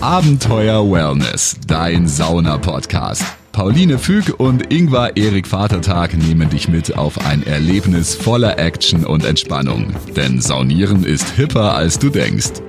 Abenteuer 0.00 0.88
Wellness, 0.88 1.56
dein 1.66 2.06
Sauna-Podcast. 2.06 3.24
Pauline 3.50 3.98
Füg 3.98 4.38
und 4.38 4.72
Ingvar 4.72 5.16
Erik 5.16 5.48
Vatertag 5.48 6.16
nehmen 6.16 6.48
dich 6.48 6.68
mit 6.68 6.96
auf 6.96 7.26
ein 7.26 7.44
Erlebnis 7.44 8.14
voller 8.14 8.60
Action 8.60 9.04
und 9.04 9.24
Entspannung. 9.24 9.92
Denn 10.14 10.40
Saunieren 10.40 11.02
ist 11.02 11.30
hipper, 11.30 11.74
als 11.74 11.98
du 11.98 12.10
denkst. 12.10 12.62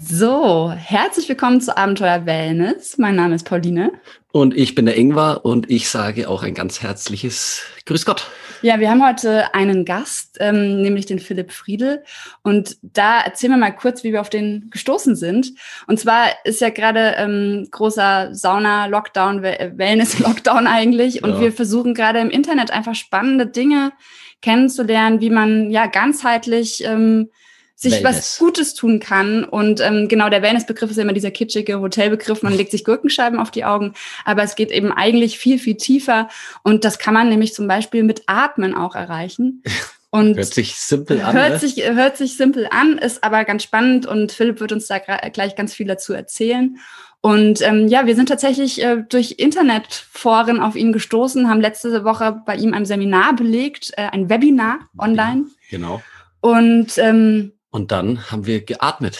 So, 0.00 0.70
herzlich 0.70 1.28
willkommen 1.28 1.60
zu 1.60 1.76
Abenteuer 1.76 2.24
Wellness. 2.24 2.96
Mein 2.96 3.16
Name 3.16 3.34
ist 3.34 3.44
Pauline. 3.44 3.92
Und 4.32 4.56
ich 4.56 4.74
bin 4.74 4.86
der 4.86 4.96
Ingvar 4.96 5.44
und 5.44 5.70
ich 5.70 5.90
sage 5.90 6.30
auch 6.30 6.44
ein 6.44 6.54
ganz 6.54 6.80
herzliches 6.80 7.60
Grüß 7.84 8.06
Gott. 8.06 8.26
Ja, 8.64 8.80
wir 8.80 8.88
haben 8.88 9.06
heute 9.06 9.54
einen 9.54 9.84
Gast, 9.84 10.38
ähm, 10.40 10.80
nämlich 10.80 11.04
den 11.04 11.18
Philipp 11.18 11.52
Friedel. 11.52 12.02
Und 12.42 12.78
da 12.80 13.20
erzählen 13.20 13.52
wir 13.52 13.58
mal 13.58 13.76
kurz, 13.76 14.04
wie 14.04 14.12
wir 14.14 14.22
auf 14.22 14.30
den 14.30 14.70
gestoßen 14.70 15.16
sind. 15.16 15.52
Und 15.86 16.00
zwar 16.00 16.28
ist 16.44 16.62
ja 16.62 16.70
gerade 16.70 17.14
ähm, 17.18 17.68
großer 17.70 18.34
Sauna-Lockdown, 18.34 19.42
Wellness-Lockdown 19.42 20.66
eigentlich. 20.66 21.22
Und 21.22 21.32
ja. 21.32 21.40
wir 21.42 21.52
versuchen 21.52 21.92
gerade 21.92 22.20
im 22.20 22.30
Internet 22.30 22.70
einfach 22.70 22.94
spannende 22.94 23.46
Dinge 23.46 23.92
kennenzulernen, 24.40 25.20
wie 25.20 25.28
man 25.28 25.70
ja 25.70 25.84
ganzheitlich 25.84 26.84
ähm, 26.86 27.28
sich 27.74 27.94
Wellness. 27.94 28.16
was 28.16 28.38
Gutes 28.38 28.74
tun 28.74 29.00
kann. 29.00 29.44
Und 29.44 29.80
ähm, 29.80 30.08
genau, 30.08 30.28
der 30.28 30.42
Wellness-Begriff 30.42 30.90
ist 30.90 30.96
ja 30.96 31.02
immer 31.02 31.12
dieser 31.12 31.30
kitschige 31.30 31.80
Hotelbegriff. 31.80 32.42
Man 32.42 32.54
legt 32.54 32.70
sich 32.70 32.84
Gurkenscheiben 32.84 33.38
auf 33.38 33.50
die 33.50 33.64
Augen, 33.64 33.94
aber 34.24 34.42
es 34.42 34.54
geht 34.54 34.70
eben 34.70 34.92
eigentlich 34.92 35.38
viel, 35.38 35.58
viel 35.58 35.76
tiefer. 35.76 36.28
Und 36.62 36.84
das 36.84 36.98
kann 36.98 37.14
man 37.14 37.28
nämlich 37.28 37.54
zum 37.54 37.66
Beispiel 37.66 38.04
mit 38.04 38.22
Atmen 38.26 38.74
auch 38.74 38.94
erreichen. 38.94 39.62
Und 40.10 40.36
hört 40.36 40.54
sich 40.54 40.76
simpel 40.76 41.20
an. 41.22 41.34
Hört, 41.34 41.50
ne? 41.54 41.58
sich, 41.58 41.84
hört 41.84 42.16
sich 42.16 42.36
simpel 42.36 42.68
an, 42.70 42.98
ist 42.98 43.24
aber 43.24 43.44
ganz 43.44 43.64
spannend 43.64 44.06
und 44.06 44.30
Philipp 44.30 44.60
wird 44.60 44.70
uns 44.70 44.86
da 44.86 44.98
gleich 45.00 45.56
ganz 45.56 45.74
viel 45.74 45.88
dazu 45.88 46.12
erzählen. 46.12 46.78
Und 47.20 47.62
ähm, 47.62 47.88
ja, 47.88 48.06
wir 48.06 48.14
sind 48.14 48.28
tatsächlich 48.28 48.80
äh, 48.80 49.02
durch 49.08 49.36
Internetforen 49.38 50.60
auf 50.60 50.76
ihn 50.76 50.92
gestoßen, 50.92 51.48
haben 51.48 51.60
letzte 51.60 52.04
Woche 52.04 52.42
bei 52.46 52.54
ihm 52.54 52.74
ein 52.74 52.86
Seminar 52.86 53.34
belegt, 53.34 53.90
äh, 53.96 54.02
ein 54.02 54.30
Webinar 54.30 54.80
online. 54.98 55.46
Genau. 55.68 56.00
Und 56.40 56.96
ähm, 56.98 57.54
und 57.74 57.90
dann 57.90 58.30
haben 58.30 58.46
wir 58.46 58.64
geatmet. 58.64 59.18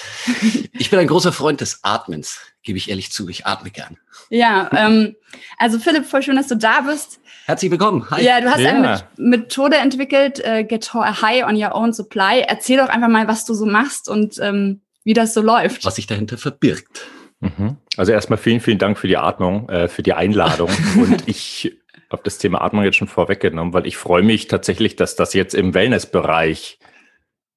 Ich 0.78 0.88
bin 0.88 1.00
ein 1.00 1.08
großer 1.08 1.33
Freund 1.33 1.60
des 1.60 1.80
Atmens, 1.83 2.38
gebe 2.62 2.78
ich 2.78 2.88
ehrlich 2.88 3.11
zu. 3.11 3.28
Ich 3.28 3.46
atme 3.46 3.70
gern. 3.70 3.98
Ja, 4.30 4.70
ähm, 4.72 5.16
also 5.58 5.80
Philipp, 5.80 6.06
voll 6.06 6.22
schön, 6.22 6.36
dass 6.36 6.46
du 6.46 6.56
da 6.56 6.83
bist. 6.83 7.19
Herzlich 7.46 7.72
willkommen. 7.72 8.08
Hi. 8.11 8.22
Ja, 8.24 8.41
du 8.41 8.48
hast 8.48 8.61
ja. 8.61 8.70
eine 8.70 9.02
Methode 9.16 9.77
entwickelt, 9.78 10.38
äh, 10.38 10.62
Get 10.62 10.94
High 10.94 11.44
on 11.44 11.56
Your 11.61 11.74
Own 11.74 11.92
Supply. 11.92 12.44
Erzähl 12.46 12.77
doch 12.77 12.88
einfach 12.88 13.08
mal, 13.08 13.27
was 13.27 13.44
du 13.44 13.55
so 13.55 13.66
machst 13.66 14.08
und 14.08 14.38
ähm, 14.38 14.83
wie 15.02 15.14
das 15.14 15.34
so 15.34 15.42
läuft. 15.42 15.84
Was 15.84 15.96
sich 15.96 16.06
dahinter 16.06 16.39
verbirgt. 16.39 17.06
Mhm. 17.41 17.78
Also 17.96 18.12
erstmal 18.12 18.39
vielen, 18.39 18.61
vielen 18.61 18.78
Dank 18.78 18.98
für 18.98 19.08
die 19.08 19.16
Atmung, 19.16 19.68
äh, 19.68 19.89
für 19.89 20.05
die 20.05 20.12
Einladung. 20.12 20.70
und 20.96 21.24
ich 21.27 21.77
habe 22.08 22.22
das 22.22 22.39
Thema 22.39 22.61
Atmung 22.61 22.84
jetzt 22.84 22.98
schon 22.98 23.08
vorweggenommen, 23.08 23.74
weil 23.74 23.84
ich 23.84 23.96
freue 23.96 24.22
mich 24.22 24.46
tatsächlich, 24.46 24.94
dass 24.94 25.16
das 25.16 25.34
jetzt 25.34 25.56
im 25.56 25.74
Wellnessbereich 25.74 26.78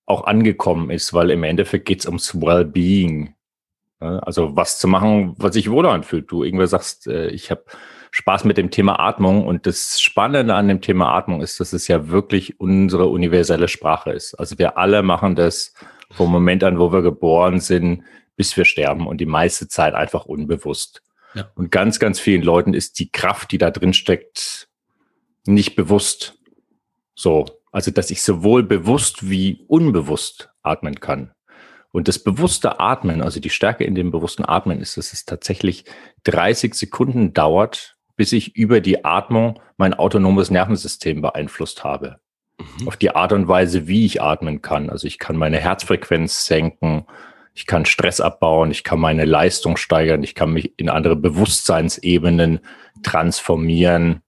auch 0.08 0.26
angekommen 0.26 0.90
ist, 0.90 1.14
weil 1.14 1.30
im 1.30 1.44
Endeffekt 1.44 1.86
geht 1.86 2.00
es 2.00 2.06
ums 2.08 2.42
Wellbeing. 2.42 3.36
Also 4.00 4.56
was 4.56 4.80
zu 4.80 4.88
machen, 4.88 5.36
was 5.38 5.54
sich 5.54 5.70
wohl 5.70 5.86
anfühlt. 5.86 6.32
Du 6.32 6.44
irgendwer 6.44 6.68
sagst, 6.68 7.08
äh, 7.08 7.28
ich 7.28 7.52
habe 7.52 7.66
Spaß 8.12 8.46
mit 8.46 8.58
dem 8.58 8.72
Thema 8.72 9.00
Atmung 9.00 9.46
und 9.46 9.66
das 9.66 10.00
Spannende 10.00 10.56
an 10.56 10.68
dem 10.68 10.82
Thema 10.82 11.16
Atmung 11.16 11.42
ist, 11.42 11.60
dass 11.60 11.74
es 11.74 11.88
ja 11.88 12.08
wirklich 12.10 12.60
unsere 12.60 13.08
universelle 13.08 13.68
Sprache 13.68 14.12
ist. 14.12 14.34
Also 14.36 14.58
wir 14.58 14.78
alle 14.78 15.04
machen 15.04 15.36
das 15.36 15.74
vom 16.12 16.32
Moment 16.32 16.64
an, 16.64 16.80
wo 16.80 16.92
wir 16.94 17.02
geboren 17.02 17.60
sind, 17.60 18.04
bis 18.36 18.56
wir 18.56 18.66
sterben 18.66 19.08
und 19.08 19.20
die 19.20 19.26
meiste 19.26 19.68
Zeit 19.68 19.94
einfach 19.94 20.26
unbewusst. 20.26 21.02
Ja. 21.34 21.52
Und 21.56 21.72
ganz, 21.72 22.00
ganz 22.00 22.20
vielen 22.20 22.44
Leuten 22.44 22.74
ist 22.74 23.00
die 23.00 23.12
Kraft, 23.12 23.52
die 23.52 23.58
da 23.58 23.72
drin 23.72 23.94
steckt, 23.94 24.70
nicht 25.46 25.76
bewusst. 25.76 26.40
So, 27.14 27.46
also, 27.78 27.92
dass 27.92 28.10
ich 28.10 28.24
sowohl 28.24 28.64
bewusst 28.64 29.30
wie 29.30 29.64
unbewusst 29.68 30.50
atmen 30.64 31.00
kann. 31.00 31.30
Und 31.92 32.08
das 32.08 32.18
bewusste 32.18 32.80
Atmen, 32.80 33.22
also 33.22 33.40
die 33.40 33.52
Stärke 33.52 33.84
in 33.84 33.94
dem 33.94 34.10
bewussten 34.10 34.44
Atmen 34.44 34.82
ist, 34.82 34.98
dass 34.98 35.14
es 35.14 35.26
tatsächlich 35.26 35.86
30 36.24 36.74
Sekunden 36.74 37.36
dauert, 37.36 37.96
bis 38.16 38.32
ich 38.32 38.56
über 38.56 38.82
die 38.82 39.06
Atmung 39.06 39.62
mein 39.78 39.94
autonomes 39.94 40.50
Nervensystem 40.50 41.22
beeinflusst 41.22 41.84
habe. 41.84 42.18
Mhm. 42.60 42.88
Auf 42.88 42.98
die 42.98 43.12
Art 43.12 43.32
und 43.32 43.48
Weise, 43.48 43.88
wie 43.88 44.08
ich 44.08 44.24
atmen 44.24 44.64
kann. 44.64 44.90
Also 44.90 45.06
ich 45.06 45.20
kann 45.20 45.38
meine 45.38 45.60
Herzfrequenz 45.60 46.48
senken, 46.48 47.06
ich 47.54 47.68
kann 47.68 47.86
Stress 47.86 48.22
abbauen, 48.22 48.72
ich 48.72 48.84
kann 48.84 49.00
meine 49.00 49.26
Leistung 49.26 49.78
steigern, 49.78 50.24
ich 50.24 50.34
kann 50.34 50.52
mich 50.52 50.74
in 50.80 50.90
andere 50.90 51.16
Bewusstseinsebenen 51.16 52.60
transformieren. 53.04 54.24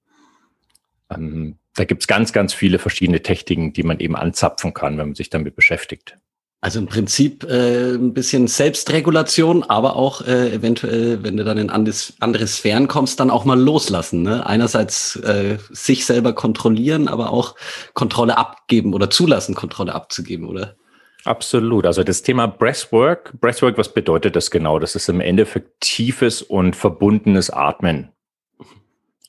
Ähm, 1.10 1.56
da 1.74 1.84
gibt's 1.84 2.06
ganz, 2.06 2.32
ganz 2.32 2.52
viele 2.52 2.78
verschiedene 2.78 3.22
Techniken, 3.22 3.72
die 3.72 3.82
man 3.82 4.00
eben 4.00 4.16
anzapfen 4.16 4.74
kann, 4.74 4.98
wenn 4.98 5.08
man 5.08 5.14
sich 5.14 5.30
damit 5.30 5.56
beschäftigt. 5.56 6.16
Also 6.62 6.78
im 6.78 6.86
Prinzip 6.86 7.44
äh, 7.44 7.94
ein 7.94 8.12
bisschen 8.12 8.46
Selbstregulation, 8.46 9.62
aber 9.62 9.96
auch 9.96 10.20
äh, 10.26 10.52
eventuell, 10.52 11.22
wenn 11.22 11.38
du 11.38 11.44
dann 11.44 11.56
in 11.56 11.70
anderes, 11.70 12.12
andere 12.20 12.46
Sphären 12.46 12.86
kommst, 12.86 13.18
dann 13.18 13.30
auch 13.30 13.46
mal 13.46 13.58
loslassen. 13.58 14.22
Ne? 14.22 14.44
Einerseits 14.44 15.16
äh, 15.16 15.56
sich 15.70 16.04
selber 16.04 16.34
kontrollieren, 16.34 17.08
aber 17.08 17.32
auch 17.32 17.54
Kontrolle 17.94 18.36
abgeben 18.36 18.92
oder 18.92 19.08
zulassen, 19.08 19.54
Kontrolle 19.54 19.94
abzugeben, 19.94 20.46
oder? 20.46 20.76
Absolut. 21.24 21.86
Also 21.86 22.02
das 22.04 22.22
Thema 22.22 22.46
Breathwork, 22.46 23.40
Breathwork, 23.40 23.78
was 23.78 23.94
bedeutet 23.94 24.36
das 24.36 24.50
genau? 24.50 24.78
Das 24.78 24.94
ist 24.94 25.08
im 25.08 25.20
Endeffekt 25.20 25.80
tiefes 25.80 26.42
und 26.42 26.76
verbundenes 26.76 27.48
Atmen. 27.48 28.10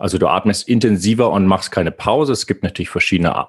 Also 0.01 0.17
du 0.17 0.27
atmest 0.27 0.67
intensiver 0.67 1.29
und 1.29 1.45
machst 1.45 1.71
keine 1.71 1.91
Pause. 1.91 2.33
Es 2.33 2.47
gibt 2.47 2.63
natürlich 2.63 2.89
verschiedene, 2.89 3.47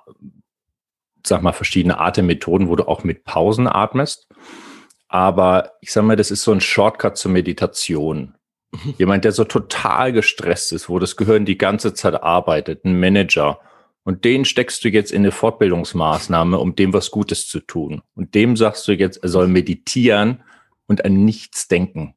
sag 1.27 1.43
mal, 1.43 1.53
verschiedene 1.53 1.99
Atemmethoden, 1.99 2.69
wo 2.69 2.77
du 2.77 2.87
auch 2.87 3.05
mit 3.05 3.25
Pausen 3.25 3.67
atmest. 3.67 4.29
Aber 5.09 5.73
ich 5.81 5.93
sag 5.93 6.05
mal, 6.05 6.17
das 6.17 6.31
ist 6.31 6.43
so 6.43 6.53
ein 6.53 6.61
Shortcut 6.61 7.17
zur 7.17 7.31
Meditation. 7.31 8.35
Mhm. 8.71 8.95
Jemand, 8.99 9.25
der 9.25 9.33
so 9.33 9.45
total 9.45 10.13
gestresst 10.13 10.73
ist, 10.73 10.91
wo 10.91 10.99
das 10.99 11.17
Gehirn 11.17 11.47
die 11.47 11.57
ganze 11.57 11.95
Zeit 11.95 12.23
arbeitet, 12.23 12.85
ein 12.85 13.01
Manager. 13.01 13.59
Und 14.05 14.27
den 14.27 14.45
steckst 14.45 14.85
du 14.85 14.91
jetzt 14.91 15.11
in 15.11 15.23
eine 15.23 15.33
Fortbildungsmaßnahme, 15.33 16.59
um 16.59 16.77
dem 16.77 16.93
was 16.93 17.11
Gutes 17.11 17.49
zu 17.49 17.61
tun. 17.61 18.03
Und 18.15 18.35
dem 18.35 18.59
sagst 18.59 18.87
du 18.89 18.93
jetzt, 18.93 19.23
er 19.23 19.31
soll 19.31 19.49
meditieren 19.49 20.43
und 20.87 21.07
an 21.07 21.25
nichts 21.25 21.69
denken. 21.69 22.15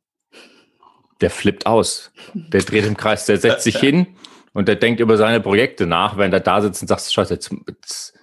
Der 1.22 1.30
flippt 1.30 1.66
aus. 1.66 2.12
Der 2.34 2.62
dreht 2.62 2.86
im 2.86 2.98
Kreis, 2.98 3.26
der 3.26 3.38
setzt 3.38 3.64
sich 3.64 3.78
hin 3.78 4.08
und 4.54 4.68
der 4.68 4.76
denkt 4.76 5.00
über 5.00 5.18
seine 5.18 5.40
Projekte 5.40 5.86
nach, 5.86 6.18
wenn 6.18 6.34
er 6.34 6.40
da 6.40 6.62
sitzt 6.62 6.82
und 6.82 6.88
sagt, 6.88 7.12
scheiße, 7.12 7.34
jetzt, 7.34 7.52
jetzt 7.68 8.14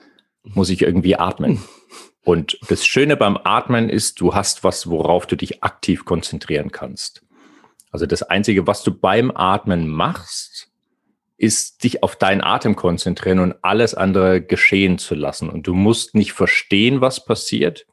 muss 0.42 0.70
ich 0.70 0.82
irgendwie 0.82 1.16
atmen. 1.16 1.62
Und 2.24 2.58
das 2.68 2.86
Schöne 2.86 3.16
beim 3.16 3.38
Atmen 3.42 3.88
ist, 3.88 4.20
du 4.20 4.34
hast 4.34 4.62
was, 4.62 4.88
worauf 4.88 5.26
du 5.26 5.36
dich 5.36 5.62
aktiv 5.64 6.04
konzentrieren 6.04 6.70
kannst. 6.70 7.22
Also 7.90 8.06
das 8.06 8.22
Einzige, 8.22 8.66
was 8.66 8.82
du 8.82 8.92
beim 8.94 9.30
Atmen 9.34 9.88
machst, 9.88 10.68
ist 11.36 11.82
dich 11.82 12.02
auf 12.02 12.14
deinen 12.14 12.40
Atem 12.40 12.76
konzentrieren 12.76 13.40
und 13.40 13.54
alles 13.62 13.94
andere 13.94 14.40
geschehen 14.40 14.98
zu 14.98 15.14
lassen. 15.14 15.50
Und 15.50 15.66
du 15.66 15.74
musst 15.74 16.14
nicht 16.14 16.32
verstehen, 16.32 17.00
was 17.00 17.24
passiert. 17.24 17.84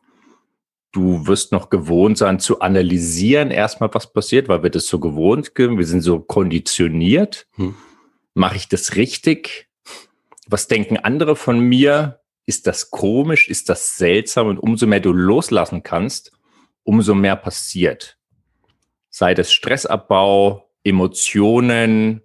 Du 0.91 1.27
wirst 1.27 1.51
noch 1.51 1.69
gewohnt 1.69 2.17
sein 2.17 2.39
zu 2.39 2.61
analysieren 2.61 3.51
erstmal, 3.51 3.93
was 3.93 4.11
passiert, 4.11 4.47
weil 4.47 4.63
wir 4.63 4.71
das 4.71 4.87
so 4.87 4.99
gewohnt 4.99 5.51
sind. 5.55 5.77
Wir 5.77 5.85
sind 5.85 6.01
so 6.01 6.19
konditioniert. 6.19 7.47
Hm. 7.55 7.75
Mache 8.33 8.55
ich 8.55 8.69
das 8.69 8.95
richtig? 8.95 9.69
Was 10.47 10.67
denken 10.67 10.97
andere 10.97 11.35
von 11.35 11.59
mir? 11.59 12.21
Ist 12.47 12.65
das 12.65 12.89
komisch? 12.89 13.47
Ist 13.47 13.69
das 13.69 13.97
seltsam? 13.97 14.47
Und 14.47 14.57
umso 14.57 14.87
mehr 14.87 14.99
du 14.99 15.13
loslassen 15.13 15.83
kannst, 15.83 16.31
umso 16.83 17.13
mehr 17.13 17.35
passiert. 17.35 18.17
Sei 19.11 19.35
das 19.35 19.51
Stressabbau, 19.51 20.71
Emotionen, 20.83 22.23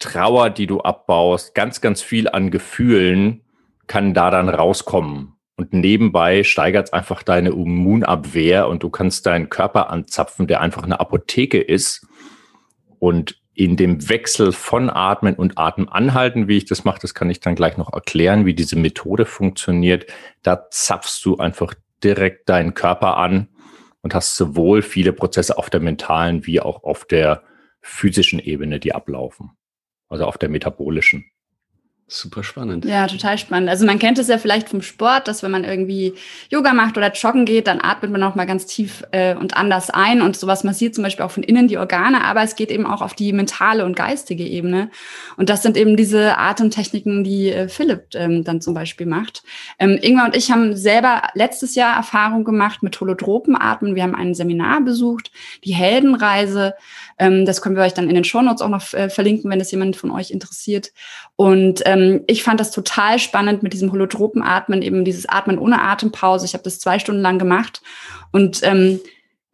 Trauer, 0.00 0.50
die 0.50 0.66
du 0.66 0.80
abbaust, 0.80 1.54
ganz, 1.54 1.80
ganz 1.80 2.02
viel 2.02 2.28
an 2.28 2.50
Gefühlen 2.50 3.44
kann 3.86 4.14
da 4.14 4.30
dann 4.30 4.48
rauskommen. 4.48 5.34
Und 5.62 5.72
nebenbei 5.72 6.42
steigert 6.42 6.88
es 6.88 6.92
einfach 6.92 7.22
deine 7.22 7.50
Immunabwehr 7.50 8.66
und 8.66 8.82
du 8.82 8.90
kannst 8.90 9.26
deinen 9.26 9.48
Körper 9.48 9.90
anzapfen, 9.90 10.48
der 10.48 10.60
einfach 10.60 10.82
eine 10.82 10.98
Apotheke 10.98 11.60
ist. 11.60 12.04
Und 12.98 13.40
in 13.54 13.76
dem 13.76 14.08
Wechsel 14.08 14.50
von 14.50 14.90
Atmen 14.90 15.36
und 15.36 15.58
Atem 15.58 15.88
anhalten, 15.88 16.48
wie 16.48 16.56
ich 16.56 16.64
das 16.64 16.82
mache, 16.82 16.98
das 17.00 17.14
kann 17.14 17.30
ich 17.30 17.38
dann 17.38 17.54
gleich 17.54 17.76
noch 17.76 17.92
erklären, 17.92 18.44
wie 18.44 18.54
diese 18.54 18.74
Methode 18.74 19.24
funktioniert. 19.24 20.06
Da 20.42 20.68
zapfst 20.68 21.24
du 21.24 21.36
einfach 21.36 21.74
direkt 22.02 22.48
deinen 22.48 22.74
Körper 22.74 23.16
an 23.16 23.46
und 24.00 24.16
hast 24.16 24.34
sowohl 24.34 24.82
viele 24.82 25.12
Prozesse 25.12 25.58
auf 25.58 25.70
der 25.70 25.78
mentalen 25.78 26.44
wie 26.44 26.58
auch 26.58 26.82
auf 26.82 27.04
der 27.04 27.44
physischen 27.82 28.40
Ebene, 28.40 28.80
die 28.80 28.96
ablaufen. 28.96 29.52
Also 30.08 30.24
auf 30.24 30.38
der 30.38 30.48
metabolischen. 30.48 31.24
Super 32.08 32.42
spannend. 32.42 32.84
Ja, 32.84 33.06
total 33.06 33.38
spannend. 33.38 33.70
Also 33.70 33.86
man 33.86 33.98
kennt 33.98 34.18
es 34.18 34.28
ja 34.28 34.36
vielleicht 34.36 34.68
vom 34.68 34.82
Sport, 34.82 35.28
dass 35.28 35.42
wenn 35.42 35.50
man 35.50 35.64
irgendwie 35.64 36.12
Yoga 36.50 36.74
macht 36.74 36.98
oder 36.98 37.10
joggen 37.10 37.46
geht, 37.46 37.66
dann 37.66 37.80
atmet 37.80 38.10
man 38.10 38.22
auch 38.22 38.34
mal 38.34 38.44
ganz 38.44 38.66
tief 38.66 39.02
äh, 39.12 39.34
und 39.34 39.56
anders 39.56 39.88
ein 39.88 40.20
und 40.20 40.36
sowas 40.36 40.62
massiert 40.62 40.94
zum 40.94 41.04
Beispiel 41.04 41.24
auch 41.24 41.30
von 41.30 41.42
innen 41.42 41.68
die 41.68 41.78
Organe, 41.78 42.22
aber 42.22 42.42
es 42.42 42.54
geht 42.54 42.70
eben 42.70 42.84
auch 42.84 43.00
auf 43.00 43.14
die 43.14 43.32
mentale 43.32 43.86
und 43.86 43.96
geistige 43.96 44.44
Ebene. 44.44 44.90
Und 45.38 45.48
das 45.48 45.62
sind 45.62 45.78
eben 45.78 45.96
diese 45.96 46.36
Atemtechniken, 46.36 47.24
die 47.24 47.50
äh, 47.50 47.68
Philipp 47.68 48.08
ähm, 48.14 48.44
dann 48.44 48.60
zum 48.60 48.74
Beispiel 48.74 49.06
macht. 49.06 49.42
Ähm, 49.78 49.98
Ingmar 50.02 50.26
und 50.26 50.36
ich 50.36 50.50
haben 50.50 50.76
selber 50.76 51.22
letztes 51.32 51.74
Jahr 51.74 51.96
Erfahrung 51.96 52.44
gemacht 52.44 52.82
mit 52.82 53.00
Holotropenatmen. 53.00 53.94
Wir 53.94 54.02
haben 54.02 54.14
ein 54.14 54.34
Seminar 54.34 54.82
besucht, 54.82 55.30
die 55.64 55.72
Heldenreise. 55.72 56.74
Ähm, 57.18 57.46
das 57.46 57.62
können 57.62 57.76
wir 57.76 57.84
euch 57.84 57.94
dann 57.94 58.10
in 58.10 58.16
den 58.16 58.24
Shownotes 58.24 58.60
auch 58.60 58.68
noch 58.68 58.92
äh, 58.92 59.08
verlinken, 59.08 59.50
wenn 59.50 59.60
es 59.62 59.70
jemand 59.70 59.96
von 59.96 60.10
euch 60.10 60.30
interessiert. 60.30 60.92
Und 61.36 61.80
ähm, 61.86 62.01
ich 62.26 62.42
fand 62.42 62.60
das 62.60 62.70
total 62.70 63.18
spannend 63.18 63.62
mit 63.62 63.72
diesem 63.72 63.92
Holotropenatmen, 63.92 64.82
eben 64.82 65.04
dieses 65.04 65.28
Atmen 65.28 65.58
ohne 65.58 65.80
Atempause. 65.82 66.44
Ich 66.46 66.54
habe 66.54 66.64
das 66.64 66.78
zwei 66.78 66.98
Stunden 66.98 67.20
lang 67.22 67.38
gemacht 67.38 67.80
und 68.30 68.60
ähm, 68.62 69.00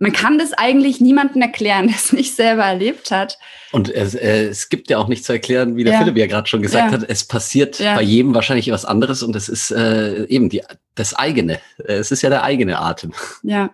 man 0.01 0.13
kann 0.13 0.39
das 0.39 0.53
eigentlich 0.53 1.01
niemandem 1.01 1.43
erklären, 1.43 1.87
der 1.89 1.97
es 1.97 2.13
nicht 2.13 2.35
selber 2.37 2.65
erlebt 2.65 3.11
hat. 3.11 3.39
Und 3.73 3.91
es, 3.91 4.15
äh, 4.15 4.45
es 4.47 4.69
gibt 4.69 4.91
ja 4.91 4.99
auch 4.99 5.09
nicht 5.09 5.25
zu 5.25 5.33
erklären, 5.33 5.75
wie 5.77 5.83
der 5.85 5.95
Ja. 5.95 5.99
Philipp 6.01 6.17
ja 6.17 6.27
gerade 6.27 6.47
schon 6.49 6.63
gesagt 6.63 6.93
Ja. 6.93 6.99
hat. 7.01 7.09
Es 7.11 7.25
passiert 7.25 7.79
Ja. 7.81 7.97
bei 7.97 8.03
jedem 8.03 8.35
wahrscheinlich 8.35 8.71
was 8.71 8.85
anderes 8.85 9.23
und 9.23 9.35
es 9.35 9.49
ist 9.49 9.71
äh, 9.73 10.25
eben 10.27 10.49
die, 10.49 10.63
das 10.95 11.15
eigene. 11.15 11.55
Äh, 11.85 11.95
Es 11.95 12.13
ist 12.13 12.23
ja 12.23 12.31
der 12.31 12.45
eigene 12.45 12.79
Atem. 12.81 13.13
Ja. 13.43 13.71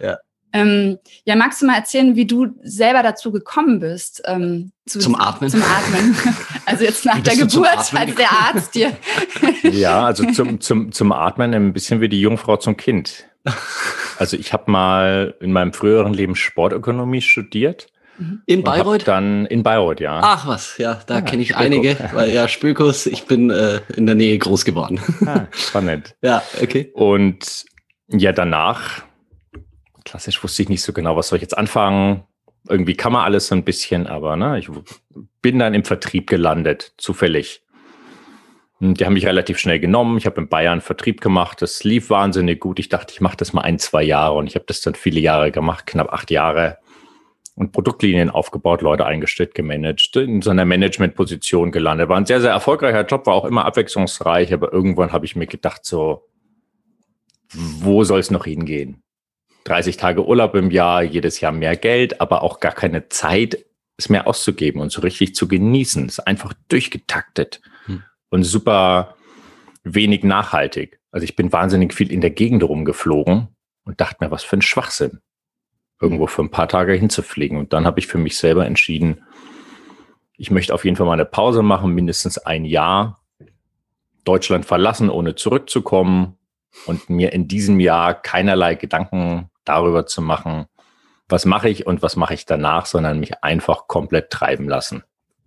Ja. 0.00 0.18
Ähm, 0.52 0.98
ja, 1.24 1.36
magst 1.36 1.62
du 1.62 1.66
mal 1.66 1.76
erzählen, 1.76 2.16
wie 2.16 2.26
du 2.26 2.48
selber 2.62 3.02
dazu 3.02 3.30
gekommen 3.30 3.80
bist? 3.80 4.22
Ähm, 4.26 4.72
zu, 4.86 4.98
Zum 4.98 5.14
Atmen? 5.14 5.50
Zum 5.50 5.62
Atmen. 5.62 6.16
Also 6.66 6.84
jetzt 6.84 7.04
nach 7.04 7.18
der 7.20 7.34
Geburt, 7.36 7.66
als 7.68 7.90
der? 7.90 8.30
Arzt 8.30 8.74
dir. 8.74 8.92
Ja, 9.64 10.06
also 10.06 10.24
zum, 10.30 10.60
zum, 10.60 10.92
zum 10.92 11.10
Atmen 11.12 11.52
ein 11.52 11.72
bisschen 11.72 12.00
wie 12.00 12.08
die 12.08 12.20
Jungfrau 12.20 12.56
zum 12.58 12.76
Kind. 12.76 13.24
Also 14.18 14.36
ich 14.36 14.52
habe 14.52 14.70
mal 14.70 15.34
in 15.40 15.52
meinem 15.52 15.72
früheren 15.72 16.14
Leben 16.14 16.36
Sportökonomie 16.36 17.22
studiert. 17.22 17.88
In 18.46 18.62
Bayreuth? 18.62 19.08
Dann 19.08 19.46
in 19.46 19.62
Bayreuth, 19.62 20.00
ja. 20.00 20.20
Ach 20.22 20.46
was, 20.46 20.76
ja, 20.78 21.00
da 21.06 21.16
Ja, 21.16 21.20
kenne 21.22 21.42
ich 21.42 21.48
Spöko. 21.48 21.64
einige, 21.64 21.96
weil 22.12 22.30
ja, 22.30 22.48
Spökos, 22.48 23.06
ich 23.06 23.24
bin 23.24 23.50
äh, 23.50 23.80
in 23.96 24.06
der 24.06 24.14
Nähe 24.14 24.36
groß 24.38 24.64
geworden. 24.64 25.00
Ah, 25.26 25.46
spannend. 25.52 26.14
ja, 26.22 26.42
okay. 26.62 26.90
Und 26.92 27.64
ja, 28.08 28.32
danach, 28.32 29.02
klassisch 30.10 30.42
wusste 30.42 30.62
ich 30.62 30.68
nicht 30.68 30.82
so 30.82 30.92
genau, 30.92 31.16
was 31.16 31.28
soll 31.28 31.36
ich 31.36 31.42
jetzt 31.42 31.56
anfangen. 31.56 32.24
Irgendwie 32.68 32.94
kann 32.94 33.12
man 33.12 33.24
alles 33.24 33.46
so 33.46 33.54
ein 33.54 33.64
bisschen, 33.64 34.08
aber 34.08 34.36
ne, 34.36 34.58
ich 34.58 34.68
bin 35.40 35.58
dann 35.58 35.72
im 35.72 35.84
Vertrieb 35.84 36.28
gelandet, 36.28 36.92
zufällig. 36.98 37.62
Und 38.80 38.98
Die 38.98 39.06
haben 39.06 39.12
mich 39.12 39.26
relativ 39.26 39.58
schnell 39.58 39.78
genommen. 39.78 40.18
Ich 40.18 40.26
habe 40.26 40.40
in 40.40 40.48
Bayern 40.48 40.80
Vertrieb 40.80 41.20
gemacht. 41.20 41.62
Das 41.62 41.84
lief 41.84 42.10
wahnsinnig 42.10 42.60
gut. 42.60 42.78
Ich 42.78 42.88
dachte, 42.88 43.12
ich 43.12 43.20
mache 43.20 43.36
das 43.36 43.52
mal 43.52 43.60
ein, 43.60 43.78
zwei 43.78 44.02
Jahre. 44.02 44.34
Und 44.36 44.46
ich 44.46 44.54
habe 44.54 44.64
das 44.66 44.80
dann 44.80 44.94
viele 44.94 45.20
Jahre 45.20 45.52
gemacht, 45.52 45.86
knapp 45.86 46.12
acht 46.12 46.30
Jahre. 46.30 46.78
Und 47.54 47.72
Produktlinien 47.72 48.30
aufgebaut, 48.30 48.80
Leute 48.80 49.04
eingestellt, 49.04 49.54
gemanagt, 49.54 50.16
in 50.16 50.40
so 50.40 50.50
einer 50.50 50.64
Managementposition 50.64 51.72
gelandet. 51.72 52.08
War 52.08 52.16
ein 52.16 52.26
sehr, 52.26 52.40
sehr 52.40 52.52
erfolgreicher 52.52 53.04
Job, 53.04 53.26
war 53.26 53.34
auch 53.34 53.44
immer 53.44 53.66
abwechslungsreich. 53.66 54.52
Aber 54.54 54.72
irgendwann 54.72 55.12
habe 55.12 55.26
ich 55.26 55.36
mir 55.36 55.46
gedacht, 55.46 55.84
so, 55.84 56.26
wo 57.52 58.02
soll 58.02 58.20
es 58.20 58.30
noch 58.30 58.44
hingehen? 58.44 59.02
30 59.64 59.96
Tage 59.96 60.26
Urlaub 60.26 60.54
im 60.54 60.70
Jahr, 60.70 61.02
jedes 61.02 61.40
Jahr 61.40 61.52
mehr 61.52 61.76
Geld, 61.76 62.20
aber 62.20 62.42
auch 62.42 62.60
gar 62.60 62.72
keine 62.72 63.08
Zeit, 63.08 63.64
es 63.96 64.08
mehr 64.08 64.26
auszugeben 64.26 64.80
und 64.80 64.90
so 64.90 65.02
richtig 65.02 65.34
zu 65.34 65.46
genießen. 65.46 66.06
Es 66.06 66.18
ist 66.18 66.26
einfach 66.26 66.54
durchgetaktet 66.68 67.60
Hm. 67.86 68.02
und 68.30 68.44
super 68.44 69.16
wenig 69.82 70.24
nachhaltig. 70.24 71.00
Also 71.10 71.24
ich 71.24 71.36
bin 71.36 71.52
wahnsinnig 71.52 71.94
viel 71.94 72.12
in 72.12 72.20
der 72.20 72.30
Gegend 72.30 72.62
rumgeflogen 72.62 73.48
und 73.84 74.00
dachte 74.00 74.24
mir, 74.24 74.30
was 74.30 74.44
für 74.44 74.56
ein 74.56 74.62
Schwachsinn, 74.62 75.20
irgendwo 76.00 76.26
für 76.26 76.42
ein 76.42 76.50
paar 76.50 76.68
Tage 76.68 76.92
hinzufliegen. 76.92 77.58
Und 77.58 77.72
dann 77.72 77.86
habe 77.86 77.98
ich 77.98 78.06
für 78.06 78.18
mich 78.18 78.36
selber 78.36 78.66
entschieden, 78.66 79.24
ich 80.36 80.50
möchte 80.50 80.72
auf 80.72 80.84
jeden 80.84 80.96
Fall 80.96 81.06
mal 81.06 81.14
eine 81.14 81.26
Pause 81.26 81.62
machen, 81.62 81.92
mindestens 81.92 82.38
ein 82.38 82.64
Jahr, 82.64 83.22
Deutschland 84.24 84.64
verlassen, 84.64 85.10
ohne 85.10 85.34
zurückzukommen 85.34 86.36
und 86.86 87.10
mir 87.10 87.32
in 87.32 87.48
diesem 87.48 87.80
Jahr 87.80 88.14
keinerlei 88.14 88.74
Gedanken 88.74 89.50
darüber 89.64 90.06
zu 90.06 90.22
machen, 90.22 90.66
was 91.28 91.44
mache 91.44 91.68
ich 91.68 91.86
und 91.86 92.02
was 92.02 92.16
mache 92.16 92.34
ich 92.34 92.46
danach, 92.46 92.86
sondern 92.86 93.20
mich 93.20 93.42
einfach 93.42 93.86
komplett 93.86 94.30
treiben 94.30 94.68
lassen. 94.68 95.02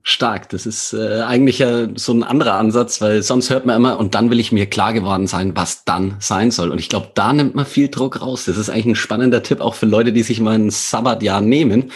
Stark. 0.05 0.49
Das 0.49 0.65
ist 0.65 0.91
äh, 0.91 1.21
eigentlich 1.21 1.59
ja 1.59 1.87
so 1.95 2.11
ein 2.13 2.23
anderer 2.23 2.55
Ansatz, 2.55 2.99
weil 2.99 3.23
sonst 3.23 3.49
hört 3.49 3.65
man 3.65 3.77
immer, 3.77 3.97
und 3.97 4.15
dann 4.15 4.29
will 4.29 4.39
ich 4.39 4.51
mir 4.51 4.65
klar 4.65 4.91
geworden 4.91 5.27
sein, 5.27 5.55
was 5.55 5.85
dann 5.85 6.17
sein 6.19 6.51
soll. 6.51 6.71
Und 6.71 6.79
ich 6.79 6.89
glaube, 6.89 7.11
da 7.13 7.31
nimmt 7.31 7.55
man 7.55 7.65
viel 7.65 7.87
Druck 7.87 8.21
raus. 8.21 8.43
Das 8.45 8.57
ist 8.57 8.69
eigentlich 8.69 8.85
ein 8.87 8.95
spannender 8.95 9.43
Tipp 9.43 9.61
auch 9.61 9.75
für 9.75 9.85
Leute, 9.85 10.11
die 10.11 10.23
sich 10.23 10.41
mal 10.41 10.55
ein 10.55 10.69
Sabbatjahr 10.69 11.39
nehmen. 11.39 11.91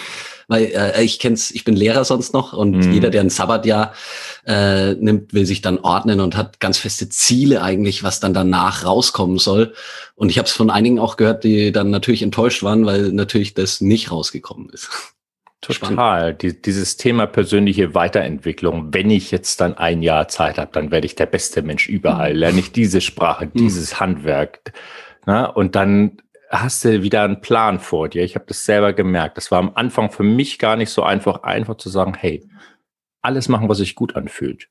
Weil 0.48 0.72
äh, 0.74 1.04
ich 1.04 1.20
kenn's, 1.20 1.52
ich 1.52 1.66
bin 1.66 1.76
Lehrer 1.76 2.06
sonst 2.06 2.34
noch 2.34 2.54
und 2.54 2.78
Mhm. 2.78 2.94
jeder, 2.94 3.10
der 3.10 3.20
ein 3.20 3.30
Sabbatjahr 3.30 3.92
äh, 4.48 4.94
nimmt, 4.94 5.34
will 5.34 5.46
sich 5.46 5.62
dann 5.62 5.78
ordnen 5.78 6.22
und 6.22 6.38
hat 6.38 6.60
ganz 6.60 6.78
feste 6.78 7.10
Ziele 7.10 7.62
eigentlich, 7.62 8.04
was 8.04 8.22
dann 8.22 8.34
danach 8.34 8.86
rauskommen 8.86 9.38
soll. 9.38 9.74
Und 10.16 10.30
ich 10.30 10.38
habe 10.38 10.48
es 10.48 10.54
von 10.54 10.70
einigen 10.70 11.00
auch 11.00 11.18
gehört, 11.18 11.44
die 11.44 11.72
dann 11.74 11.90
natürlich 11.90 12.24
enttäuscht 12.24 12.64
waren, 12.64 12.86
weil 12.86 13.12
natürlich 13.12 13.54
das 13.54 13.82
nicht 13.82 14.10
rausgekommen 14.10 14.70
ist. 14.70 14.90
Total. 15.60 16.34
Die, 16.34 16.62
dieses 16.62 16.96
Thema 16.96 17.26
persönliche 17.26 17.94
Weiterentwicklung. 17.94 18.94
Wenn 18.94 19.10
ich 19.10 19.32
jetzt 19.32 19.60
dann 19.60 19.78
ein 19.78 20.02
Jahr 20.02 20.30
Zeit 20.30 20.58
habe, 20.58 20.72
dann 20.72 20.92
werde 20.92 21.08
ich 21.08 21.16
der 21.16 21.26
beste 21.26 21.62
Mensch 21.62 21.90
überall. 21.90 22.34
Lerne 22.34 22.60
ich 22.60 22.72
diese 22.72 23.02
Sprache, 23.02 23.48
dieses 23.48 24.00
Handwerk. 24.00 24.60
Na, 25.26 25.46
und 25.48 25.76
dann 25.76 26.22
hast 26.50 26.86
du 26.86 27.02
wieder 27.02 27.24
einen 27.24 27.42
Plan 27.42 27.80
vor 27.80 28.08
dir. 28.08 28.24
Ich 28.24 28.36
habe 28.36 28.46
das 28.48 28.64
selber 28.64 28.94
gemerkt. 28.94 29.36
Das 29.36 29.52
war 29.52 29.60
am 29.60 29.72
Anfang 29.76 30.10
für 30.10 30.24
mich 30.24 30.60
gar 30.60 30.78
nicht 30.78 30.92
so 30.92 31.04
einfach, 31.04 31.44
einfach 31.44 31.76
zu 31.76 31.90
sagen, 31.90 32.14
hey, 32.18 32.48
alles 33.28 33.50
machen, 33.50 33.70
was 33.70 33.78
sich 33.78 33.94
gut 33.94 34.16
anfühlt. 34.16 34.70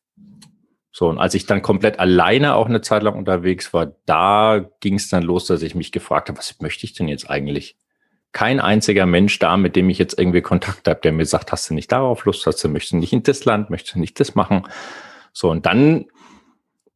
So, 0.90 1.08
und 1.08 1.18
als 1.18 1.34
ich 1.34 1.44
dann 1.44 1.60
komplett 1.60 2.00
alleine 2.00 2.54
auch 2.54 2.66
eine 2.66 2.80
Zeit 2.80 3.02
lang 3.02 3.16
unterwegs 3.16 3.74
war, 3.74 3.92
da 4.06 4.64
ging 4.80 4.94
es 4.94 5.10
dann 5.10 5.22
los, 5.22 5.46
dass 5.46 5.60
ich 5.60 5.74
mich 5.74 5.92
gefragt 5.92 6.30
habe, 6.30 6.38
was 6.38 6.58
möchte 6.60 6.86
ich 6.86 6.94
denn 6.94 7.06
jetzt 7.06 7.28
eigentlich? 7.28 7.76
Kein 8.32 8.60
einziger 8.60 9.04
Mensch 9.04 9.38
da, 9.38 9.58
mit 9.58 9.76
dem 9.76 9.90
ich 9.90 9.98
jetzt 9.98 10.18
irgendwie 10.18 10.40
Kontakt 10.40 10.88
habe, 10.88 11.00
der 11.02 11.12
mir 11.12 11.26
sagt, 11.26 11.52
hast 11.52 11.68
du 11.68 11.74
nicht 11.74 11.92
darauf 11.92 12.24
Lust, 12.24 12.46
hast 12.46 12.64
du, 12.64 12.68
möchtest 12.68 12.94
du 12.94 12.96
nicht 12.96 13.12
in 13.12 13.22
das 13.22 13.44
Land, 13.44 13.68
möchtest 13.68 13.96
du 13.96 14.00
nicht 14.00 14.18
das 14.18 14.34
machen? 14.34 14.62
So, 15.34 15.50
und 15.50 15.66
dann 15.66 16.06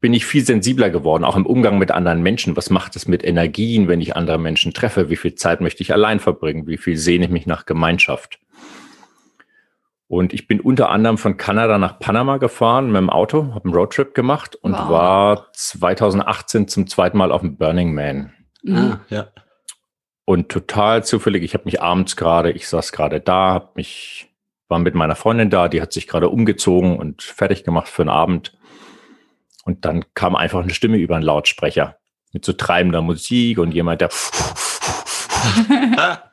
bin 0.00 0.14
ich 0.14 0.24
viel 0.24 0.44
sensibler 0.44 0.88
geworden, 0.88 1.24
auch 1.24 1.36
im 1.36 1.44
Umgang 1.44 1.78
mit 1.78 1.90
anderen 1.90 2.22
Menschen. 2.22 2.56
Was 2.56 2.70
macht 2.70 2.96
es 2.96 3.06
mit 3.06 3.22
Energien, 3.22 3.86
wenn 3.86 4.00
ich 4.00 4.16
andere 4.16 4.38
Menschen 4.38 4.72
treffe? 4.72 5.10
Wie 5.10 5.16
viel 5.16 5.34
Zeit 5.34 5.60
möchte 5.60 5.82
ich 5.82 5.92
allein 5.92 6.20
verbringen? 6.20 6.66
Wie 6.66 6.78
viel 6.78 6.96
sehne 6.96 7.26
ich 7.26 7.30
mich 7.30 7.46
nach 7.46 7.66
Gemeinschaft? 7.66 8.40
Und 10.10 10.32
ich 10.32 10.48
bin 10.48 10.60
unter 10.60 10.90
anderem 10.90 11.18
von 11.18 11.36
Kanada 11.36 11.78
nach 11.78 12.00
Panama 12.00 12.38
gefahren 12.38 12.88
mit 12.88 12.96
dem 12.96 13.10
Auto, 13.10 13.54
habe 13.54 13.66
einen 13.66 13.74
Roadtrip 13.74 14.12
gemacht 14.12 14.56
und 14.56 14.72
Wow. 14.72 14.90
war 14.90 15.52
2018 15.52 16.66
zum 16.66 16.88
zweiten 16.88 17.16
Mal 17.16 17.30
auf 17.30 17.42
dem 17.42 17.56
Burning 17.56 17.94
Man. 17.94 18.32
Mhm. 18.64 18.76
Ah, 18.76 19.00
ja. 19.08 19.28
Und 20.24 20.48
total 20.48 21.04
zufällig, 21.04 21.44
ich 21.44 21.54
habe 21.54 21.62
mich 21.64 21.80
abends 21.80 22.16
gerade, 22.16 22.50
ich 22.50 22.66
saß 22.66 22.90
gerade 22.90 23.20
da, 23.20 23.54
hab 23.54 23.76
mich, 23.76 24.28
war 24.66 24.80
mit 24.80 24.96
meiner 24.96 25.14
Freundin 25.14 25.48
da, 25.48 25.68
die 25.68 25.80
hat 25.80 25.92
sich 25.92 26.08
gerade 26.08 26.28
umgezogen 26.28 26.98
und 26.98 27.22
fertig 27.22 27.62
gemacht 27.62 27.86
für 27.86 28.02
den 28.02 28.08
Abend. 28.08 28.58
Und 29.64 29.84
dann 29.84 30.04
kam 30.14 30.34
einfach 30.34 30.60
eine 30.60 30.74
Stimme 30.74 30.96
über 30.96 31.14
einen 31.14 31.24
Lautsprecher 31.24 31.98
mit 32.32 32.44
so 32.44 32.52
treibender 32.52 33.00
Musik 33.00 33.60
und 33.60 33.70
jemand, 33.72 34.00
der 34.00 34.10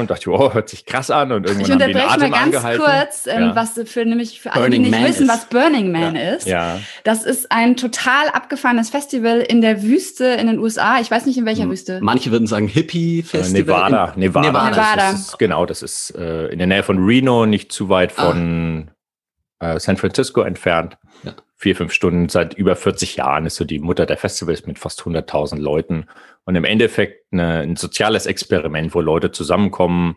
und 0.00 0.10
dachte, 0.10 0.30
oh, 0.30 0.52
hört 0.54 0.68
sich 0.68 0.84
krass 0.86 1.10
an 1.10 1.32
und 1.32 1.44
Ich 1.44 1.52
irgendwann 1.52 1.72
haben 1.72 1.78
den 1.78 1.96
unterbreche 1.96 2.06
mal 2.06 2.24
Atem 2.24 2.32
ganz 2.32 2.44
angehalten. 2.64 2.84
kurz, 2.84 3.26
ähm, 3.26 3.42
Ja. 3.42 3.56
was 3.56 3.80
für 3.90 4.04
nämlich 4.04 4.40
für 4.40 4.52
alle, 4.52 4.70
die 4.70 4.78
nicht 4.78 4.90
Man 4.90 5.04
wissen, 5.04 5.22
ist. 5.24 5.28
was 5.28 5.44
Burning 5.46 5.90
Man 5.92 6.16
ist. 6.16 6.46
Ja, 6.46 6.80
Das 7.04 7.24
ist 7.24 7.50
ein 7.52 7.76
total 7.76 8.28
abgefahrenes 8.32 8.90
Festival 8.90 9.40
in 9.40 9.60
der 9.60 9.82
Wüste 9.82 10.24
in 10.26 10.46
den 10.46 10.58
USA. 10.58 11.00
Ich 11.00 11.10
weiß 11.10 11.26
nicht 11.26 11.38
in 11.38 11.46
welcher 11.46 11.68
Wüste. 11.68 11.98
Manche 12.02 12.30
würden 12.30 12.46
sagen 12.46 12.68
äh, 12.68 12.72
Hippie-Festival. 12.72 13.52
Nevada, 13.90 14.12
In- 14.14 14.20
Nevada. 14.20 14.46
Nevada. 14.48 14.70
Nevada. 14.70 15.10
Das 15.12 15.20
ist, 15.20 15.38
genau, 15.38 15.66
das 15.66 15.82
ist 15.82 16.14
äh, 16.16 16.46
in 16.48 16.58
der 16.58 16.66
Nähe 16.66 16.82
von 16.82 17.04
Reno, 17.04 17.46
nicht 17.46 17.72
zu 17.72 17.88
weit 17.88 18.12
von 18.12 18.90
äh, 19.60 19.78
San 19.78 19.96
Francisco 19.96 20.42
entfernt. 20.42 20.96
Ja. 21.22 21.32
Vier, 21.64 21.76
fünf 21.76 21.94
Stunden, 21.94 22.28
seit 22.28 22.52
über 22.52 22.76
40 22.76 23.16
Jahren 23.16 23.46
ist 23.46 23.56
so 23.56 23.64
die 23.64 23.78
Mutter 23.78 24.04
der 24.04 24.18
Festivals 24.18 24.66
mit 24.66 24.78
fast 24.78 25.00
100.000 25.00 25.56
Leuten. 25.58 26.04
Und 26.44 26.56
im 26.56 26.64
Endeffekt 26.64 27.24
eine, 27.32 27.60
ein 27.60 27.76
soziales 27.76 28.26
Experiment, 28.26 28.94
wo 28.94 29.00
Leute 29.00 29.32
zusammenkommen 29.32 30.16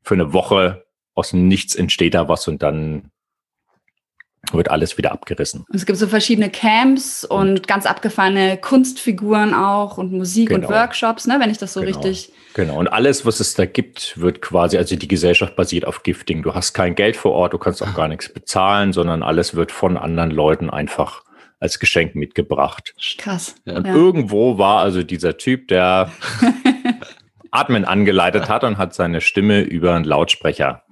für 0.00 0.14
eine 0.14 0.32
Woche. 0.32 0.86
Aus 1.12 1.32
dem 1.32 1.48
Nichts 1.48 1.74
entsteht 1.74 2.14
da 2.14 2.30
was 2.30 2.48
und 2.48 2.62
dann 2.62 3.10
wird 4.52 4.70
alles 4.70 4.96
wieder 4.98 5.12
abgerissen. 5.12 5.64
Und 5.68 5.74
es 5.76 5.86
gibt 5.86 5.98
so 5.98 6.06
verschiedene 6.06 6.50
Camps 6.50 7.24
und 7.24 7.68
ganz 7.68 7.86
abgefahrene 7.86 8.56
Kunstfiguren 8.56 9.54
auch 9.54 9.98
und 9.98 10.12
Musik 10.12 10.48
Genau. 10.48 10.66
und 10.68 10.74
Workshops, 10.74 11.26
ne, 11.26 11.36
wenn 11.38 11.50
ich 11.50 11.58
das 11.58 11.72
so 11.74 11.80
Genau. 11.80 11.98
richtig. 12.00 12.32
Genau. 12.54 12.78
Und 12.78 12.88
alles, 12.88 13.24
was 13.24 13.38
es 13.38 13.54
da 13.54 13.64
gibt, 13.66 14.18
wird 14.20 14.42
quasi, 14.42 14.76
also 14.76 14.96
die 14.96 15.06
Gesellschaft 15.08 15.54
basiert 15.56 15.84
auf 15.86 16.02
Gifting. 16.02 16.42
Du 16.42 16.54
hast 16.54 16.72
kein 16.72 16.94
Geld 16.96 17.16
vor 17.16 17.32
Ort, 17.32 17.52
du 17.52 17.58
kannst 17.58 17.82
auch 17.82 17.94
gar 17.94 18.08
nichts 18.08 18.32
bezahlen, 18.32 18.92
sondern 18.92 19.22
alles 19.22 19.54
wird 19.54 19.70
von 19.70 19.96
anderen 19.96 20.30
Leuten 20.32 20.68
einfach 20.70 21.22
als 21.60 21.78
Geschenk 21.78 22.14
mitgebracht. 22.16 22.94
Krass. 23.18 23.54
Ja. 23.66 23.76
Und 23.76 23.86
Ja. 23.86 23.94
irgendwo 23.94 24.58
war 24.58 24.80
also 24.80 25.02
dieser 25.02 25.36
Typ, 25.36 25.68
der 25.68 26.10
Atmen 27.52 27.84
angeleitet 27.84 28.48
hat 28.48 28.64
und 28.64 28.78
hat 28.78 28.94
seine 28.94 29.20
Stimme 29.20 29.60
über 29.60 29.94
einen 29.94 30.04
Lautsprecher 30.04 30.82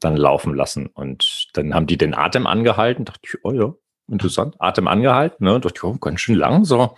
dann 0.00 0.16
laufen 0.16 0.54
lassen. 0.54 0.86
Und 0.86 1.48
dann 1.54 1.74
haben 1.74 1.86
die 1.86 1.98
den 1.98 2.14
Atem 2.14 2.46
angehalten. 2.46 3.04
Dachte 3.04 3.20
ich, 3.24 3.34
oh 3.44 3.52
ja, 3.52 3.74
interessant. 4.10 4.56
Atem 4.58 4.88
angehalten. 4.88 5.44
Ne? 5.44 5.60
Dachte 5.60 5.74
ich, 5.76 5.84
oh, 5.84 5.94
ganz 5.98 6.20
schön 6.20 6.34
lang 6.36 6.64
so. 6.64 6.96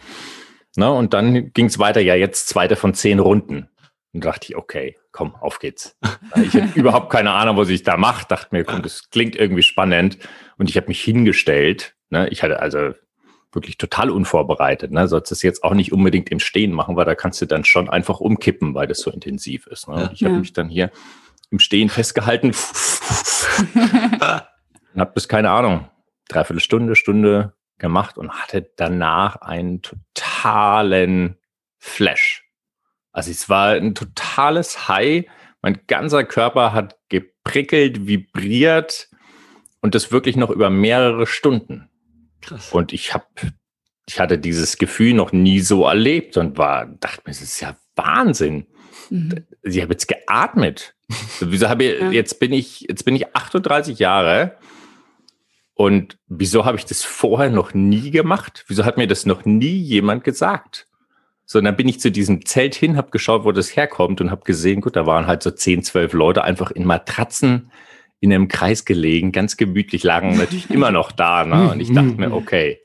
Ne? 0.77 0.91
Und 0.93 1.15
dann 1.15 1.53
ging 1.53 1.67
es 1.67 1.79
weiter. 1.79 2.01
Ja, 2.01 2.15
jetzt 2.15 2.49
zweite 2.49 2.77
von 2.77 2.95
zehn 2.95 3.19
Runden. 3.19 3.69
Und 4.15 4.25
dachte 4.25 4.47
ich, 4.49 4.57
okay, 4.57 4.97
komm, 5.13 5.35
auf 5.35 5.59
geht's. 5.59 5.97
Ich 6.37 6.55
hatte 6.55 6.69
überhaupt 6.79 7.11
keine 7.11 7.33
Ahnung, 7.33 7.57
was 7.57 7.69
ich 7.69 7.83
da 7.83 7.97
mache. 7.97 8.27
Dachte 8.29 8.49
mir, 8.53 8.65
komm, 8.65 8.83
das 8.83 9.11
klingt 9.11 9.37
irgendwie 9.37 9.63
spannend. 9.63 10.19
Und 10.57 10.71
ich 10.71 10.77
habe 10.77 10.89
mich 10.89 11.03
hingestellt. 11.03 11.95
Ne? 12.11 12.29
Ich 12.31 12.43
hatte 12.43 12.61
also 12.61 12.93
wirklich 13.53 13.77
total 13.79 14.11
unvorbereitet. 14.11 14.93
Ne? 14.93 15.09
Sollst 15.09 15.31
das 15.31 15.43
jetzt 15.43 15.63
auch 15.65 15.75
nicht 15.75 15.93
unbedingt 15.93 16.31
im 16.31 16.39
Stehen 16.39 16.73
machen, 16.73 16.97
weil 16.97 17.05
da 17.05 17.15
kannst 17.15 17.41
du 17.41 17.47
dann 17.47 17.65
schon 17.65 17.89
einfach 17.89 18.21
umkippen, 18.21 18.75
weil 18.75 18.87
das 18.87 19.01
so 19.01 19.11
intensiv 19.11 19.67
ist. 19.67 19.89
Ne? 19.89 19.97
Ja. 19.97 20.03
Und 20.07 20.13
ich 20.13 20.25
habe 20.25 20.35
Ja. 20.35 20.41
mich 20.41 20.53
dann 20.53 20.69
hier 20.69 20.91
im 21.51 21.59
Stehen 21.59 21.89
festgehalten 21.89 22.49
und 23.75 25.01
habe 25.01 25.13
bis, 25.15 25.29
keine 25.29 25.51
Ahnung, 25.51 25.89
dreiviertel 26.29 26.61
Stunde, 26.61 26.95
Stunde 26.97 27.55
gemacht 27.79 28.19
und 28.19 28.31
hatte 28.33 28.71
danach 28.77 29.37
einen 29.37 29.83
totalen 29.83 31.39
Flash. 31.79 32.45
Also 33.13 33.31
es 33.31 33.49
war 33.49 33.73
ein 33.73 33.95
totales 33.95 34.89
High. 34.89 35.27
Mein 35.63 35.81
ganzer 35.87 36.25
Körper 36.25 36.73
hat 36.73 36.99
geprickelt, 37.09 38.07
vibriert 38.07 39.09
und 39.81 39.95
das 39.95 40.13
wirklich 40.13 40.37
noch 40.37 40.51
über 40.51 40.71
mehrere 40.71 41.27
Stunden. 41.27 41.89
Krass. 42.41 42.73
Und 42.73 42.93
ich 42.93 43.15
habe, 43.15 43.27
ich 44.07 44.21
hatte 44.21 44.39
dieses 44.39 44.79
Gefühl 44.79 45.15
noch 45.15 45.33
nie 45.33 45.61
so 45.61 45.85
erlebt 45.85 46.37
und 46.37 46.59
war, 46.59 46.87
dachte 46.87 47.23
mir, 47.25 47.33
das 47.33 47.43
ist 47.43 47.61
ja 47.61 47.77
Wahnsinn. 47.97 48.67
Mhm. 49.11 49.47
Ich 49.63 49.81
habe 49.81 49.93
jetzt 49.93 50.09
geatmet. 50.09 50.95
Wieso 51.41 51.69
habe 51.69 51.85
ich, 51.85 52.01
Ja. 52.01 52.11
jetzt 52.11 52.39
bin 52.41 52.53
ich, 52.53 52.81
jetzt 52.89 53.05
bin 53.05 53.17
ich 53.17 53.35
38 53.35 53.99
Jahre 53.99 54.57
und 55.75 56.19
wieso 56.27 56.65
habe 56.65 56.77
ich 56.77 56.85
das 56.85 57.05
vorher 57.05 57.51
noch 57.51 57.73
nie 57.75 58.11
gemacht? 58.11 58.65
Wieso 58.69 58.85
hat 58.85 58.97
mir 58.97 59.07
das 59.07 59.27
noch 59.27 59.45
nie 59.45 59.77
jemand 59.79 60.25
gesagt? 60.25 60.87
So, 61.47 61.59
und 61.59 61.65
dann 61.65 61.77
bin 61.77 61.89
ich 61.89 61.99
zu 61.99 62.11
diesem 62.11 62.45
Zelt 62.45 62.75
hin, 62.75 62.97
habe 62.99 63.11
geschaut, 63.11 63.45
wo 63.45 63.53
das 63.53 63.75
herkommt 63.75 64.21
und 64.21 64.31
habe 64.31 64.45
gesehen, 64.45 64.83
gut, 64.83 64.97
da 64.97 65.07
waren 65.07 65.27
halt 65.27 65.43
so 65.43 65.51
10, 65.51 65.83
12 65.83 66.13
Leute 66.13 66.45
einfach 66.45 66.71
in 66.71 66.85
Matratzen 66.85 67.71
in 68.21 68.33
einem 68.33 68.49
Kreis 68.49 68.85
gelegen, 68.85 69.33
ganz 69.33 69.57
gemütlich, 69.57 70.03
lagen 70.03 70.37
natürlich 70.37 70.69
immer 70.71 70.91
noch 70.91 71.11
da. 71.13 71.45
Ne? 71.47 71.71
Und 71.71 71.81
ich 71.81 71.91
dachte 71.93 72.11
mir, 72.17 72.33
okay, 72.35 72.81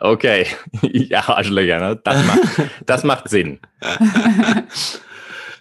okay, 0.00 0.46
ja, 0.82 1.26
Arschlöcher, 1.28 1.78
ne? 1.78 2.00
das, 2.04 2.26
macht, 2.26 2.40
das 2.84 3.04
macht 3.04 3.28
Sinn. 3.30 3.60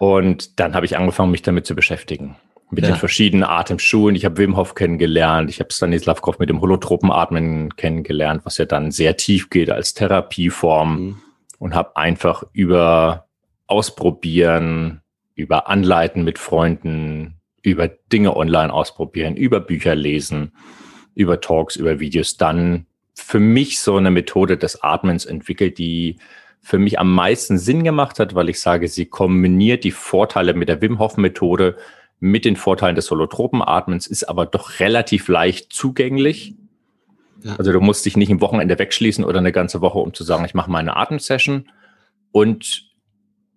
Und 0.02 0.60
dann 0.60 0.74
habe 0.74 0.88
ich 0.88 0.98
angefangen, 0.98 1.30
mich 1.30 1.44
damit 1.44 1.68
zu 1.68 1.76
beschäftigen. 1.76 2.36
Mit 2.72 2.84
Ja. 2.84 2.90
den 2.90 2.98
verschiedenen 2.98 3.44
Atemschulen. 3.44 4.16
Ich 4.16 4.26
habe 4.26 4.36
Wim 4.38 4.58
Hof 4.58 4.74
kennengelernt. 4.74 5.48
Ich 5.52 5.60
habe 5.60 5.72
Stanislav 5.72 6.22
Grof 6.22 6.40
mit 6.40 6.50
dem 6.50 6.60
Holotropenatmen 6.60 7.76
kennengelernt, 7.76 8.42
was 8.44 8.58
ja 8.58 8.66
dann 8.66 8.90
sehr 8.90 9.16
tief 9.16 9.52
geht 9.52 9.70
als 9.70 9.94
Therapieform. 9.94 11.00
Mhm. 11.00 11.18
Und 11.60 11.76
habe 11.76 11.98
einfach 11.98 12.44
über 12.52 13.28
Ausprobieren, 13.68 15.02
über 15.36 15.70
Anleiten 15.70 16.24
mit 16.24 16.40
Freunden, 16.40 17.36
über 17.62 17.88
Dinge 17.88 18.36
online 18.36 18.74
ausprobieren, 18.74 19.36
über 19.36 19.60
Bücher 19.60 19.94
lesen, 19.94 20.54
über 21.14 21.42
Talks, 21.42 21.76
über 21.76 22.00
Videos 22.00 22.38
dann 22.38 22.88
für 23.14 23.40
mich 23.40 23.80
so 23.80 23.98
eine 23.98 24.10
Methode 24.10 24.58
des 24.58 24.82
Atmens 24.82 25.28
entwickelt, 25.28 25.78
die 25.78 26.18
für 26.62 26.78
mich 26.78 27.00
am 27.00 27.14
meisten 27.14 27.58
Sinn 27.58 27.84
gemacht 27.84 28.20
hat, 28.20 28.36
weil 28.36 28.50
ich 28.50 28.60
sage, 28.60 28.88
sie 28.88 29.08
kombiniert 29.08 29.84
die 29.84 29.92
Vorteile 29.92 30.54
mit 30.54 30.70
der 30.70 30.82
Wim 30.82 31.00
Hof 31.00 31.18
Methode 31.18 31.76
mit 32.20 32.46
den 32.46 32.56
Vorteilen 32.56 32.96
des 32.96 33.10
Holotropenatmens, 33.10 34.06
ist 34.06 34.26
aber 34.26 34.46
doch 34.46 34.80
relativ 34.80 35.28
leicht 35.28 35.74
zugänglich. 35.74 36.54
Ja. 37.44 37.56
Also 37.56 37.72
du 37.72 37.82
musst 37.82 38.06
dich 38.06 38.16
nicht 38.16 38.30
im 38.30 38.42
Wochenende 38.42 38.78
wegschließen 38.78 39.26
oder 39.26 39.40
eine 39.40 39.52
ganze 39.52 39.82
Woche, 39.82 39.98
um 39.98 40.14
zu 40.14 40.24
sagen, 40.24 40.46
ich 40.46 40.54
mache 40.54 40.70
meine 40.70 40.96
Atemsession. 40.96 41.68
Und 42.32 42.92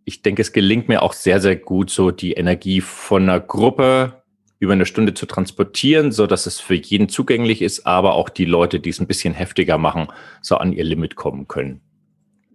ich 0.06 0.23
denke, 0.23 0.40
es 0.40 0.52
gelingt 0.52 0.88
mir 0.88 1.02
auch 1.02 1.12
sehr, 1.12 1.40
sehr 1.40 1.56
gut, 1.56 1.90
so 1.90 2.11
die 2.11 2.32
Energie 2.32 2.80
von 2.80 3.25
einer 3.25 3.38
Gruppe 3.38 4.23
über 4.58 4.73
eine 4.73 4.87
Stunde 4.87 5.12
zu 5.12 5.26
transportieren, 5.26 6.11
so 6.11 6.26
dass 6.26 6.46
es 6.46 6.58
für 6.58 6.75
jeden 6.75 7.11
zugänglich 7.11 7.61
ist, 7.61 7.87
aber 7.87 8.14
auch 8.14 8.30
die 8.30 8.46
Leute, 8.46 8.80
die 8.80 8.90
es 8.90 8.99
ein 8.99 9.06
bisschen 9.06 9.34
heftiger 9.34 9.76
machen, 9.76 10.08
so 10.40 10.56
an 10.56 10.73
ihr 10.73 10.84
Limit 10.84 11.16
kommen 11.16 11.49
können. 11.49 11.82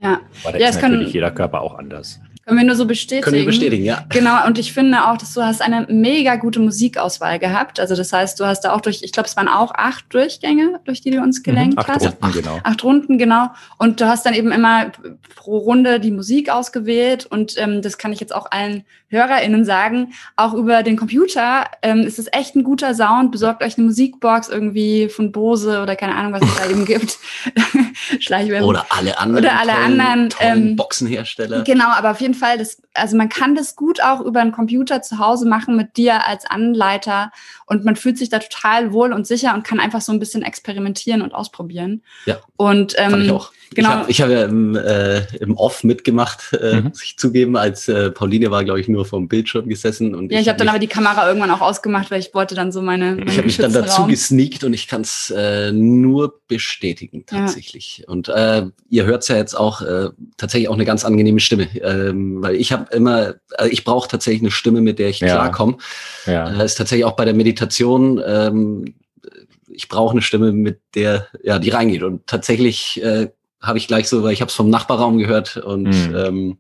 Ja, 0.02 0.22
Weil 0.44 0.54
da 0.54 0.60
Ja, 0.60 0.70
ist 0.70 0.76
es 0.76 0.82
kann- 0.82 0.92
natürlich 0.92 1.14
jeder 1.14 1.32
Körper 1.32 1.62
auch 1.62 1.78
anders. 1.78 2.20
Können 2.50 2.60
wir 2.60 2.68
nur 2.68 2.76
so 2.76 2.86
bestätigen. 2.86 3.24
Können 3.24 3.38
wir 3.38 3.46
bestätigen, 3.46 3.84
ja. 3.86 4.04
Genau, 4.10 4.46
und 4.46 4.58
ich 4.58 4.74
finde 4.74 5.08
auch, 5.08 5.18
dass 5.18 5.34
du 5.34 5.42
hast 5.44 5.62
eine 5.62 5.86
mega 5.90 6.36
gute 6.36 6.60
Musikauswahl 6.60 7.40
gehabt. 7.40 7.80
Also 7.80 7.96
das 7.96 8.12
heißt, 8.12 8.40
du 8.40 8.46
hast 8.46 8.62
da 8.62 8.74
auch 8.74 8.82
durch, 8.82 9.02
ich 9.04 9.12
glaube, 9.12 9.28
es 9.30 9.38
waren 9.38 9.48
auch 9.48 9.72
acht 9.76 10.06
Durchgänge, 10.10 10.80
durch 10.86 11.02
die 11.02 11.12
du 11.12 11.22
uns 11.22 11.44
gelenkt 11.44 11.70
Mhm, 11.70 11.80
Acht 11.80 11.88
hast. 11.90 12.06
Runden, 12.06 12.32
genau. 12.32 12.60
Acht 12.64 12.84
Runden, 12.84 13.18
genau. 13.18 13.50
Und 13.78 14.02
du 14.02 14.08
hast 14.08 14.26
dann 14.26 14.34
eben 14.34 14.52
immer 14.52 14.92
pro 15.36 15.58
Runde 15.58 16.00
die 16.00 16.12
Musik 16.12 16.50
ausgewählt. 16.50 17.26
Und 17.26 17.56
ähm, 17.58 17.82
das 17.82 17.98
kann 17.98 18.12
ich 18.12 18.20
jetzt 18.20 18.34
auch 18.34 18.48
allen 18.52 18.84
HörerInnen 19.10 19.66
sagen. 19.66 20.14
Auch 20.36 20.54
über 20.54 20.84
den 20.84 20.96
Computer 20.98 21.66
ähm, 21.82 22.02
ist 22.02 22.20
es 22.20 22.28
echt 22.32 22.56
ein 22.56 22.64
guter 22.64 22.94
Sound. 22.94 23.32
Besorgt 23.32 23.64
euch 23.64 23.78
eine 23.78 23.88
Musikbox 23.88 24.50
irgendwie 24.50 25.10
von 25.10 25.32
Bose 25.32 25.82
oder 25.82 25.96
keine 25.96 26.16
Ahnung, 26.16 26.34
was 26.34 26.42
es 26.44 26.56
da 26.56 26.70
eben 26.70 26.86
gibt. 26.86 27.18
Schleichwerbung. 28.20 28.70
Oder 28.70 28.86
alle 28.90 29.18
anderen. 29.18 29.46
Oder 29.46 29.60
alle 29.60 29.72
tollen, 29.74 30.00
anderen, 30.02 30.30
Tollen 30.30 30.68
ähm, 30.70 30.76
Boxenhersteller. 30.76 31.64
Genau, 31.64 31.88
aber 31.90 32.12
auf 32.12 32.22
jeden 32.22 32.34
Fall, 32.36 32.39
das, 32.58 32.82
also 32.94 33.16
man 33.18 33.30
kann 33.30 33.56
das 33.56 33.76
gut 33.76 34.02
auch 34.04 34.22
über 34.22 34.40
einen 34.42 34.52
Computer 34.52 35.02
zu 35.02 35.20
Hause 35.20 35.48
machen 35.48 35.76
mit 35.76 35.98
dir 35.98 36.28
als 36.28 36.46
Anleiter 36.46 37.32
und 37.66 37.86
man 37.86 37.96
fühlt 37.96 38.18
sich 38.18 38.30
da 38.30 38.40
total 38.40 38.94
wohl 38.94 39.14
und 39.14 39.28
sicher 39.28 39.54
und 39.54 39.64
kann 39.64 39.80
einfach 39.80 40.02
so 40.02 40.12
ein 40.12 40.20
bisschen 40.20 40.42
experimentieren 40.44 41.22
und 41.22 41.34
ausprobieren. 41.34 42.02
Ja. 42.26 42.38
Und 42.58 42.96
ähm, 42.98 43.22
ich 43.22 43.32
auch. 43.32 43.52
Genau. 43.76 43.90
Ich 43.90 43.94
habe 43.96 44.12
ich 44.12 44.22
hab 44.24 44.30
ja 44.32 44.44
im, 44.46 44.76
äh, 44.76 45.20
im 45.38 45.56
Off 45.56 45.84
mitgemacht, 45.84 46.54
äh, 46.60 46.78
Mhm. 46.78 46.88
muss 46.88 47.04
ich 47.04 47.18
zugeben, 47.18 47.56
als 47.56 47.88
äh, 47.88 48.10
Pauline 48.10 48.50
war, 48.50 48.64
glaube 48.64 48.80
ich, 48.82 48.88
nur 48.88 49.06
vom 49.06 49.28
Bildschirm 49.28 49.70
gesessen. 49.70 50.16
Und 50.16 50.32
ja, 50.32 50.40
ich 50.40 50.48
habe 50.50 50.58
dann 50.58 50.70
aber 50.70 50.80
die 50.80 50.88
Kamera 50.88 51.28
irgendwann 51.28 51.52
auch 51.52 51.62
ausgemacht, 51.62 52.10
weil 52.10 52.20
ich 52.20 52.34
wollte 52.34 52.56
dann 52.56 52.72
so 52.72 52.82
meine, 52.82 53.12
meine 53.16 53.30
Ich 53.30 53.38
habe 53.38 53.46
mich 53.46 53.58
dann 53.58 53.72
dazu 53.72 54.08
gesneakt 54.08 54.64
und 54.64 54.74
ich 54.74 54.88
kann 54.88 55.02
es 55.02 55.32
äh, 55.38 55.72
nur 55.72 56.40
bestätigen, 56.48 57.26
Ja. 57.32 57.42
tatsächlich. 57.42 58.04
Und 58.08 58.28
äh, 58.30 58.66
ihr 58.90 59.06
hört 59.06 59.28
ja 59.28 59.36
jetzt 59.36 59.54
auch 59.54 59.82
äh, 59.84 60.10
tatsächlich 60.38 60.68
auch 60.68 60.74
eine 60.74 60.86
ganz 60.86 61.06
angenehme 61.06 61.40
Stimme. 61.40 61.68
Ähm, 61.84 62.29
weil 62.44 62.56
ich 62.56 62.72
habe 62.72 62.86
immer, 62.96 63.36
also 63.58 63.72
ich 63.72 63.84
brauche 63.84 64.08
tatsächlich 64.10 64.42
eine 64.42 64.52
Stimme, 64.52 64.82
mit 64.82 65.00
der 65.00 65.10
ich 65.10 65.20
Ja. 65.20 65.28
klarkomme. 65.36 65.78
Ja. 66.26 66.50
Äh, 66.50 66.66
ist 66.66 66.76
tatsächlich 66.76 67.06
auch 67.06 67.16
bei 67.16 67.26
der 67.26 67.34
Meditation, 67.34 68.22
ähm, 68.26 68.94
ich 69.72 69.88
brauche 69.88 70.12
eine 70.12 70.22
Stimme, 70.22 70.52
mit 70.52 70.80
der, 70.96 71.28
ja, 71.44 71.60
die 71.60 71.70
reingeht. 71.70 72.04
Und 72.04 72.26
tatsächlich 72.28 73.02
äh, 73.04 73.30
habe 73.62 73.78
ich 73.78 73.88
gleich 73.88 74.08
so, 74.10 74.24
weil 74.24 74.34
ich 74.34 74.42
habe 74.42 74.50
es 74.50 74.56
vom 74.56 74.70
Nachbarraum 74.70 75.18
gehört 75.18 75.58
und 75.58 75.84
Mhm. 75.90 76.16
ähm, 76.16 76.58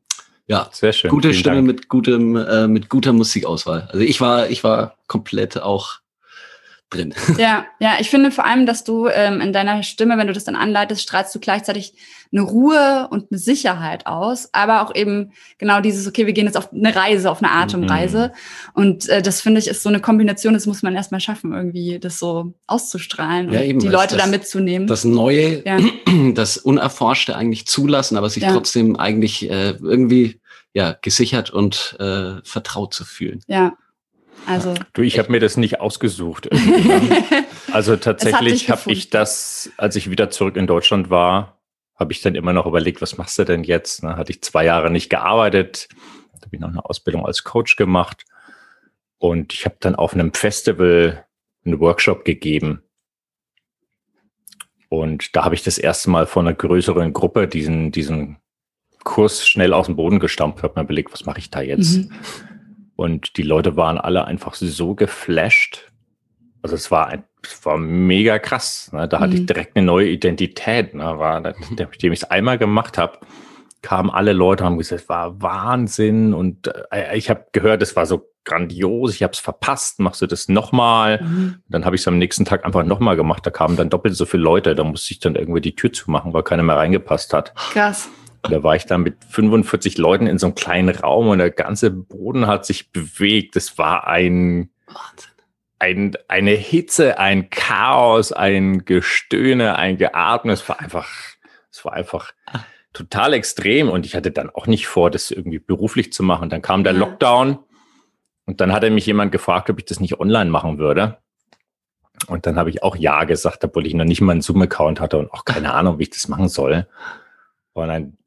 ja, 0.48 0.68
Sehr 0.72 0.94
schön. 0.94 1.12
gute 1.12 1.30
Vielen 1.30 1.40
Stimme 1.40 1.56
Dank. 1.58 1.68
mit 1.68 1.90
gutem, 1.90 2.36
äh, 2.36 2.68
mit 2.68 2.90
guter 2.90 3.14
Musikauswahl. 3.14 3.88
Also 3.92 4.00
ich 4.04 4.20
war, 4.20 4.50
ich 4.50 4.64
war 4.64 4.96
komplett 5.08 5.62
auch 5.62 6.00
drin. 6.90 7.14
Ja, 7.38 7.66
ja, 7.80 7.94
ich 8.00 8.10
finde 8.10 8.32
vor 8.32 8.46
allem, 8.46 8.66
dass 8.66 8.84
du 8.84 9.08
ähm, 9.08 9.42
in 9.42 9.54
deiner 9.54 9.84
Stimme, 9.84 10.18
wenn 10.18 10.28
du 10.28 10.34
das 10.34 10.44
dann 10.44 10.56
anleitest, 10.56 11.02
strahlst 11.02 11.34
du 11.36 11.40
gleichzeitig 11.40 11.94
eine 12.32 12.42
Ruhe 12.42 13.08
und 13.10 13.32
eine 13.32 13.40
Sicherheit 13.40 14.06
aus, 14.06 14.50
aber 14.54 14.84
auch 14.84 14.94
eben 14.94 15.32
genau 15.58 15.82
dieses, 15.82 16.08
okay, 16.08 16.26
wir 16.28 16.34
gehen 16.34 16.46
jetzt 16.46 16.58
auf 16.58 16.72
eine 16.72 16.96
Reise, 16.96 17.32
auf 17.32 17.42
eine 17.42 17.52
Atemreise. 17.52 18.34
Und 18.74 19.10
äh, 19.10 19.22
das 19.24 19.42
finde 19.42 19.60
ich 19.60 19.68
ist 19.68 19.82
so 19.82 19.90
eine 19.90 20.00
Kombination, 20.00 20.54
das 20.54 20.68
muss 20.68 20.84
man 20.84 20.96
erstmal 20.96 21.22
schaffen, 21.22 21.54
irgendwie 21.54 21.98
das 22.00 22.20
so 22.20 22.54
auszustrahlen 22.68 23.52
Ja, 23.52 23.60
und 23.62 23.66
eben, 23.66 23.80
die 23.80 23.88
Leute 23.88 24.16
das- 24.16 24.26
da 24.26 24.30
mitzunehmen. 24.32 24.88
Das 24.88 25.04
Neue, 25.06 25.64
Ja. 25.66 25.78
das 26.36 26.58
Unerforschte 26.58 27.36
eigentlich 27.36 27.66
zulassen, 27.66 28.18
aber 28.18 28.30
sich 28.30 28.44
Ja. 28.44 28.52
trotzdem 28.54 28.96
eigentlich 28.96 29.50
äh, 29.50 29.72
irgendwie 29.82 30.40
ja 30.74 30.96
gesichert 31.02 31.50
und 31.50 31.96
äh, 32.00 32.36
vertraut 32.44 32.94
zu 32.94 33.06
fühlen. 33.06 33.42
ja. 33.48 33.74
Also. 34.46 34.74
Du, 34.94 35.02
ich 35.02 35.20
habe 35.20 35.32
mir 35.32 35.40
das 35.40 35.58
nicht 35.58 35.80
ausgesucht. 35.80 36.50
Also 37.72 37.96
dich 37.96 38.04
tatsächlich 38.04 38.70
habe 38.70 38.92
ich 38.92 39.10
das, 39.10 39.72
als 39.78 39.96
ich 39.96 40.10
wieder 40.10 40.30
zurück 40.30 40.56
in 40.58 40.68
Deutschland 40.68 41.10
war, 41.10 41.60
habe 41.96 42.14
ich 42.14 42.22
dann 42.22 42.36
immer 42.36 42.54
noch 42.54 42.66
überlegt, 42.66 43.02
was 43.02 43.18
machst 43.18 43.38
du 43.38 43.44
denn 43.44 43.64
jetzt? 43.64 44.04
Ne? 44.04 44.16
Hatte 44.16 44.32
ich 44.32 44.42
zwei 44.42 44.66
Jahre 44.66 44.90
nicht 44.90 45.10
gearbeitet, 45.10 45.90
da 46.34 46.46
habe 46.46 46.56
ich 46.56 46.60
noch 46.60 46.70
eine 46.70 46.86
Ausbildung 46.86 47.26
als 47.26 47.44
Coach 47.44 47.76
gemacht 47.76 48.26
und 49.18 49.54
ich 49.54 49.66
habe 49.66 49.76
dann 49.80 49.96
auf 49.96 50.14
einem 50.14 50.34
Festival 50.34 51.26
einen 51.66 51.80
Workshop 51.80 52.24
gegeben 52.26 52.82
Und 54.90 55.36
da 55.36 55.46
habe 55.46 55.56
ich 55.56 55.64
das 55.64 55.78
erste 55.78 56.10
Mal 56.10 56.26
von 56.26 56.48
einer 56.48 56.56
größeren 56.56 57.14
Gruppe 57.14 57.48
diesen, 57.48 57.92
diesen 57.92 58.38
Kurs 59.04 59.48
schnell 59.48 59.74
aus 59.74 59.86
dem 59.86 59.96
Boden 59.96 60.20
gestampft, 60.20 60.64
habe 60.64 60.80
mir 60.80 60.84
überlegt, 60.84 61.14
was 61.14 61.26
mache 61.26 61.40
ich 61.40 61.52
da 61.52 61.62
jetzt? 61.62 61.98
Mhm. 61.98 62.12
Und 63.00 63.38
die 63.38 63.44
Leute 63.44 63.78
waren 63.78 63.98
alle 63.98 64.26
einfach 64.26 64.56
so 64.56 64.94
geflasht. 64.94 65.90
Also 66.62 66.76
es 66.76 66.92
war 66.92 67.08
ein, 67.08 67.24
es 67.42 67.66
war 67.66 67.78
mega 67.78 68.40
krass. 68.40 68.92
Ne? 68.92 69.08
Da 69.08 69.20
mhm. 69.20 69.24
hatte 69.24 69.34
ich 69.36 69.42
mhm. 69.44 69.46
direkt 69.46 69.78
eine 69.78 69.86
neue 69.86 70.10
Identität. 70.10 70.94
Ne? 70.94 71.04
War, 71.04 71.40
nachdem 71.40 72.12
ich 72.12 72.24
es 72.24 72.30
einmal 72.30 72.58
gemacht 72.58 72.98
habe, 72.98 73.20
kamen 73.82 74.10
alle 74.10 74.34
Leute, 74.34 74.66
haben 74.66 74.78
gesagt, 74.78 75.04
es 75.04 75.08
war 75.08 75.42
Wahnsinn. 75.42 76.34
Und 76.34 76.70
äh, 76.92 77.18
ich 77.18 77.30
habe 77.30 77.46
gehört, 77.54 77.82
es 77.82 77.96
war 77.96 78.06
so 78.06 78.34
grandios, 78.44 79.16
ich 79.16 79.24
habe 79.24 79.32
es 79.32 79.40
verpasst, 79.40 80.02
machst 80.02 80.22
du 80.22 80.28
das 80.28 80.50
nochmal? 80.50 81.22
Mhm. 81.22 81.56
Dann 81.70 81.86
habe 81.86 81.96
ich 81.96 82.02
es 82.02 82.08
am 82.10 82.18
nächsten 82.18 82.44
Tag 82.44 82.66
einfach 82.66 82.84
nochmal 82.84 83.16
gemacht. 83.16 83.46
Da 83.46 83.50
kamen 83.50 83.78
dann 83.78 83.90
doppelt 83.90 84.14
so 84.14 84.26
viele 84.26 84.44
Leute. 84.44 84.76
Da 84.76 84.84
musste 84.84 85.14
ich 85.14 85.22
dann 85.22 85.36
irgendwie 85.36 85.62
die 85.62 85.74
Tür 85.74 85.94
zumachen, 85.94 86.34
weil 86.34 86.44
keiner 86.44 86.64
mehr 86.64 86.76
reingepasst 86.76 87.34
hat. 87.34 87.56
Krass. 87.56 88.10
Da 88.44 88.64
war 88.64 88.76
ich 88.76 88.86
dann 88.86 89.02
mit 89.02 89.24
45 89.26 89.98
Leuten 89.98 90.28
in 90.28 90.38
so 90.38 90.48
einem 90.48 90.56
kleinen 90.56 90.96
Raum 90.96 91.28
und 91.28 91.40
der 91.40 91.52
ganze 91.52 91.92
Boden 91.92 92.48
hat 92.48 92.66
sich 92.66 92.92
bewegt. 92.92 93.56
Das 93.56 93.78
war 93.78 94.08
ein, 94.08 94.70
ein, 95.78 96.16
eine 96.28 96.52
Hitze, 96.52 97.20
ein 97.20 97.50
Chaos, 97.50 98.32
ein 98.32 98.86
Gestöhne, 98.86 99.76
ein 99.76 99.98
Geatme. 99.98 100.54
Es 100.54 100.68
war 100.70 100.80
einfach, 100.80 101.10
es 101.72 101.84
war 101.84 101.94
einfach 101.94 102.32
ah. 102.48 102.60
total 102.94 103.34
extrem 103.34 103.90
und 103.90 104.06
ich 104.06 104.16
hatte 104.16 104.32
dann 104.32 104.50
auch 104.50 104.68
nicht 104.68 104.88
vor, 104.88 105.12
das 105.12 105.32
irgendwie 105.32 105.60
beruflich 105.60 106.14
zu 106.14 106.24
machen. 106.24 106.50
Dann 106.50 106.62
kam 106.62 106.84
der 106.84 106.94
Lockdown 106.94 107.60
und 108.46 108.62
dann 108.62 108.72
hatte 108.72 108.90
mich 108.90 109.06
jemand 109.06 109.32
gefragt, 109.32 109.70
ob 109.70 109.80
ich 109.80 109.86
das 109.86 110.00
nicht 110.00 110.20
online 110.20 110.50
machen 110.50 110.78
würde. 110.78 111.18
Und 112.28 112.46
dann 112.46 112.58
habe 112.58 112.70
ich 112.70 112.84
auch 112.84 112.96
Ja 112.96 113.24
gesagt, 113.24 113.64
obwohl 113.64 113.86
ich 113.86 113.94
noch 113.94 114.06
nicht 114.06 114.22
mal 114.22 114.34
einen 114.34 114.42
Zoom-Account 114.42 115.00
hatte 115.00 115.18
und 115.18 115.32
auch 115.32 115.46
keine 115.46 115.74
Ahnung, 115.74 116.00
wie 116.00 116.04
ich 116.04 116.10
das 116.10 116.28
machen 116.28 116.50
soll. 116.50 116.88
Und 117.82 117.88
dann, 117.90 118.18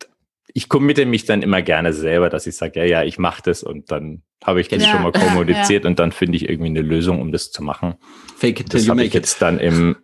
ich 0.55 0.69
committe 0.69 1.07
mich 1.07 1.25
dann 1.25 1.43
immer 1.43 1.63
gerne 1.63 1.93
selber, 1.93 2.29
dass 2.29 2.47
ich 2.47 2.57
sage, 2.57 2.81
ja, 2.81 2.85
ja, 2.85 3.03
ich 3.05 3.19
mache 3.19 3.43
das 3.45 3.63
und 3.63 3.91
dann 3.91 4.23
habe 4.45 4.61
ich 4.61 4.69
das 4.69 4.83
ja, 4.83 4.91
schon 4.91 5.03
mal 5.03 5.13
kommuniziert 5.13 5.85
ja. 5.85 5.91
und 5.91 5.99
dann 5.99 6.13
finde 6.13 6.37
ich 6.37 6.49
irgendwie 6.49 6.71
eine 6.71 6.83
Lösung, 6.83 7.21
um 7.21 7.33
das 7.33 7.51
zu 7.51 7.63
machen. 7.63 7.95
Fake 8.37 8.61
it 8.61 8.71
till 8.71 8.81
das 8.81 8.89
habe 8.89 9.05
ich 9.05 9.15
jetzt 9.15 9.41
dann 9.41 9.59
im, 9.59 9.97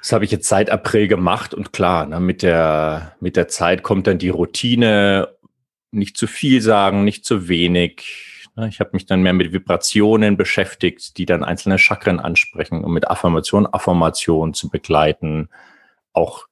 das 0.00 0.12
habe 0.12 0.24
ich 0.24 0.30
jetzt 0.30 0.48
seit 0.48 0.70
April 0.70 1.08
gemacht 1.08 1.54
und 1.54 1.72
klar, 1.72 2.06
ne, 2.06 2.20
mit 2.20 2.42
der, 2.42 3.16
mit 3.20 3.36
der 3.36 3.48
Zeit 3.48 3.82
kommt 3.82 4.06
dann 4.06 4.18
die 4.18 4.28
Routine, 4.28 5.28
nicht 5.90 6.16
zu 6.16 6.26
viel 6.26 6.60
sagen, 6.60 7.04
nicht 7.04 7.24
zu 7.24 7.48
wenig. 7.48 8.48
Ne. 8.56 8.68
Ich 8.68 8.80
habe 8.80 8.90
mich 8.92 9.06
dann 9.06 9.22
mehr 9.22 9.32
mit 9.32 9.52
Vibrationen 9.52 10.36
beschäftigt, 10.36 11.18
die 11.18 11.26
dann 11.26 11.44
einzelne 11.44 11.78
Chakren 11.78 12.20
ansprechen, 12.20 12.84
um 12.84 12.92
mit 12.92 13.08
Affirmation, 13.08 13.66
Affirmation 13.66 14.54
zu 14.54 14.68
begleiten. 14.68 15.48
Auch 16.12 16.46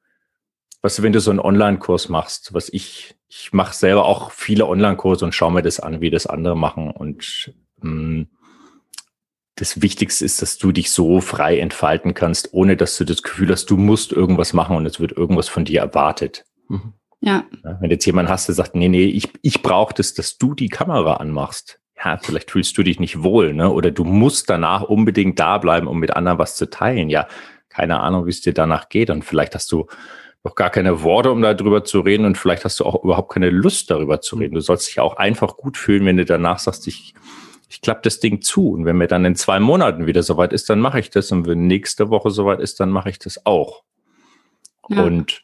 was, 0.83 1.03
wenn 1.03 1.13
du 1.13 1.21
so 1.21 1.31
einen 1.31 1.41
Online-Kurs 1.41 2.09
machst, 2.09 2.55
was 2.55 2.69
ich, 2.69 3.17
ich 3.29 3.53
mache 3.53 3.75
selber 3.75 4.05
auch 4.05 4.31
viele 4.31 4.67
Online-Kurse 4.67 5.25
und 5.25 5.35
schaue 5.35 5.53
mir 5.53 5.63
das 5.63 5.81
an, 5.81 6.01
wie 6.01 6.11
das 6.11 6.27
andere 6.27 6.57
machen. 6.57 6.91
Und 6.91 7.53
mh, 7.81 7.91
mm, 7.91 8.29
das 9.57 9.83
Wichtigste 9.83 10.25
ist, 10.25 10.41
dass 10.41 10.59
du 10.59 10.71
dich 10.71 10.93
so 10.93 11.21
frei 11.21 11.59
entfalten 11.59 12.15
kannst, 12.15 12.55
ohne 12.55 12.77
dass 12.77 12.97
du 12.97 13.05
das 13.05 13.23
Gefühl 13.23 13.51
hast, 13.51 13.67
du 13.71 13.77
musst 13.77 14.13
irgendwas 14.13 14.53
machen 14.53 14.77
und 14.77 14.87
es 14.87 15.01
wird 15.01 15.13
irgendwas 15.13 15.49
von 15.49 15.65
dir 15.65 15.81
erwartet. 15.81 16.45
Mhm. 16.69 16.95
Ja. 17.21 17.45
ja. 17.65 17.79
Wenn 17.81 17.91
jetzt 17.91 18.07
jemand 18.07 18.29
hast, 18.29 18.47
der 18.47 18.55
sagt, 18.55 18.77
nee, 18.77 18.89
nee, 18.89 19.07
ich, 19.07 19.29
ich 19.43 19.63
brauche 19.63 19.95
das, 19.95 20.15
dass 20.15 20.39
du 20.39 20.55
die 20.55 20.69
Kamera 20.69 21.15
anmachst. 21.15 21.81
Ja, 21.97 22.17
vielleicht 22.19 22.53
fühlst 22.53 22.79
du 22.79 22.85
dich 22.85 23.01
nicht 23.01 23.25
wohl, 23.25 23.53
ne? 23.53 23.73
Oder 23.73 23.91
du 23.91 24.05
musst 24.05 24.49
danach 24.49 24.83
unbedingt 24.83 25.41
da 25.41 25.59
bleiben, 25.59 25.89
um 25.89 25.99
mit 25.99 26.15
anderen 26.15 26.39
was 26.39 26.55
zu 26.55 26.71
teilen. 26.71 27.11
Ja, 27.11 27.27
keine 27.69 27.99
Ahnung, 27.99 28.27
wie 28.27 28.31
es 28.31 28.41
dir 28.41 28.55
danach 28.55 28.89
geht. 28.89 29.11
Und 29.11 29.25
vielleicht 29.25 29.57
hast 29.57 29.73
du 29.73 29.89
noch 30.45 30.55
gar 30.55 30.71
keine 30.71 31.03
Worte, 31.03 31.31
um 31.31 31.43
darüber 31.43 31.85
zu 31.85 32.01
reden 32.01 32.25
und 32.25 32.39
vielleicht 32.39 32.65
hast 32.65 32.81
du 32.81 32.85
auch 32.85 33.03
überhaupt 33.03 33.33
keine 33.33 33.51
Lust 33.51 33.91
darüber 33.91 34.21
zu 34.21 34.37
reden. 34.37 34.55
Du 34.55 34.61
sollst 34.61 34.89
dich 34.89 35.01
auch 35.01 35.17
einfach 35.17 35.57
gut 35.57 35.77
fühlen, 35.77 36.07
wenn 36.07 36.17
du 36.17 36.25
danach 36.25 36.59
sagst, 36.59 36.87
ich, 36.87 37.15
ich 37.69 37.81
klappe 37.81 38.03
das 38.05 38.21
Ding 38.21 38.41
zu 38.41 38.71
und 38.71 38.85
wenn 38.85 38.97
mir 38.97 39.09
dann 39.09 39.25
in 39.25 39.35
zwei 39.35 39.61
Monaten 39.61 40.07
wieder 40.07 40.23
soweit 40.23 40.53
ist, 40.53 40.71
dann 40.71 40.81
mache 40.81 41.01
ich 41.01 41.11
das 41.11 41.33
und 41.33 41.47
wenn 41.47 41.67
nächste 41.67 42.11
Woche 42.11 42.31
soweit 42.31 42.61
ist, 42.61 42.81
dann 42.81 42.91
mache 42.91 43.11
ich 43.11 43.19
das 43.19 43.45
auch. 43.47 43.83
Ja. 44.89 45.03
Und 45.03 45.43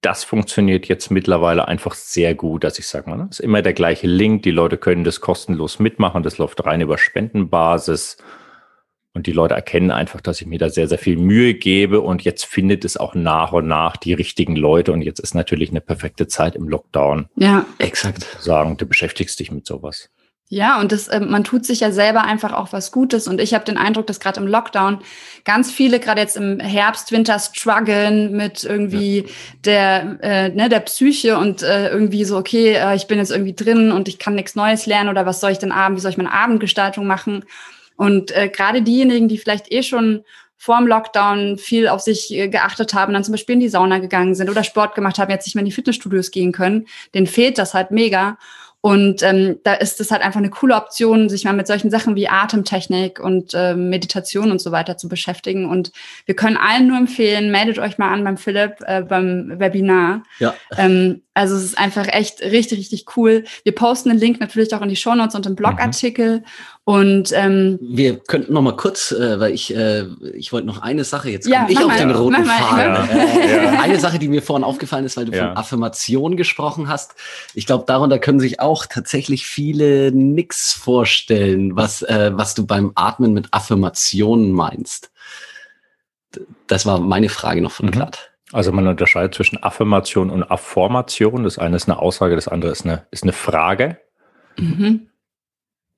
das 0.00 0.22
funktioniert 0.22 0.86
jetzt 0.86 1.10
mittlerweile 1.10 1.66
einfach 1.66 1.94
sehr 1.94 2.34
gut, 2.34 2.64
dass 2.64 2.78
ich 2.78 2.86
sage 2.86 3.10
mal, 3.10 3.26
ist 3.30 3.40
immer 3.40 3.62
der 3.62 3.72
gleiche 3.72 4.06
Link, 4.06 4.42
die 4.42 4.50
Leute 4.50 4.76
können 4.76 5.04
das 5.04 5.20
kostenlos 5.20 5.78
mitmachen, 5.78 6.22
das 6.22 6.38
läuft 6.38 6.64
rein 6.64 6.80
über 6.80 6.98
Spendenbasis 6.98 8.16
und 9.18 9.26
die 9.26 9.32
Leute 9.32 9.54
erkennen 9.54 9.90
einfach, 9.90 10.20
dass 10.20 10.40
ich 10.40 10.46
mir 10.46 10.60
da 10.60 10.70
sehr, 10.70 10.86
sehr 10.86 10.96
viel 10.96 11.16
Mühe 11.16 11.54
gebe. 11.54 12.00
Und 12.00 12.22
jetzt 12.22 12.46
findet 12.46 12.84
es 12.84 12.96
auch 12.96 13.16
nach 13.16 13.52
und 13.52 13.66
nach 13.66 13.96
die 13.96 14.14
richtigen 14.14 14.54
Leute. 14.54 14.92
Und 14.92 15.02
jetzt 15.02 15.18
ist 15.18 15.34
natürlich 15.34 15.70
eine 15.70 15.80
perfekte 15.80 16.28
Zeit 16.28 16.54
im 16.54 16.68
Lockdown. 16.68 17.26
Ja, 17.34 17.66
exakt. 17.78 18.24
Sagen, 18.38 18.76
du 18.76 18.86
beschäftigst 18.86 19.40
dich 19.40 19.50
mit 19.50 19.66
sowas. 19.66 20.08
Ja, 20.50 20.80
und 20.80 20.92
das, 20.92 21.08
äh, 21.08 21.18
man 21.18 21.42
tut 21.42 21.66
sich 21.66 21.80
ja 21.80 21.90
selber 21.90 22.22
einfach 22.22 22.52
auch 22.52 22.72
was 22.72 22.92
Gutes. 22.92 23.26
Und 23.26 23.40
ich 23.40 23.54
habe 23.54 23.64
den 23.64 23.76
Eindruck, 23.76 24.06
dass 24.06 24.20
gerade 24.20 24.38
im 24.38 24.46
Lockdown 24.46 25.00
ganz 25.44 25.72
viele, 25.72 25.98
gerade 25.98 26.20
jetzt 26.20 26.36
im 26.36 26.60
Herbst, 26.60 27.10
Winter, 27.10 27.40
strugglen 27.40 28.36
mit 28.36 28.62
irgendwie 28.62 29.18
ja. 29.18 29.24
der, 29.64 30.18
äh, 30.22 30.48
ne, 30.50 30.68
der 30.68 30.80
Psyche 30.80 31.36
und 31.38 31.64
äh, 31.64 31.88
irgendwie 31.88 32.24
so, 32.24 32.38
okay, 32.38 32.74
äh, 32.74 32.94
ich 32.94 33.08
bin 33.08 33.18
jetzt 33.18 33.32
irgendwie 33.32 33.54
drin 33.54 33.90
und 33.90 34.06
ich 34.06 34.20
kann 34.20 34.36
nichts 34.36 34.54
Neues 34.54 34.86
lernen 34.86 35.10
oder 35.10 35.26
was 35.26 35.40
soll 35.40 35.50
ich 35.50 35.58
denn 35.58 35.72
abend, 35.72 35.98
wie 35.98 36.02
soll 36.02 36.12
ich 36.12 36.18
meine 36.18 36.32
Abendgestaltung 36.32 37.04
machen? 37.04 37.44
Und 37.98 38.34
äh, 38.34 38.48
gerade 38.48 38.80
diejenigen, 38.80 39.28
die 39.28 39.38
vielleicht 39.38 39.70
eh 39.70 39.82
schon 39.82 40.24
vor 40.56 40.78
dem 40.78 40.86
Lockdown 40.86 41.58
viel 41.58 41.88
auf 41.88 42.00
sich 42.00 42.32
äh, 42.32 42.48
geachtet 42.48 42.94
haben, 42.94 43.12
dann 43.12 43.24
zum 43.24 43.32
Beispiel 43.32 43.54
in 43.54 43.60
die 43.60 43.68
Sauna 43.68 43.98
gegangen 43.98 44.34
sind 44.34 44.48
oder 44.48 44.64
Sport 44.64 44.94
gemacht 44.94 45.18
haben, 45.18 45.30
jetzt 45.30 45.46
nicht 45.46 45.56
mehr 45.56 45.62
in 45.62 45.66
die 45.66 45.72
Fitnessstudios 45.72 46.30
gehen 46.30 46.52
können, 46.52 46.86
denen 47.12 47.26
fehlt 47.26 47.58
das 47.58 47.74
halt 47.74 47.90
mega. 47.90 48.38
Und 48.80 49.24
ähm, 49.24 49.58
da 49.64 49.74
ist 49.74 50.00
es 50.00 50.12
halt 50.12 50.22
einfach 50.22 50.38
eine 50.38 50.50
coole 50.50 50.76
Option, 50.76 51.28
sich 51.28 51.44
mal 51.44 51.52
mit 51.52 51.66
solchen 51.66 51.90
Sachen 51.90 52.14
wie 52.14 52.28
Atemtechnik 52.28 53.18
und 53.18 53.52
äh, 53.52 53.74
Meditation 53.74 54.52
und 54.52 54.60
so 54.60 54.70
weiter 54.70 54.96
zu 54.96 55.08
beschäftigen. 55.08 55.68
Und 55.68 55.90
wir 56.26 56.36
können 56.36 56.56
allen 56.56 56.86
nur 56.86 56.96
empfehlen, 56.96 57.50
meldet 57.50 57.80
euch 57.80 57.98
mal 57.98 58.12
an 58.12 58.22
beim 58.22 58.36
Philipp 58.36 58.76
äh, 58.86 59.02
beim 59.02 59.58
Webinar. 59.58 60.22
Ja. 60.38 60.54
Ähm, 60.76 61.22
also 61.34 61.56
es 61.56 61.64
ist 61.64 61.78
einfach 61.78 62.06
echt 62.06 62.40
richtig, 62.40 62.78
richtig 62.78 63.16
cool. 63.16 63.44
Wir 63.64 63.74
posten 63.74 64.10
den 64.10 64.18
Link 64.18 64.38
natürlich 64.38 64.72
auch 64.72 64.82
in 64.82 64.88
die 64.88 64.96
Shownotes 64.96 65.34
und 65.34 65.46
im 65.46 65.56
Blogartikel. 65.56 66.38
Mhm. 66.38 66.44
Und 66.88 67.32
ähm, 67.34 67.78
wir 67.82 68.18
könnten 68.18 68.54
noch 68.54 68.62
mal 68.62 68.74
kurz, 68.74 69.12
äh, 69.12 69.38
weil 69.38 69.52
ich 69.52 69.76
äh, 69.76 70.06
ich 70.32 70.54
wollte 70.54 70.66
noch 70.66 70.80
eine 70.80 71.04
Sache 71.04 71.28
jetzt 71.28 71.44
komme 71.44 71.54
ja, 71.54 71.66
ich 71.68 71.76
auf 71.76 71.88
mal, 71.88 71.98
den 71.98 72.10
roten 72.10 72.46
Faden. 72.46 72.94
Ja, 73.10 73.74
ja. 73.74 73.80
Eine 73.82 74.00
Sache, 74.00 74.18
die 74.18 74.26
mir 74.26 74.40
vorhin 74.40 74.64
aufgefallen 74.64 75.04
ist, 75.04 75.18
weil 75.18 75.26
du 75.26 75.36
von 75.36 75.48
Affirmation 75.48 76.38
gesprochen 76.38 76.88
hast. 76.88 77.14
Ich 77.52 77.66
glaube, 77.66 77.84
darunter 77.86 78.18
können 78.18 78.40
sich 78.40 78.60
auch 78.60 78.86
tatsächlich 78.86 79.46
viele 79.46 80.12
nix 80.12 80.72
vorstellen, 80.72 81.76
was 81.76 82.00
äh, 82.00 82.30
was 82.32 82.54
du 82.54 82.64
beim 82.64 82.92
Atmen 82.94 83.34
mit 83.34 83.48
Affirmationen 83.50 84.50
meinst. 84.52 85.10
Das 86.68 86.86
war 86.86 87.00
meine 87.00 87.28
Frage 87.28 87.60
noch 87.60 87.72
von 87.72 87.88
mhm. 87.88 87.90
Glatt. 87.90 88.30
Also 88.50 88.72
man 88.72 88.86
unterscheidet 88.86 89.34
zwischen 89.34 89.62
Affirmation 89.62 90.30
und 90.30 90.42
Afformation. 90.42 91.44
Das 91.44 91.58
eine 91.58 91.76
ist 91.76 91.86
eine 91.86 91.98
Aussage, 91.98 92.34
das 92.34 92.48
andere 92.48 92.72
ist 92.72 92.86
eine, 92.86 93.04
ist 93.10 93.24
eine 93.24 93.34
Frage. 93.34 93.98
Mhm. 94.56 95.07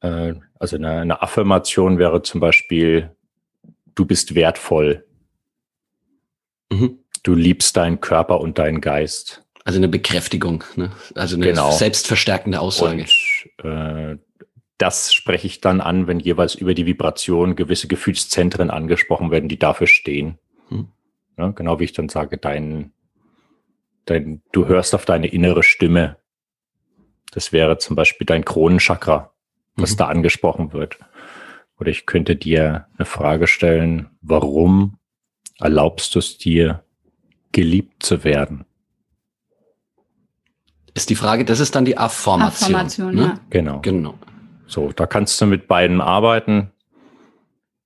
Äh, 0.01 0.35
also 0.59 0.77
eine, 0.77 1.01
eine 1.01 1.23
Affirmation 1.23 1.99
wäre 1.99 2.23
zum 2.23 2.41
Beispiel, 2.41 3.15
du 3.95 4.05
bist 4.05 4.35
wertvoll. 4.35 5.07
Mhm. 6.71 6.99
Du 7.23 7.35
liebst 7.35 7.77
deinen 7.77 8.01
Körper 8.01 8.41
und 8.41 8.59
deinen 8.59 8.81
Geist. 8.81 9.45
Also 9.65 9.79
eine 9.79 9.89
Bekräftigung, 9.89 10.65
ne? 10.77 10.91
also 11.15 11.37
eine 11.37 11.47
genau. 11.47 11.71
selbstverstärkende 11.71 12.61
Aussage. 12.61 13.05
Und, 13.63 13.65
äh, 13.65 14.17
das 14.79 15.13
spreche 15.13 15.47
ich 15.47 15.61
dann 15.61 15.83
an, 15.83 16.07
wenn 16.07 16.21
jeweils 16.21 16.55
über 16.55 16.73
die 16.73 16.87
Vibration 16.87 17.55
gewisse 17.55 17.87
Gefühlszentren 17.87 18.71
angesprochen 18.71 19.31
werden, 19.31 19.49
die 19.49 19.59
dafür 19.59 19.87
stehen. 19.87 20.39
Mhm. 20.71 20.89
Ja, 21.37 21.49
genau 21.51 21.79
wie 21.79 21.85
ich 21.85 21.93
dann 21.93 22.09
sage, 22.09 22.39
dein, 22.39 22.93
dein, 24.07 24.43
du 24.53 24.67
hörst 24.67 24.95
auf 24.95 25.05
deine 25.05 25.27
innere 25.27 25.63
Stimme. 25.63 26.17
Das 27.33 27.53
wäre 27.53 27.77
zum 27.77 27.95
Beispiel 27.95 28.27
dein 28.27 28.45
Kronenchakra, 28.45 29.35
was 29.77 29.93
mhm. 29.93 29.97
da 29.99 30.07
angesprochen 30.07 30.73
wird. 30.73 30.99
Oder 31.79 31.91
ich 31.91 32.07
könnte 32.07 32.37
dir 32.37 32.87
eine 32.97 33.07
Frage 33.07 33.47
stellen, 33.47 34.11
warum 34.21 34.99
erlaubst 35.59 36.15
du 36.15 36.19
es 36.19 36.37
dir, 36.39 36.85
geliebt 37.53 38.03
zu 38.03 38.23
werden? 38.23 38.65
Ist 40.95 41.11
die 41.11 41.15
Frage, 41.15 41.45
das 41.45 41.61
ist 41.61 41.75
dann 41.75 41.85
die 41.85 41.97
Affirmation. 41.97 42.75
Affirmation, 42.75 43.15
ne? 43.15 43.23
ja. 43.23 43.41
Genau. 43.51 43.81
Genau. 43.81 44.15
So, 44.67 44.93
da 44.93 45.07
kannst 45.07 45.41
du 45.41 45.47
mit 45.47 45.67
beiden 45.67 46.01
arbeiten. 46.01 46.71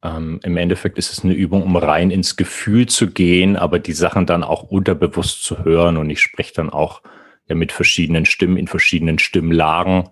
Ähm, 0.03 0.41
Im 0.43 0.57
Endeffekt 0.57 0.99
ist 0.99 1.13
es 1.13 1.25
eine 1.25 1.35
Übung, 1.35 1.63
um 1.63 1.77
rein 1.77 2.11
ins 2.11 2.37
Gefühl 2.37 2.87
zu 2.87 3.11
gehen, 3.11 3.57
aber 3.57 3.79
die 3.79 3.93
Sachen 3.93 4.27
dann 4.27 4.43
auch 4.43 4.65
unterbewusst 4.65 5.45
zu 5.45 5.65
hören. 5.65 5.97
Und 5.97 6.11
ich 6.11 6.21
spreche 6.21 6.53
dann 6.55 6.71
auch 6.71 7.03
ja, 7.49 7.55
mit 7.55 7.73
verschiedenen 7.73 8.27
Stimmen 8.27 8.57
in 8.57 8.67
verschiedenen 8.67 9.19
Stimmlagen. 9.19 10.11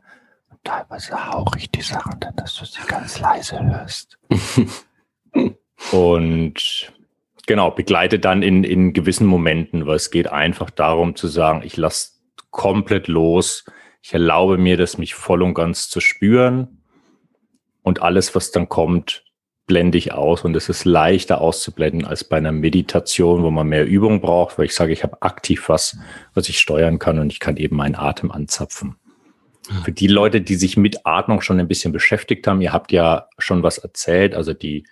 Teilweise 0.64 1.32
hauche 1.32 1.58
ich 1.58 1.70
die 1.70 1.82
Sachen 1.82 2.18
dann, 2.20 2.36
dass 2.36 2.54
du 2.54 2.64
sie 2.64 2.80
ganz 2.86 3.18
leise 3.18 3.60
hörst. 3.60 4.18
und 5.92 6.92
Genau, 7.46 7.70
begleite 7.70 8.18
dann 8.18 8.42
in, 8.42 8.62
in 8.62 8.92
gewissen 8.92 9.26
Momenten, 9.26 9.86
weil 9.86 9.96
es 9.96 10.10
geht 10.10 10.28
einfach 10.28 10.70
darum 10.70 11.16
zu 11.16 11.26
sagen, 11.26 11.62
ich 11.64 11.76
lasse 11.76 12.12
komplett 12.50 13.08
los, 13.08 13.64
ich 14.00 14.12
erlaube 14.12 14.58
mir 14.58 14.76
das, 14.76 14.98
mich 14.98 15.14
voll 15.14 15.42
und 15.42 15.54
ganz 15.54 15.88
zu 15.88 16.00
spüren 16.00 16.82
und 17.82 18.02
alles, 18.02 18.34
was 18.34 18.52
dann 18.52 18.68
kommt, 18.68 19.24
blende 19.66 19.98
ich 19.98 20.12
aus 20.12 20.44
und 20.44 20.54
es 20.54 20.68
ist 20.68 20.84
leichter 20.84 21.40
auszublenden 21.40 22.04
als 22.04 22.24
bei 22.24 22.36
einer 22.36 22.52
Meditation, 22.52 23.42
wo 23.42 23.50
man 23.50 23.68
mehr 23.68 23.86
Übung 23.86 24.20
braucht, 24.20 24.58
weil 24.58 24.66
ich 24.66 24.74
sage, 24.74 24.92
ich 24.92 25.02
habe 25.02 25.20
aktiv 25.22 25.68
was, 25.68 25.98
was 26.34 26.48
ich 26.48 26.58
steuern 26.58 26.98
kann 26.98 27.18
und 27.18 27.32
ich 27.32 27.40
kann 27.40 27.56
eben 27.56 27.76
meinen 27.76 27.96
Atem 27.96 28.30
anzapfen. 28.30 28.96
Für 29.84 29.92
die 29.92 30.08
Leute, 30.08 30.40
die 30.40 30.56
sich 30.56 30.76
mit 30.76 31.06
Atmung 31.06 31.40
schon 31.40 31.60
ein 31.60 31.68
bisschen 31.68 31.92
beschäftigt 31.92 32.46
haben, 32.46 32.60
ihr 32.60 32.72
habt 32.72 32.90
ja 32.90 33.28
schon 33.38 33.62
was 33.62 33.78
erzählt, 33.78 34.34
also 34.34 34.52
die, 34.52 34.84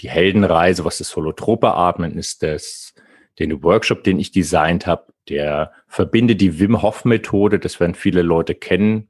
die 0.00 0.10
Heldenreise, 0.10 0.84
was 0.84 0.98
das 0.98 1.14
holotrope 1.14 1.72
Atmen 1.72 2.18
ist, 2.18 2.42
das, 2.42 2.92
den 3.38 3.62
Workshop, 3.62 4.02
den 4.02 4.18
ich 4.18 4.32
designt 4.32 4.86
habe, 4.86 5.12
der 5.28 5.72
verbindet 5.86 6.40
die 6.40 6.58
Wim 6.58 6.82
Hof 6.82 7.04
Methode, 7.04 7.58
das 7.58 7.78
werden 7.78 7.94
viele 7.94 8.22
Leute 8.22 8.54
kennen, 8.54 9.08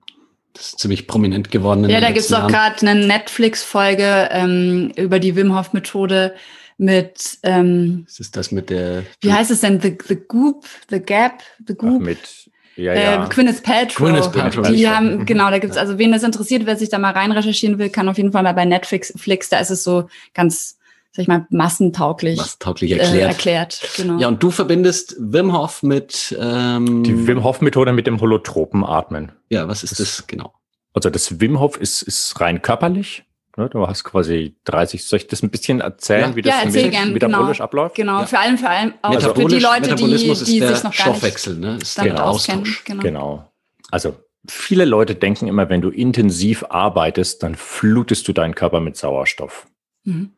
das 0.57 0.69
ist 0.69 0.79
ziemlich 0.79 1.07
prominent 1.07 1.51
geworden. 1.51 1.89
ja, 1.89 2.01
da 2.01 2.11
gibt's 2.11 2.33
auch 2.33 2.49
gerade 2.49 2.87
eine 2.87 3.07
Netflix-Folge 3.07 4.29
ähm, 4.33 4.91
über 4.97 5.19
die 5.19 5.37
Wim 5.37 5.55
Hof-Methode 5.55 6.35
mit. 6.79 7.39
Ähm, 7.43 8.05
Was 8.07 8.21
ist 8.21 8.37
das 8.37 8.53
mit 8.53 8.71
der? 8.71 9.03
Wie 9.21 9.33
heißt 9.33 9.51
es 9.51 9.61
denn? 9.61 9.81
The, 9.81 9.99
the 10.07 10.17
Goop, 10.17 10.65
The 10.89 11.01
Gap, 11.01 11.43
The 11.67 11.75
Goop. 11.75 12.01
Ach, 12.01 12.05
mit 12.05 12.51
ja, 12.77 12.95
ja. 12.95 13.25
Äh, 13.25 13.29
Gwyneth 13.29 13.63
Paltrow. 13.63 14.07
Gwyneth 14.07 14.33
Paltrow. 14.33 14.67
Die 14.69 14.89
haben, 14.89 15.27
genau, 15.27 15.51
da 15.51 15.59
gibt's 15.59 15.77
also 15.77 15.99
wen 15.99 16.13
das 16.13 16.23
interessiert, 16.23 16.67
wer 16.67 16.77
sich 16.77 16.89
da 16.89 16.99
mal 16.99 17.13
rein 17.13 17.33
recherchieren 17.33 17.79
will, 17.79 17.91
kann 17.91 18.09
auf 18.09 18.17
jeden 18.17 18.33
Fall 18.33 18.43
mal 18.43 18.55
bei 18.55 18.65
Netflix, 18.65 19.13
Flix, 19.17 19.49
da 19.49 19.59
ist 19.59 19.71
es 19.71 19.83
so 19.83 20.09
ganz 20.35 20.77
sag 21.17 21.23
ich 21.23 21.29
mal, 21.29 21.47
massentauglich, 21.49 22.37
massentauglich 22.37 22.93
erklärt. 22.93 23.15
Äh, 23.15 23.21
erklärt 23.21 23.91
genau. 23.97 24.19
Ja, 24.19 24.29
und 24.29 24.43
du 24.43 24.51
verbindest 24.51 25.17
Wim 25.19 25.57
Hof 25.57 25.83
mit 25.83 26.37
ähm, 26.39 27.03
die 27.05 27.27
Wim 27.27 27.43
Hof 27.43 27.63
Methode 27.63 27.95
mit 27.95 28.07
dem 28.07 28.21
holotropen 28.21 28.85
Atmen. 28.85 29.33
Ja, 29.49 29.67
was 29.67 29.83
ist 29.83 29.93
das, 29.93 30.19
das 30.19 30.27
genau? 30.27 30.53
Also 30.93 31.09
das 31.09 31.41
Wim 31.41 31.59
Hof 31.59 31.79
ist, 31.79 32.03
ist 32.03 32.39
rein 32.39 32.61
körperlich. 32.61 33.25
Ne? 33.57 33.69
Du 33.71 33.87
hast 33.87 34.05
quasi 34.05 34.55
30, 34.65 35.05
soll 35.05 35.19
ich 35.19 35.27
das 35.29 35.43
ein 35.43 35.51
bisschen 35.51 35.81
erzählen, 35.81 36.31
ja. 36.31 36.37
wie 36.37 36.43
das 36.43 36.55
ja, 36.55 36.61
erzähl 36.65 36.91
gern, 36.91 37.13
metabolisch 37.13 37.57
genau. 37.59 37.65
abläuft? 37.65 37.95
Genau, 37.95 38.21
Ja. 38.21 38.27
vor 38.27 38.39
allem, 38.41 38.59
vor 38.59 38.69
allem 38.69 38.95
auch 39.03 39.11
Metabolisch- 39.15 39.43
für 39.43 39.49
die 39.59 39.63
Leute, 39.63 39.95
die, 39.95 40.45
die 40.45 40.61
der 40.61 40.75
sich 40.75 40.85
noch 40.85 40.93
gar 40.93 40.93
Stoffwechsel, 40.93 41.55
nicht 41.55 41.63
ne? 41.63 41.77
Ist 41.81 41.99
auskennen. 41.99 42.19
Austausch. 42.19 42.85
Genau. 42.85 43.03
Genau. 43.03 43.53
Also 43.91 44.15
viele 44.49 44.85
Leute 44.85 45.15
denken 45.15 45.49
immer, 45.49 45.69
wenn 45.71 45.81
du 45.81 45.89
intensiv 45.91 46.65
arbeitest, 46.69 47.43
dann 47.43 47.55
flutest 47.55 48.29
du 48.29 48.33
deinen 48.33 48.55
Körper 48.55 48.81
mit 48.81 48.97
Sauerstoff. 48.97 49.67
Mhm. 50.05 50.33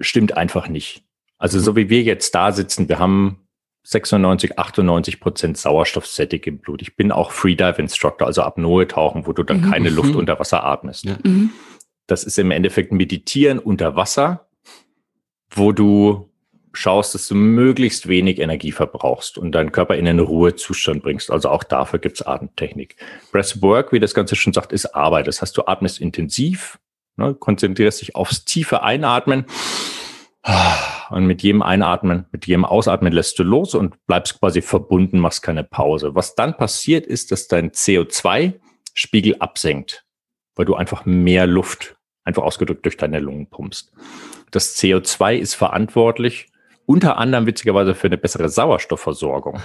Stimmt 0.00 0.36
einfach 0.36 0.68
nicht. 0.68 1.02
Also 1.38 1.58
so 1.60 1.76
wie 1.76 1.88
wir 1.88 2.02
jetzt 2.02 2.34
da 2.34 2.52
sitzen, 2.52 2.88
wir 2.88 2.98
haben 2.98 3.38
96, 3.84 4.58
98 4.58 5.20
Prozent 5.20 5.58
Sauerstoffsättig 5.58 6.46
im 6.46 6.58
Blut. 6.58 6.80
Ich 6.82 6.96
bin 6.96 7.12
auch 7.12 7.32
Freedive 7.32 7.80
Instructor, 7.80 8.26
also 8.26 8.42
Apnoe 8.42 8.86
tauchen, 8.88 9.26
wo 9.26 9.32
du 9.32 9.42
dann 9.42 9.60
Mhm. 9.60 9.70
keine 9.70 9.90
Luft 9.90 10.10
Mhm. 10.10 10.16
unter 10.16 10.38
Wasser 10.38 10.64
atmest. 10.64 11.04
Ja. 11.04 11.16
Mhm. 11.22 11.50
Das 12.06 12.24
ist 12.24 12.38
im 12.38 12.50
Endeffekt 12.50 12.92
Meditieren 12.92 13.58
unter 13.58 13.96
Wasser, 13.96 14.48
wo 15.50 15.72
du 15.72 16.30
schaust, 16.72 17.14
dass 17.14 17.28
du 17.28 17.34
möglichst 17.34 18.08
wenig 18.08 18.40
Energie 18.40 18.72
verbrauchst 18.72 19.38
und 19.38 19.52
deinen 19.52 19.72
Körper 19.72 19.96
in 19.96 20.08
einen 20.08 20.20
Ruhezustand 20.20 21.02
bringst. 21.02 21.30
Also 21.30 21.48
auch 21.48 21.64
dafür 21.64 21.98
gibt's 21.98 22.22
Atemtechnik. 22.22 22.96
Breathwork, 23.32 23.92
wie 23.92 24.00
das 24.00 24.14
Ganze 24.14 24.36
schon 24.36 24.52
sagt, 24.52 24.72
ist 24.72 24.94
Arbeit. 24.94 25.28
Das 25.28 25.40
heißt, 25.40 25.56
du 25.56 25.66
atmest 25.66 26.00
intensiv, 26.00 26.78
ne, 27.16 27.34
konzentrierst 27.34 28.00
dich 28.00 28.16
aufs 28.16 28.44
tiefe 28.44 28.82
Einatmen 28.82 29.46
und 31.10 31.26
mit 31.26 31.42
jedem 31.42 31.62
Einatmen, 31.62 32.26
mit 32.32 32.46
jedem 32.46 32.64
Ausatmen 32.64 33.12
lässt 33.12 33.38
du 33.38 33.44
los 33.44 33.74
und 33.74 34.04
bleibst 34.06 34.38
quasi 34.40 34.60
verbunden, 34.60 35.18
machst 35.18 35.42
keine 35.42 35.64
Pause. 35.64 36.14
Was 36.14 36.34
dann 36.34 36.56
passiert 36.56 37.06
ist, 37.06 37.32
dass 37.32 37.48
dein 37.48 37.70
CO2-Spiegel 37.70 39.36
absenkt, 39.38 40.03
weil 40.56 40.66
du 40.66 40.74
einfach 40.74 41.04
mehr 41.04 41.46
Luft, 41.46 41.96
einfach 42.24 42.42
ausgedrückt, 42.42 42.84
durch 42.84 42.96
deine 42.96 43.20
Lungen 43.20 43.48
pumpst. 43.48 43.92
Das 44.50 44.76
CO2 44.76 45.36
ist 45.36 45.54
verantwortlich, 45.54 46.52
unter 46.86 47.16
anderem 47.16 47.46
witzigerweise 47.46 47.94
für 47.94 48.08
eine 48.08 48.18
bessere 48.18 48.48
Sauerstoffversorgung. 48.48 49.60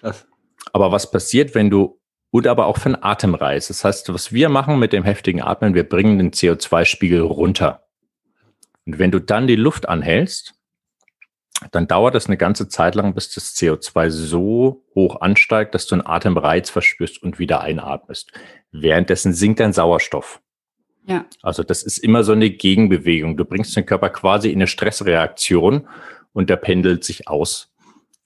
Krass. 0.00 0.26
Aber 0.72 0.92
was 0.92 1.10
passiert, 1.10 1.54
wenn 1.54 1.70
du 1.70 1.98
und 2.30 2.46
aber 2.46 2.66
auch 2.66 2.78
für 2.78 2.90
den 2.90 3.02
Atemreis? 3.02 3.68
Das 3.68 3.84
heißt, 3.84 4.12
was 4.12 4.32
wir 4.32 4.48
machen 4.48 4.78
mit 4.78 4.92
dem 4.92 5.04
heftigen 5.04 5.42
Atmen, 5.42 5.74
wir 5.74 5.88
bringen 5.88 6.18
den 6.18 6.30
CO2-Spiegel 6.30 7.20
runter. 7.20 7.84
Und 8.86 8.98
wenn 8.98 9.10
du 9.10 9.20
dann 9.20 9.46
die 9.46 9.56
Luft 9.56 9.88
anhältst, 9.88 10.54
dann 11.72 11.88
dauert 11.88 12.14
es 12.14 12.26
eine 12.26 12.36
ganze 12.36 12.68
Zeit 12.68 12.94
lang, 12.94 13.14
bis 13.14 13.34
das 13.34 13.54
CO2 13.56 14.10
so 14.10 14.84
hoch 14.94 15.20
ansteigt, 15.20 15.74
dass 15.74 15.86
du 15.86 15.96
einen 15.96 16.06
Atemreiz 16.06 16.70
verspürst 16.70 17.22
und 17.22 17.38
wieder 17.38 17.60
einatmest. 17.60 18.32
Währenddessen 18.70 19.32
sinkt 19.32 19.60
dein 19.60 19.72
Sauerstoff. 19.72 20.40
Ja. 21.06 21.24
Also 21.42 21.62
das 21.62 21.82
ist 21.82 21.98
immer 21.98 22.22
so 22.22 22.32
eine 22.32 22.50
Gegenbewegung. 22.50 23.36
Du 23.36 23.44
bringst 23.44 23.74
den 23.76 23.86
Körper 23.86 24.10
quasi 24.10 24.50
in 24.50 24.58
eine 24.58 24.66
Stressreaktion 24.66 25.88
und 26.32 26.50
der 26.50 26.56
pendelt 26.56 27.02
sich 27.02 27.28
aus. 27.28 27.72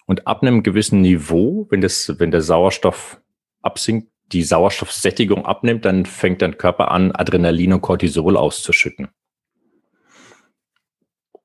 Und 0.04 0.26
ab 0.26 0.42
einem 0.42 0.62
gewissen 0.62 1.00
Niveau, 1.00 1.66
wenn 1.70 1.80
das, 1.80 2.18
wenn 2.18 2.32
der 2.32 2.42
Sauerstoff 2.42 3.20
absinkt, 3.62 4.08
die 4.32 4.42
Sauerstoffsättigung 4.42 5.46
abnimmt, 5.46 5.84
dann 5.84 6.06
fängt 6.06 6.42
dein 6.42 6.58
Körper 6.58 6.90
an, 6.90 7.12
Adrenalin 7.12 7.74
und 7.74 7.82
Cortisol 7.82 8.36
auszuschütten. 8.36 9.08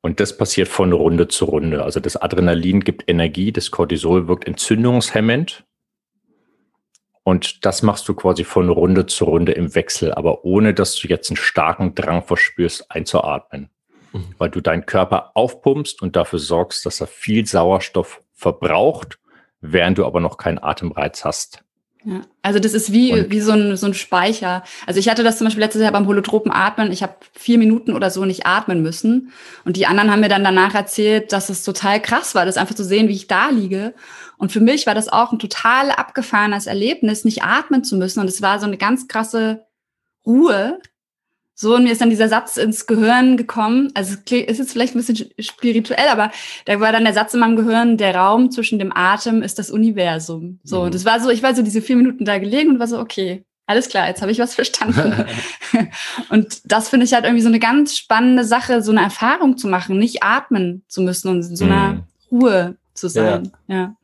Und 0.08 0.22
das 0.22 0.38
passiert 0.38 0.70
von 0.70 0.94
Runde 0.94 1.28
zu 1.28 1.44
Runde. 1.44 1.84
Also 1.84 2.00
das 2.00 2.16
Adrenalin 2.16 2.80
gibt 2.80 3.10
Energie, 3.10 3.52
das 3.52 3.72
Cortisol 3.72 4.30
wirkt 4.30 4.48
entzündungshemmend. 4.48 5.66
Und 7.24 7.66
das 7.66 7.84
machst 7.84 8.08
du 8.08 8.14
quasi 8.14 8.46
von 8.46 8.70
Runde 8.70 9.08
zu 9.08 9.26
Runde 9.26 9.52
im 9.52 9.76
Wechsel, 9.76 10.14
aber 10.14 10.46
ohne 10.46 10.74
dass 10.74 10.96
du 10.96 11.10
jetzt 11.10 11.30
einen 11.30 11.36
starken 11.36 11.94
Drang 11.94 12.24
verspürst, 12.24 12.90
einzuatmen. 12.90 13.70
Mhm. 14.14 14.34
Weil 14.38 14.50
du 14.50 14.62
deinen 14.62 14.86
Körper 14.86 15.32
aufpumpst 15.34 16.02
und 16.02 16.16
dafür 16.16 16.40
sorgst, 16.40 16.86
dass 16.86 17.02
er 17.02 17.08
viel 17.08 17.46
Sauerstoff 17.46 18.24
verbraucht, 18.32 19.20
während 19.60 19.98
du 19.98 20.06
aber 20.06 20.22
noch 20.22 20.38
keinen 20.38 20.60
Atemreiz 20.60 21.26
hast. 21.26 21.66
Ja, 22.10 22.22
also 22.42 22.60
das 22.60 22.74
ist 22.74 22.94
wie, 22.94 23.12
Und- 23.12 23.32
wie 23.32 23.42
so 23.42 23.52
ein, 23.52 23.76
so 23.76 23.86
ein 23.86 23.94
Speicher. 23.94 24.64
Also 24.86 24.98
ich 24.98 25.10
hatte 25.10 25.24
das 25.24 25.38
zum 25.38 25.46
Beispiel 25.46 25.62
letztes 25.62 25.82
Jahr 25.82 25.92
beim 25.92 26.08
holotropen 26.08 26.54
Atmen. 26.54 26.90
Ich 26.94 27.04
habe 27.04 27.16
vier 27.34 27.58
Minuten 27.58 27.92
oder 27.92 28.10
so 28.10 28.24
nicht 28.24 28.46
atmen 28.46 28.82
müssen. 28.82 29.34
Und 29.66 29.76
die 29.76 29.88
anderen 29.88 30.10
haben 30.10 30.22
mir 30.22 30.30
dann 30.30 30.46
danach 30.46 30.74
erzählt, 30.74 31.34
dass 31.34 31.50
es 31.50 31.64
total 31.64 32.02
krass 32.02 32.34
war, 32.34 32.46
das 32.46 32.56
einfach 32.56 32.76
zu 32.76 32.86
sehen, 32.86 33.10
wie 33.10 33.14
ich 33.14 33.28
da 33.28 33.50
liege. 33.50 33.94
Und 34.38 34.54
für 34.54 34.62
mich 34.62 34.88
war 34.88 34.96
das 34.96 35.10
auch 35.10 35.34
ein 35.34 35.40
total 35.40 35.92
abgefahrenes 35.92 36.66
Erlebnis, 36.66 37.26
nicht 37.26 37.44
atmen 37.44 37.84
zu 37.84 37.98
müssen. 37.98 38.22
Und 38.22 38.28
es 38.30 38.42
war 38.42 38.60
so 38.62 38.68
eine 38.68 38.78
ganz 38.78 39.10
krasse 39.10 39.66
Ruhe. 40.26 40.80
So, 41.60 41.74
und 41.76 41.86
mir 41.86 41.92
ist 41.92 42.02
dann 42.02 42.12
dieser 42.12 42.30
Satz 42.30 42.58
ins 42.58 42.86
Gehirn 42.86 43.36
gekommen. 43.36 43.90
Also 43.96 44.14
es 44.14 44.32
ist 44.32 44.60
jetzt 44.60 44.72
vielleicht 44.74 44.94
ein 44.94 45.00
bisschen 45.04 45.28
spirituell, 45.40 46.08
aber 46.12 46.32
da 46.66 46.80
war 46.80 46.92
dann 46.92 47.04
der 47.04 47.14
Satz 47.16 47.34
in 47.34 47.40
meinem 47.40 47.56
Gehirn, 47.56 47.98
der 47.98 48.14
Raum 48.16 48.52
zwischen 48.52 48.78
dem 48.78 48.96
Atem 48.96 49.42
ist 49.42 49.58
das 49.58 49.72
Universum. 49.72 50.60
So, 50.64 50.84
Mhm. 50.86 50.92
das 50.92 51.04
war 51.04 51.20
so, 51.20 51.32
ich 51.32 51.42
war 51.42 51.56
so 51.56 51.64
diese 51.64 51.82
vier 51.82 51.96
Minuten 51.96 52.26
da 52.26 52.38
gelegen 52.38 52.70
und 52.70 52.80
war 52.80 52.86
so, 52.86 53.00
okay, 53.00 53.44
alles 53.66 53.90
klar, 53.90 54.08
jetzt 54.08 54.22
habe 54.22 54.32
ich 54.32 54.38
was 54.38 54.54
verstanden. 54.54 55.26
und 56.30 56.60
das 56.72 56.90
finde 56.90 57.06
ich 57.08 57.14
halt 57.14 57.26
irgendwie 57.26 57.42
so 57.42 57.50
eine 57.50 57.60
ganz 57.60 57.98
spannende 57.98 58.44
Sache, 58.44 58.84
so 58.84 58.92
eine 58.92 59.02
Erfahrung 59.02 59.58
zu 59.58 59.68
machen, 59.68 59.98
nicht 59.98 60.22
atmen 60.22 60.84
zu 60.88 61.02
müssen 61.02 61.28
und 61.30 61.38
in 61.44 61.56
so 61.56 61.66
einer 61.66 61.94
Mhm. 61.94 62.04
Ruhe 62.32 62.78
zu 62.94 63.08
sein. 63.10 63.52
Ja. 63.68 63.96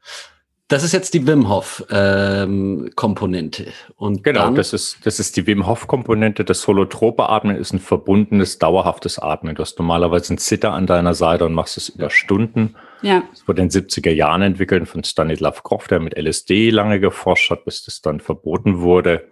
Das 0.74 0.84
ist 0.84 0.92
jetzt 0.92 1.14
die 1.14 1.28
Wim 1.28 1.50
Hof 1.50 1.86
ähm, 1.92 2.90
Komponente. 2.96 3.68
Und 3.96 4.24
Genau, 4.24 4.46
dann, 4.46 4.56
das 4.56 4.74
ist, 4.74 5.06
das 5.06 5.20
ist 5.20 5.38
die 5.38 5.46
Wim 5.46 5.68
Hof 5.68 5.86
Komponente. 5.86 6.44
Das 6.44 6.66
holotrope 6.66 7.30
Atmen 7.30 7.58
ist 7.58 7.74
ein 7.74 7.80
verbundenes, 7.80 8.58
dauerhaftes 8.58 9.20
Atmen. 9.20 9.54
Du 9.54 9.62
hast 9.62 9.78
normalerweise 9.78 10.32
einen 10.32 10.40
Zitter 10.40 10.74
an 10.74 10.88
deiner 10.88 11.14
Seite 11.14 11.46
und 11.46 11.54
machst 11.54 11.78
es 11.78 11.90
über 11.90 12.10
Stunden. 12.10 12.74
ja. 13.04 13.22
Das 13.30 13.48
wurde 13.48 13.62
in 13.62 13.70
den 13.70 13.84
70er 13.84 14.10
Jahren 14.10 14.42
entwickelt 14.42 14.88
von 14.88 15.04
Stanislav 15.04 15.62
Grof, 15.62 15.88
der 15.88 16.00
mit 16.00 16.18
LSD 16.18 16.72
lange 16.72 17.00
geforscht 17.00 17.52
hat, 17.52 17.66
bis 17.66 17.86
das 17.86 18.02
dann 18.02 18.20
verboten 18.20 18.80
wurde. 18.80 19.28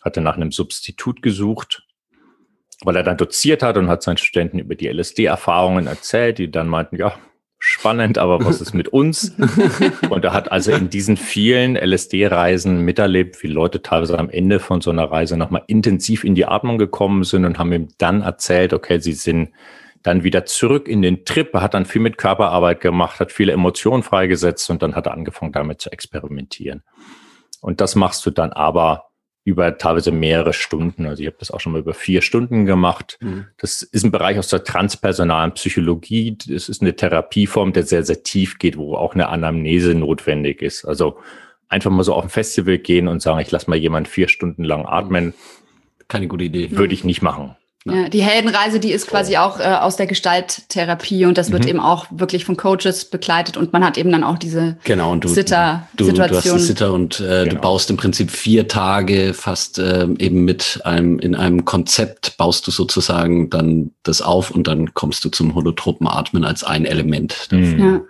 Hatte 0.00 0.22
nach 0.22 0.36
einem 0.36 0.50
Substitut 0.50 1.20
gesucht, 1.20 1.86
weil 2.84 2.96
er 2.96 3.02
dann 3.02 3.18
doziert 3.18 3.62
hat 3.62 3.76
und 3.76 3.88
hat 3.88 4.02
seinen 4.02 4.16
Studenten 4.16 4.60
über 4.60 4.74
die 4.74 4.88
LSD-Erfahrungen 4.88 5.88
erzählt, 5.88 6.38
die 6.38 6.50
dann 6.50 6.68
meinten, 6.68 6.96
ja, 6.96 7.18
spannend, 7.58 8.18
aber 8.18 8.44
was 8.44 8.60
ist 8.60 8.74
mit 8.74 8.88
uns? 8.88 9.34
und 10.10 10.24
er 10.24 10.32
hat 10.32 10.52
also 10.52 10.72
in 10.72 10.90
diesen 10.90 11.16
vielen 11.16 11.76
LSD-Reisen 11.76 12.80
miterlebt, 12.80 13.42
wie 13.42 13.48
Leute 13.48 13.82
teilweise 13.82 14.18
am 14.18 14.30
Ende 14.30 14.60
von 14.60 14.80
so 14.80 14.90
einer 14.90 15.10
Reise 15.10 15.36
nochmal 15.36 15.62
intensiv 15.66 16.24
in 16.24 16.34
die 16.34 16.46
Atmung 16.46 16.78
gekommen 16.78 17.24
sind 17.24 17.44
und 17.44 17.58
haben 17.58 17.72
ihm 17.72 17.88
dann 17.98 18.22
erzählt, 18.22 18.72
okay, 18.72 18.98
sie 18.98 19.12
sind 19.12 19.50
dann 20.02 20.22
wieder 20.22 20.44
zurück 20.44 20.86
in 20.86 21.02
den 21.02 21.24
Trip, 21.24 21.52
er 21.52 21.62
hat 21.62 21.74
dann 21.74 21.84
viel 21.84 22.00
mit 22.00 22.16
Körperarbeit 22.16 22.80
gemacht, 22.80 23.18
hat 23.18 23.32
viele 23.32 23.52
Emotionen 23.52 24.02
freigesetzt 24.02 24.70
und 24.70 24.82
dann 24.82 24.94
hat 24.94 25.06
er 25.06 25.12
angefangen 25.12 25.52
damit 25.52 25.80
zu 25.80 25.90
experimentieren. 25.90 26.82
Und 27.60 27.80
das 27.80 27.96
machst 27.96 28.24
du 28.24 28.30
dann 28.30 28.52
aber 28.52 29.05
über 29.46 29.78
teilweise 29.78 30.10
mehrere 30.10 30.52
Stunden. 30.52 31.06
Also 31.06 31.22
ich 31.22 31.28
habe 31.28 31.36
das 31.38 31.52
auch 31.52 31.60
schon 31.60 31.72
mal 31.72 31.78
über 31.78 31.94
vier 31.94 32.20
Stunden 32.20 32.66
gemacht. 32.66 33.16
Mhm. 33.20 33.46
Das 33.58 33.82
ist 33.82 34.04
ein 34.04 34.10
Bereich 34.10 34.40
aus 34.40 34.48
der 34.48 34.64
transpersonalen 34.64 35.52
Psychologie. 35.52 36.36
Das 36.48 36.68
ist 36.68 36.82
eine 36.82 36.96
Therapieform, 36.96 37.72
der 37.72 37.84
sehr, 37.84 38.02
sehr 38.02 38.24
tief 38.24 38.58
geht, 38.58 38.76
wo 38.76 38.96
auch 38.96 39.14
eine 39.14 39.28
Anamnese 39.28 39.94
notwendig 39.94 40.62
ist. 40.62 40.84
Also 40.84 41.18
einfach 41.68 41.92
mal 41.92 42.02
so 42.02 42.12
auf 42.14 42.24
ein 42.24 42.28
Festival 42.28 42.78
gehen 42.78 43.06
und 43.06 43.22
sagen, 43.22 43.38
ich 43.38 43.52
lasse 43.52 43.70
mal 43.70 43.76
jemand 43.76 44.08
vier 44.08 44.26
Stunden 44.26 44.64
lang 44.64 44.84
atmen. 44.84 45.32
Keine 46.08 46.26
gute 46.26 46.42
Idee. 46.42 46.72
Würde 46.72 46.94
ich 46.94 47.04
nicht 47.04 47.22
machen. 47.22 47.54
Ja, 47.88 48.08
die 48.08 48.22
Heldenreise, 48.22 48.80
die 48.80 48.90
ist 48.90 49.06
quasi 49.06 49.36
auch 49.36 49.60
äh, 49.60 49.62
aus 49.62 49.96
der 49.96 50.06
Gestalttherapie 50.06 51.24
und 51.24 51.38
das 51.38 51.52
wird 51.52 51.64
mhm. 51.64 51.68
eben 51.68 51.80
auch 51.80 52.06
wirklich 52.10 52.44
von 52.44 52.56
Coaches 52.56 53.04
begleitet 53.04 53.56
und 53.56 53.72
man 53.72 53.84
hat 53.84 53.96
eben 53.96 54.10
dann 54.10 54.24
auch 54.24 54.38
diese 54.38 54.76
genau, 54.82 55.12
und 55.12 55.22
du, 55.22 55.28
Sitter-Situation. 55.28 56.14
Du, 56.14 56.28
du 56.28 56.36
hast 56.36 56.50
einen 56.50 56.58
Sitter 56.58 56.92
und 56.92 57.20
äh, 57.20 57.44
genau. 57.44 57.54
du 57.54 57.60
baust 57.60 57.88
im 57.90 57.96
Prinzip 57.96 58.32
vier 58.32 58.66
Tage 58.66 59.34
fast 59.34 59.78
äh, 59.78 60.08
eben 60.18 60.44
mit 60.44 60.80
einem, 60.84 61.20
in 61.20 61.36
einem 61.36 61.64
Konzept 61.64 62.36
baust 62.36 62.66
du 62.66 62.72
sozusagen 62.72 63.50
dann 63.50 63.92
das 64.02 64.20
auf 64.20 64.50
und 64.50 64.66
dann 64.66 64.92
kommst 64.94 65.24
du 65.24 65.28
zum 65.28 65.54
holotropen 65.54 66.08
Atmen 66.08 66.44
als 66.44 66.64
ein 66.64 66.86
Element. 66.86 67.48
Mhm. 67.52 67.78
Ja. 67.78 68.00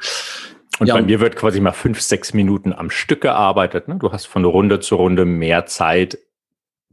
Und 0.78 0.86
ja, 0.86 0.94
bei 0.94 1.02
mir 1.02 1.20
wird 1.20 1.36
quasi 1.36 1.60
mal 1.60 1.72
fünf, 1.72 2.00
sechs 2.00 2.34
Minuten 2.34 2.72
am 2.72 2.90
Stück 2.90 3.20
gearbeitet. 3.22 3.88
Ne? 3.88 3.96
Du 3.98 4.12
hast 4.12 4.26
von 4.26 4.44
Runde 4.44 4.80
zu 4.80 4.96
Runde 4.96 5.24
mehr 5.24 5.66
Zeit, 5.66 6.18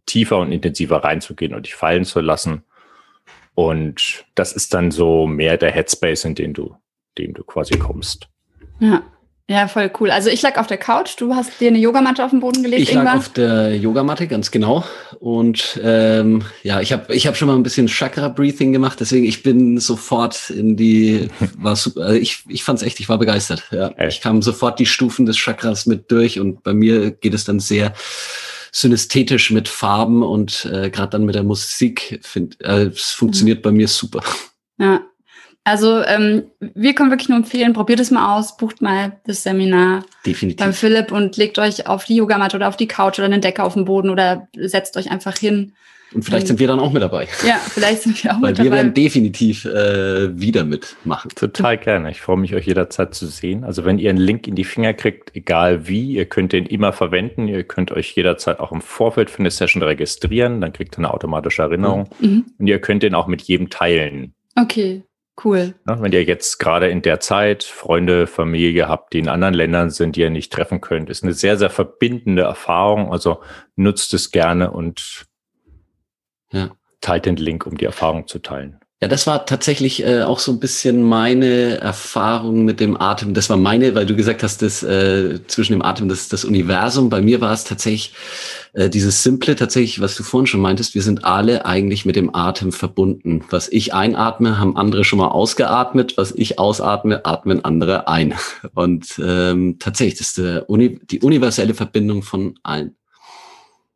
tiefer 0.06 0.38
und 0.38 0.52
intensiver 0.52 1.04
reinzugehen 1.04 1.54
und 1.54 1.65
dich 1.65 1.76
fallen 1.76 2.06
zu 2.06 2.19
lassen. 2.19 2.63
Und 3.56 4.26
das 4.36 4.54
ist 4.54 4.74
dann 4.74 4.92
so 4.92 5.28
mehr 5.28 5.58
der 5.58 5.72
Headspace, 5.72 6.26
in 6.26 6.36
den 6.36 6.54
du, 6.54 6.76
dem 7.18 7.34
du 7.34 7.44
quasi 7.44 7.78
kommst. 7.78 8.28
Ja. 8.80 9.04
Ja, 9.50 9.68
voll 9.68 9.92
cool. 10.00 10.10
Also 10.10 10.30
ich 10.30 10.42
lag 10.42 10.58
auf 10.58 10.68
der 10.68 10.78
Couch, 10.78 11.16
du 11.20 11.36
hast 11.36 11.60
dir 11.60 11.68
eine 11.68 11.78
Yogamatte 11.78 12.24
auf 12.24 12.32
den 12.32 12.39
Boden 12.39 12.63
gelegt. 12.63 12.84
Ich 12.84 12.94
lag 12.94 13.02
Ingmar. 13.02 13.18
auf 13.18 13.30
der 13.30 13.76
Yogamatte, 13.76 14.26
ganz 14.28 14.52
genau. 14.52 14.86
Und 15.20 15.82
ähm, 15.84 16.44
ja, 16.63 16.80
ich 16.80 16.94
habe 16.94 17.13
ich 17.13 17.28
hab 17.28 17.36
schon 17.36 17.50
mal 17.50 17.56
ein 17.56 17.63
bisschen 17.63 17.88
Chakra-Breathing 17.88 18.72
gemacht, 18.72 19.02
deswegen 19.02 19.26
ich 19.26 19.44
bin 19.44 19.80
sofort 19.80 20.50
in 20.50 20.78
die, 20.78 21.28
war 21.58 21.76
super, 21.76 22.04
also 22.04 22.16
ich, 22.16 22.46
ich 22.48 22.63
fand 22.63 22.80
es 22.80 22.88
echt, 22.88 23.02
ich 23.02 23.10
war 23.10 23.18
begeistert. 23.18 23.68
Ja. 23.72 23.92
Ich 24.08 24.22
kam 24.22 24.42
sofort 24.42 24.80
die 24.80 24.86
Stufen 24.86 25.26
des 25.26 25.36
Chakras 25.36 25.88
mit 25.88 26.10
durch 26.10 26.39
und 26.39 26.63
bei 26.63 26.74
mir 26.74 27.12
geht 27.12 27.34
es 27.34 27.44
dann 27.44 27.60
sehr 27.60 27.94
synästhetisch 28.74 29.52
mit 29.52 29.70
Farben 29.70 30.24
und 30.24 30.66
äh, 30.66 30.90
gerade 30.90 31.12
dann 31.12 31.26
mit 31.26 31.36
der 31.36 31.44
Musik, 31.44 32.20
find, 32.24 32.60
äh, 32.62 32.88
es 32.88 33.12
funktioniert 33.12 33.60
mhm. 33.60 33.62
bei 33.62 33.72
mir 33.72 33.88
super. 33.88 34.24
Ja, 34.80 35.02
also 35.64 36.04
ähm, 36.04 36.44
wir 36.60 36.94
können 36.96 37.12
wirklich 37.12 37.30
nur 37.30 37.38
empfehlen, 37.38 37.74
probiert 37.74 38.00
es 38.00 38.12
mal 38.12 38.36
aus, 38.36 38.58
bucht 38.58 38.82
mal 38.82 39.22
das 39.26 39.44
Seminar 39.44 40.04
Definitiv. 40.26 40.58
beim 40.58 40.74
Philipp 40.74 41.12
und 41.12 41.38
legt 41.38 41.60
euch 41.60 41.88
auf 41.88 42.04
die 42.04 42.16
Yogamatte 42.16 42.58
oder 42.58 42.68
auf 42.68 42.76
die 42.76 42.88
Couch 42.88 43.20
oder 43.20 43.28
eine 43.28 43.40
Decke 43.40 43.64
auf 43.64 43.76
den 43.76 43.86
Boden 43.86 44.10
oder 44.10 44.48
setzt 44.58 44.98
euch 44.98 45.12
einfach 45.12 45.38
hin 45.38 45.74
und 46.13 46.23
vielleicht 46.23 46.47
sind 46.47 46.60
wir 46.60 46.67
dann 46.67 46.80
auch 46.80 46.91
mit 46.91 47.02
dabei. 47.02 47.28
Ja, 47.45 47.56
vielleicht 47.56 48.04
sind 48.04 48.23
wir 48.23 48.32
auch 48.32 48.41
Weil 48.41 48.52
mit 48.52 48.60
dabei. 48.60 48.69
Weil 48.69 48.71
wir 48.71 48.84
werden 48.84 48.93
definitiv 48.93 49.65
äh, 49.65 50.39
wieder 50.39 50.63
mitmachen. 50.63 51.32
Total 51.36 51.78
gerne. 51.78 52.12
Ich 52.12 52.21
freue 52.21 52.38
mich, 52.38 52.54
euch 52.56 52.65
jederzeit 52.65 53.13
zu 53.13 53.28
sehen. 53.28 53.63
Also 53.63 53.86
wenn 53.86 53.99
ihr 53.99 54.10
einen 54.10 54.19
Link 54.19 54.47
in 54.47 54.56
die 54.56 54.63
Finger 54.63 54.93
kriegt, 54.93 55.36
egal 55.36 55.88
wie, 55.88 56.13
ihr 56.13 56.26
könnt 56.26 56.54
den 56.54 56.65
immer 56.65 56.93
verwenden. 56.93 57.47
Ihr 57.47 57.63
könnt 57.63 57.91
euch 57.91 58.15
jederzeit 58.15 58.60
auch 58.60 58.71
im 58.71 58.82
Vorfeld 58.82 59.30
für 59.30 59.39
eine 59.39 59.52
Session 59.52 59.82
registrieren. 59.84 60.62
Dann 60.62 60.73
kriegt 60.73 60.95
ihr 60.95 60.99
eine 60.99 61.13
automatische 61.13 61.62
Erinnerung. 61.62 62.10
Mhm. 62.19 62.45
Und 62.58 62.67
ihr 62.67 62.80
könnt 62.80 63.04
den 63.04 63.15
auch 63.15 63.28
mit 63.28 63.41
jedem 63.41 63.69
teilen. 63.69 64.34
Okay. 64.56 65.04
Cool. 65.43 65.73
Ja, 65.88 65.99
wenn 65.99 66.12
ihr 66.12 66.23
jetzt 66.23 66.60
gerade 66.60 66.89
in 66.89 67.02
der 67.02 67.19
Zeit 67.19 67.63
Freunde, 67.63 68.28
Familie 68.28 68.88
habt, 68.88 69.13
die 69.13 69.19
in 69.19 69.28
anderen 69.28 69.56
Ländern 69.56 69.89
sind, 69.89 70.15
die 70.15 70.21
ihr 70.21 70.30
nicht 70.30 70.54
treffen 70.54 70.80
könnt, 70.80 71.10
ist 71.10 71.23
eine 71.23 71.34
sehr, 71.34 71.58
sehr 71.58 71.71
verbindende 71.71 72.43
Erfahrung. 72.43 73.12
Also 73.12 73.41
nutzt 73.76 74.13
es 74.13 74.30
gerne 74.30 74.69
und 74.69 75.26
ja. 76.54 76.72
Teilt 77.02 77.26
den 77.26 77.36
Link, 77.36 77.66
um 77.66 77.78
die 77.78 77.84
Erfahrung 77.84 78.28
zu 78.28 78.39
teilen. 78.39 78.80
Ja, 79.04 79.10
das 79.10 79.28
war 79.28 79.46
tatsächlich 79.46 80.02
äh, 80.06 80.22
auch 80.22 80.39
so 80.39 80.54
ein 80.54 80.62
bisschen 80.62 81.04
meine 81.04 81.78
Erfahrung 81.82 82.63
mit 82.63 82.80
dem 82.80 82.96
Atem. 82.96 83.34
Das 83.34 83.50
war 83.50 83.58
meine, 83.58 83.96
weil 83.96 84.06
du 84.06 84.16
gesagt 84.16 84.44
hast, 84.44 84.62
das 84.62 84.82
äh, 84.82 85.46
zwischen 85.48 85.74
dem 85.74 85.82
Atem 85.82 86.08
das, 86.08 86.30
das 86.30 86.46
Universum. 86.46 87.10
Bei 87.10 87.22
mir 87.22 87.42
war 87.42 87.52
es 87.52 87.66
tatsächlich 87.66 88.13
äh, 88.72 88.89
dieses 88.89 89.22
Simple, 89.22 89.58
tatsächlich, 89.58 90.00
was 90.00 90.16
du 90.16 90.24
vorhin 90.24 90.48
schon 90.48 90.62
meintest. 90.62 90.96
Wir 90.96 91.02
sind 91.02 91.26
alle 91.26 91.66
eigentlich 91.66 92.06
mit 92.06 92.16
dem 92.16 92.34
Atem 92.34 92.72
verbunden. 92.72 93.44
Was 93.50 93.68
ich 93.68 93.94
einatme, 93.94 94.58
haben 94.58 94.78
andere 94.78 95.04
schon 95.04 95.20
mal 95.20 95.28
ausgeatmet. 95.28 96.16
Was 96.16 96.32
ich 96.32 96.58
ausatme, 96.58 97.26
atmen 97.26 97.66
andere 97.66 98.08
ein. 98.08 98.36
Und 98.74 99.22
ähm, 99.22 99.80
tatsächlich, 99.80 100.18
das 100.18 100.28
ist 100.28 100.38
der 100.38 100.70
Uni 100.70 101.02
die 101.04 101.20
universelle 101.20 101.74
Verbindung 101.74 102.24
von 102.24 102.58
allen. 102.63 102.96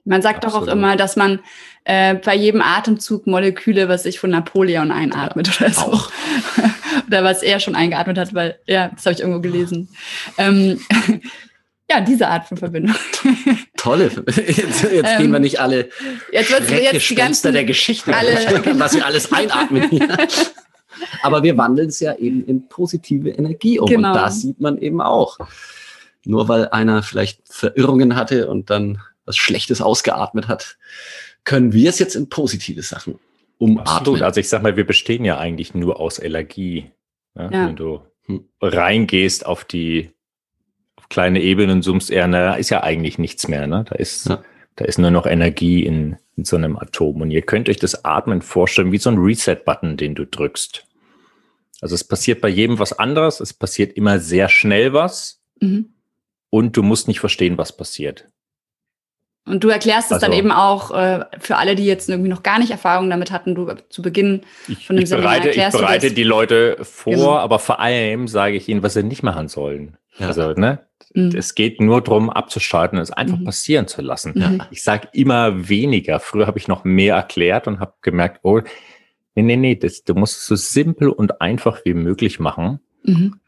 Man 0.08 0.22
sagt 0.22 0.46
Absolut. 0.46 0.68
doch 0.68 0.72
auch 0.72 0.76
immer, 0.76 0.96
dass 0.96 1.18
man 1.18 1.40
äh, 1.88 2.16
bei 2.16 2.36
jedem 2.36 2.62
Atemzug 2.62 3.28
Moleküle, 3.28 3.88
was 3.88 4.06
ich 4.06 4.20
von 4.20 4.30
Napoleon 4.30 4.92
einatmet 4.92 5.50
oder 5.62 5.72
so. 5.72 5.82
Auch. 5.84 6.12
oder 7.08 7.24
was 7.24 7.44
er 7.44 7.62
schon 7.62 7.76
eingeatmet 7.76 8.18
hat, 8.18 8.34
weil, 8.34 8.60
ja, 8.68 8.90
das 8.90 9.06
habe 9.06 9.14
ich 9.14 9.22
irgendwo 9.22 9.40
gelesen. 9.40 9.88
Ähm, 10.38 10.82
ja, 11.90 12.02
diese 12.02 12.28
Art 12.28 12.46
von 12.46 12.58
Verbindung. 12.58 12.94
Tolle. 13.78 14.12
Jetzt, 14.28 14.84
jetzt 14.84 14.84
ähm, 14.84 15.18
gehen 15.18 15.32
wir 15.32 15.40
nicht 15.40 15.62
alle 15.62 15.88
jetzt 16.34 16.52
wird's, 16.52 16.70
jetzt 16.70 17.10
die 17.10 17.16
ganzen, 17.16 17.54
der 17.54 17.64
Geschichte, 17.64 18.14
alle, 18.14 18.36
was 18.78 18.94
wir 18.94 19.06
alles 19.06 19.32
einatmen. 19.32 19.90
Aber 21.22 21.42
wir 21.42 21.58
wandeln 21.58 21.88
es 21.88 22.02
ja 22.02 22.16
eben 22.16 22.46
in 22.48 22.68
positive 22.68 23.30
Energie 23.30 23.80
um. 23.80 23.88
Genau. 23.88 24.10
Und 24.10 24.16
das 24.18 24.42
sieht 24.42 24.60
man 24.60 24.78
eben 24.78 25.00
auch. 25.00 25.38
Nur 26.26 26.50
weil 26.50 26.68
einer 26.68 27.02
vielleicht 27.02 27.48
Verirrungen 27.48 28.18
hatte 28.18 28.50
und 28.50 28.70
dann 28.70 29.00
was 29.24 29.38
Schlechtes 29.38 29.82
ausgeatmet 29.82 30.48
hat, 30.50 30.78
können 31.48 31.72
wir 31.72 31.90
es 31.90 31.98
jetzt 31.98 32.16
in 32.16 32.28
positive 32.28 32.82
Sachen 32.82 33.20
umatmen. 33.58 33.88
Absolut. 33.88 34.22
Also 34.22 34.42
ich 34.42 34.50
sag 34.50 34.64
mal, 34.64 34.76
wir 34.76 34.86
bestehen 34.86 35.24
ja 35.24 35.38
eigentlich 35.38 35.74
nur 35.74 35.98
aus 35.98 36.20
Energie. 36.20 36.92
Ja? 37.36 37.50
Ja. 37.50 37.68
Wenn 37.68 37.78
du 37.78 38.02
hm. 38.26 38.44
reingehst 38.62 39.46
auf 39.46 39.64
die 39.64 40.12
auf 40.98 41.08
kleine 41.08 41.42
Ebene 41.42 41.72
und 41.72 41.84
zoomst 41.84 42.12
eher, 42.12 42.28
na, 42.28 42.44
da 42.44 42.56
ist 42.56 42.70
ja 42.70 42.84
eigentlich 42.84 43.18
nichts 43.18 43.48
mehr. 43.48 43.66
Ne? 43.66 43.86
Da 43.88 43.96
ist, 43.96 44.28
ja. 44.28 44.44
da 44.76 44.84
ist 44.84 45.00
nur 45.00 45.10
noch 45.10 45.26
Energie 45.26 45.86
in, 45.86 46.18
in 46.36 46.44
so 46.44 46.58
einem 46.58 46.76
Atom. 46.76 47.22
Und 47.22 47.32
ihr 47.32 47.44
könnt 47.44 47.70
euch 47.70 47.78
das 47.78 48.04
Atmen 48.04 48.42
vorstellen 48.42 48.92
wie 48.92 48.98
so 48.98 49.10
ein 49.10 49.18
Reset-Button, 49.18 49.96
den 49.96 50.16
du 50.16 50.26
drückst. 50.26 50.86
Also 51.80 51.96
es 51.96 52.04
passiert 52.04 52.42
bei 52.42 52.50
jedem 52.50 52.78
was 52.78 52.92
anderes. 52.92 53.40
Es 53.40 53.54
passiert 53.54 53.94
immer 53.94 54.20
sehr 54.20 54.50
schnell 54.50 54.92
was. 54.92 55.42
Mhm. 55.62 55.94
Und 56.50 56.76
du 56.76 56.84
musst 56.84 57.08
nicht 57.08 57.22
verstehen, 57.22 57.58
was 57.58 57.76
passiert. 57.76 58.28
Und 59.48 59.64
du 59.64 59.70
erklärst 59.70 60.08
es 60.08 60.14
also, 60.14 60.26
dann 60.26 60.36
eben 60.36 60.52
auch 60.52 60.92
äh, 60.92 61.26
für 61.40 61.56
alle, 61.58 61.76
die 61.76 61.86
jetzt 61.86 62.10
irgendwie 62.10 62.30
noch 62.30 62.44
gar 62.44 62.60
nicht 62.60 62.72
Erfahrung 62.72 63.10
damit 63.10 63.32
hatten, 63.32 63.56
du 63.56 63.74
zu 63.90 64.02
Beginn 64.02 64.42
von 64.86 64.96
dem 64.96 65.04
ich 65.04 65.10
Seminar 65.10 65.32
bereite, 65.32 65.48
erklärst 65.50 65.76
Ich 65.76 65.82
bereite 65.82 66.12
die 66.12 66.24
Leute 66.24 66.78
vor, 66.82 67.14
genau. 67.14 67.38
aber 67.38 67.60
vor 67.60 67.80
allem 67.80 68.28
sage 68.28 68.56
ich 68.56 68.68
ihnen, 68.68 68.84
was 68.84 68.94
sie 68.94 69.04
nicht 69.04 69.24
machen 69.24 69.48
sollen. 69.48 69.98
Ja. 70.20 70.28
Also, 70.28 70.52
ne? 70.54 70.80
Mhm. 71.14 71.32
Es 71.36 71.56
geht 71.56 71.80
nur 71.80 72.02
darum, 72.02 72.30
abzuschalten 72.30 72.98
und 72.98 73.04
es 73.04 73.12
einfach 73.12 73.38
mhm. 73.38 73.46
passieren 73.46 73.88
zu 73.88 74.02
lassen. 74.02 74.34
Mhm. 74.36 74.64
Ich 74.72 74.84
sage 74.84 75.08
immer 75.14 75.70
weniger. 75.70 76.20
Früher 76.20 76.48
habe 76.48 76.60
ich 76.60 76.68
noch 76.68 76.84
mehr 76.84 77.16
erklärt 77.16 77.68
und 77.68 77.80
habe 77.80 77.94
gemerkt, 78.02 78.40
oh, 78.44 78.60
nee, 79.36 79.44
nee, 79.44 79.56
nee, 79.56 79.76
das, 79.76 80.04
du 80.04 80.14
musst 80.14 80.38
es 80.38 80.48
so 80.48 80.56
simpel 80.56 81.10
und 81.10 81.42
einfach 81.42 81.86
wie 81.86 81.94
möglich 81.94 82.40
machen. 82.40 82.80
Mhm 83.04 83.40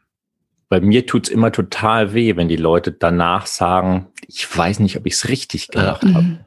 bei 0.70 0.80
mir 0.80 1.04
tut's 1.04 1.28
immer 1.28 1.50
total 1.50 2.14
weh, 2.14 2.36
wenn 2.36 2.48
die 2.48 2.56
Leute 2.56 2.92
danach 2.92 3.46
sagen, 3.46 4.06
ich 4.28 4.56
weiß 4.56 4.78
nicht, 4.78 4.96
ob 4.96 5.04
ich 5.04 5.14
es 5.14 5.28
richtig 5.28 5.68
gemacht 5.68 6.04
ja. 6.04 6.14
habe. 6.14 6.24
Mhm. 6.24 6.38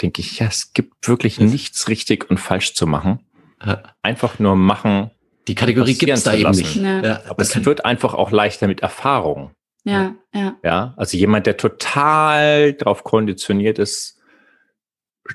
Denke 0.00 0.20
ich, 0.20 0.38
ja, 0.38 0.46
es 0.46 0.72
gibt 0.72 1.08
wirklich 1.08 1.40
nichts 1.40 1.88
richtig 1.88 2.30
und 2.30 2.38
falsch 2.38 2.74
zu 2.74 2.86
machen. 2.86 3.18
Ja. 3.64 3.82
Einfach 4.00 4.38
nur 4.38 4.54
machen. 4.54 5.10
Die 5.48 5.56
Kategorie 5.56 5.94
gibt's 5.94 6.22
da 6.22 6.34
eben 6.34 6.52
nicht. 6.52 6.76
Ja. 6.76 7.22
aber 7.28 7.42
es 7.42 7.64
wird 7.64 7.84
einfach 7.84 8.14
auch 8.14 8.30
leichter 8.30 8.68
mit 8.68 8.80
Erfahrung. 8.80 9.50
Ja, 9.82 10.14
ja. 10.32 10.56
Ja, 10.62 10.94
also 10.96 11.16
jemand, 11.16 11.46
der 11.46 11.56
total 11.56 12.74
darauf 12.74 13.02
konditioniert 13.02 13.80
ist, 13.80 14.20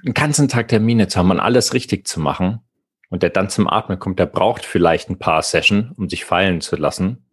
einen 0.05 0.13
ganzen 0.13 0.47
Tag 0.47 0.69
Termine 0.69 1.09
zu 1.09 1.19
haben 1.19 1.31
und 1.31 1.41
alles 1.41 1.73
richtig 1.73 2.07
zu 2.07 2.21
machen 2.21 2.62
und 3.09 3.21
der 3.21 3.31
dann 3.31 3.49
zum 3.49 3.67
Atmen 3.67 3.99
kommt, 3.99 4.17
der 4.17 4.27
braucht 4.27 4.63
vielleicht 4.63 5.09
ein 5.09 5.19
paar 5.19 5.41
Sessions, 5.41 5.91
um 5.97 6.07
sich 6.07 6.23
fallen 6.23 6.62
zu 6.62 6.77
lassen. 6.77 7.25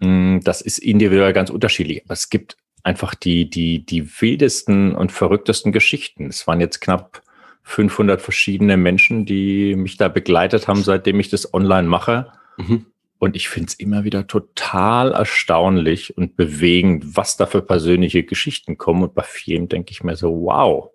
Mm, 0.00 0.40
das 0.40 0.60
ist 0.60 0.78
individuell 0.78 1.32
ganz 1.32 1.50
unterschiedlich. 1.50 2.02
Aber 2.04 2.14
es 2.14 2.30
gibt 2.30 2.56
einfach 2.82 3.14
die, 3.14 3.48
die, 3.50 3.84
die 3.84 4.08
wildesten 4.20 4.94
und 4.94 5.12
verrücktesten 5.12 5.72
Geschichten. 5.72 6.26
Es 6.26 6.46
waren 6.46 6.60
jetzt 6.60 6.80
knapp 6.80 7.22
500 7.62 8.22
verschiedene 8.22 8.76
Menschen, 8.76 9.26
die 9.26 9.76
mich 9.76 9.96
da 9.96 10.08
begleitet 10.08 10.68
haben, 10.68 10.82
seitdem 10.82 11.20
ich 11.20 11.28
das 11.28 11.52
online 11.52 11.86
mache. 11.86 12.32
Mhm. 12.56 12.86
Und 13.18 13.34
ich 13.34 13.48
finde 13.48 13.68
es 13.68 13.74
immer 13.74 14.04
wieder 14.04 14.26
total 14.26 15.12
erstaunlich 15.12 16.16
und 16.16 16.36
bewegend, 16.36 17.16
was 17.16 17.36
da 17.36 17.46
für 17.46 17.62
persönliche 17.62 18.22
Geschichten 18.22 18.78
kommen. 18.78 19.02
Und 19.02 19.14
bei 19.14 19.24
vielen 19.24 19.68
denke 19.68 19.90
ich 19.90 20.04
mir 20.04 20.16
so, 20.16 20.30
wow. 20.42 20.90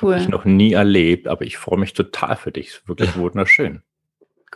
Cool. 0.00 0.14
Habe 0.14 0.22
ich 0.22 0.28
noch 0.28 0.44
nie 0.44 0.72
erlebt, 0.72 1.28
aber 1.28 1.44
ich 1.44 1.58
freue 1.58 1.78
mich 1.78 1.92
total 1.92 2.36
für 2.36 2.52
dich. 2.52 2.80
Wirklich 2.86 3.16
wunderschön. 3.16 3.82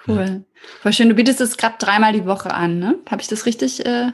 Cool. 0.06 0.44
Voll 0.82 0.92
schön. 0.92 1.08
Du 1.08 1.14
bietest 1.14 1.40
es 1.40 1.56
gerade 1.56 1.76
dreimal 1.78 2.12
die 2.12 2.26
Woche 2.26 2.52
an, 2.52 2.78
ne? 2.78 2.96
Habe 3.10 3.22
ich 3.22 3.28
das 3.28 3.46
richtig 3.46 3.84
äh, 3.84 4.12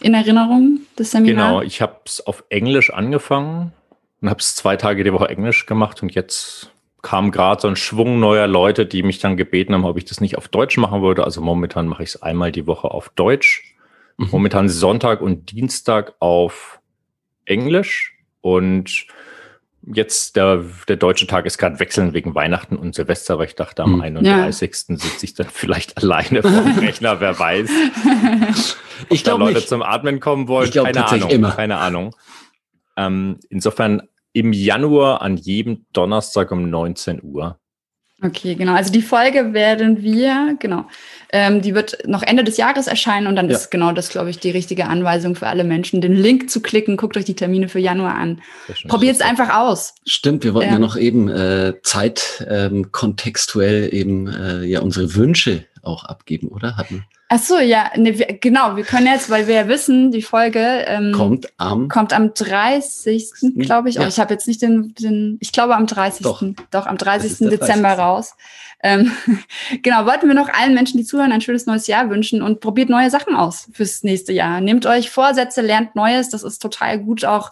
in 0.00 0.14
Erinnerung, 0.14 0.80
das 0.96 1.10
Seminar? 1.10 1.48
Genau, 1.48 1.62
ich 1.62 1.80
habe 1.82 2.00
es 2.04 2.26
auf 2.26 2.44
Englisch 2.48 2.92
angefangen 2.92 3.72
und 4.20 4.30
habe 4.30 4.40
es 4.40 4.54
zwei 4.54 4.76
Tage 4.76 5.04
die 5.04 5.12
Woche 5.12 5.28
Englisch 5.28 5.66
gemacht 5.66 6.02
und 6.02 6.14
jetzt 6.14 6.70
kam 7.02 7.30
gerade 7.30 7.60
so 7.60 7.68
ein 7.68 7.76
Schwung 7.76 8.18
neuer 8.18 8.46
Leute, 8.48 8.84
die 8.84 9.02
mich 9.02 9.20
dann 9.20 9.36
gebeten 9.36 9.74
haben, 9.74 9.84
ob 9.84 9.96
ich 9.96 10.06
das 10.06 10.20
nicht 10.20 10.36
auf 10.36 10.48
Deutsch 10.48 10.76
machen 10.76 11.02
würde. 11.02 11.22
Also 11.22 11.40
momentan 11.40 11.86
mache 11.86 12.02
ich 12.02 12.10
es 12.10 12.22
einmal 12.22 12.50
die 12.50 12.66
Woche 12.66 12.90
auf 12.90 13.10
Deutsch. 13.10 13.76
Mhm. 14.16 14.28
Momentan 14.32 14.68
Sonntag 14.68 15.20
und 15.20 15.52
Dienstag 15.52 16.14
auf 16.18 16.80
Englisch 17.44 18.18
und 18.40 19.06
jetzt 19.86 20.36
der, 20.36 20.64
der 20.88 20.96
deutsche 20.96 21.26
Tag 21.26 21.46
ist 21.46 21.58
gerade 21.58 21.78
wechseln 21.78 22.12
wegen 22.12 22.34
Weihnachten 22.34 22.76
und 22.76 22.94
Silvester, 22.94 23.38
weil 23.38 23.46
ich 23.46 23.54
dachte, 23.54 23.82
am 23.82 24.00
31. 24.00 24.84
Ja. 24.88 24.96
sitze 24.96 25.24
ich 25.24 25.34
dann 25.34 25.46
vielleicht 25.50 25.96
alleine 26.02 26.42
vor 26.42 26.50
dem 26.50 26.78
Rechner, 26.78 27.20
wer 27.20 27.38
weiß. 27.38 27.70
ich 29.10 29.24
glaube 29.24 29.44
Leute 29.44 29.56
nicht. 29.56 29.68
zum 29.68 29.82
Atmen 29.82 30.20
kommen 30.20 30.48
wollen, 30.48 30.68
ich 30.68 30.74
keine 30.74 31.06
Ahnung. 31.06 31.30
Immer. 31.30 31.52
Keine 31.52 31.78
Ahnung. 31.78 32.14
Ähm, 32.96 33.38
insofern 33.48 34.02
im 34.32 34.52
Januar 34.52 35.22
an 35.22 35.36
jedem 35.36 35.86
Donnerstag 35.92 36.50
um 36.50 36.68
19 36.68 37.22
Uhr. 37.22 37.58
Okay, 38.22 38.54
genau. 38.54 38.72
Also 38.72 38.90
die 38.90 39.02
Folge 39.02 39.52
werden 39.52 40.02
wir, 40.02 40.56
genau, 40.58 40.86
ähm, 41.32 41.60
die 41.60 41.74
wird 41.74 41.98
noch 42.06 42.22
Ende 42.22 42.44
des 42.44 42.56
Jahres 42.56 42.86
erscheinen 42.86 43.26
und 43.26 43.36
dann 43.36 43.50
ja. 43.50 43.56
ist 43.56 43.70
genau 43.70 43.92
das, 43.92 44.08
glaube 44.08 44.30
ich, 44.30 44.38
die 44.38 44.50
richtige 44.50 44.86
Anweisung 44.86 45.34
für 45.34 45.48
alle 45.48 45.64
Menschen, 45.64 46.00
den 46.00 46.14
Link 46.14 46.48
zu 46.48 46.62
klicken. 46.62 46.96
Guckt 46.96 47.18
euch 47.18 47.26
die 47.26 47.36
Termine 47.36 47.68
für 47.68 47.78
Januar 47.78 48.14
an. 48.14 48.40
Probiert 48.88 49.16
es 49.16 49.20
einfach 49.20 49.54
aus. 49.54 49.94
Stimmt, 50.06 50.44
wir 50.44 50.54
wollten 50.54 50.68
ja, 50.68 50.74
ja 50.74 50.78
noch 50.78 50.96
eben 50.96 51.28
äh, 51.28 51.74
zeitkontextuell 51.82 53.90
ähm, 53.92 53.98
eben 53.98 54.28
äh, 54.28 54.64
ja 54.64 54.80
unsere 54.80 55.14
Wünsche 55.14 55.66
auch 55.82 56.04
abgeben, 56.04 56.48
oder? 56.48 56.78
Hatten 56.78 57.04
Ach 57.28 57.40
so, 57.40 57.58
ja, 57.58 57.90
ne, 57.96 58.16
wir, 58.18 58.26
genau. 58.40 58.76
Wir 58.76 58.84
können 58.84 59.06
jetzt, 59.08 59.30
weil 59.30 59.48
wir 59.48 59.54
ja 59.56 59.68
wissen, 59.68 60.12
die 60.12 60.22
Folge 60.22 60.84
ähm, 60.86 61.12
kommt 61.12 61.48
am 61.56 61.88
kommt 61.88 62.12
am 62.12 62.34
30. 62.34 63.32
glaube 63.56 63.88
ich. 63.88 63.96
Ja. 63.96 64.04
Oh, 64.04 64.06
ich 64.06 64.20
habe 64.20 64.32
jetzt 64.32 64.46
nicht 64.46 64.62
den, 64.62 64.94
den, 64.94 65.36
ich 65.40 65.50
glaube 65.50 65.74
am 65.74 65.86
30. 65.86 66.22
Doch, 66.22 66.42
Doch 66.70 66.86
am 66.86 66.96
30. 66.96 67.48
Dezember 67.48 67.88
30. 67.88 67.98
raus. 67.98 68.34
Ähm, 68.80 69.10
genau, 69.82 70.06
wollten 70.06 70.28
wir 70.28 70.34
noch 70.34 70.48
allen 70.48 70.74
Menschen, 70.74 70.98
die 70.98 71.04
zuhören, 71.04 71.32
ein 71.32 71.40
schönes 71.40 71.66
neues 71.66 71.88
Jahr 71.88 72.10
wünschen 72.10 72.42
und 72.42 72.60
probiert 72.60 72.90
neue 72.90 73.10
Sachen 73.10 73.34
aus 73.34 73.68
fürs 73.72 74.04
nächste 74.04 74.32
Jahr. 74.32 74.60
Nehmt 74.60 74.86
euch 74.86 75.10
Vorsätze, 75.10 75.62
lernt 75.62 75.96
Neues. 75.96 76.28
Das 76.28 76.44
ist 76.44 76.62
total 76.62 77.00
gut 77.00 77.24
auch 77.24 77.50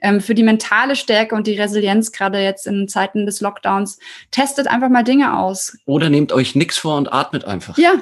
ähm, 0.00 0.20
für 0.20 0.36
die 0.36 0.44
mentale 0.44 0.94
Stärke 0.94 1.34
und 1.34 1.48
die 1.48 1.58
Resilienz, 1.58 2.12
gerade 2.12 2.38
jetzt 2.38 2.68
in 2.68 2.86
Zeiten 2.86 3.26
des 3.26 3.40
Lockdowns. 3.40 3.98
Testet 4.30 4.68
einfach 4.68 4.88
mal 4.88 5.02
Dinge 5.02 5.36
aus. 5.36 5.76
Oder 5.84 6.10
nehmt 6.10 6.32
euch 6.32 6.54
nichts 6.54 6.78
vor 6.78 6.96
und 6.96 7.12
atmet 7.12 7.44
einfach. 7.44 7.76
Ja. 7.76 7.94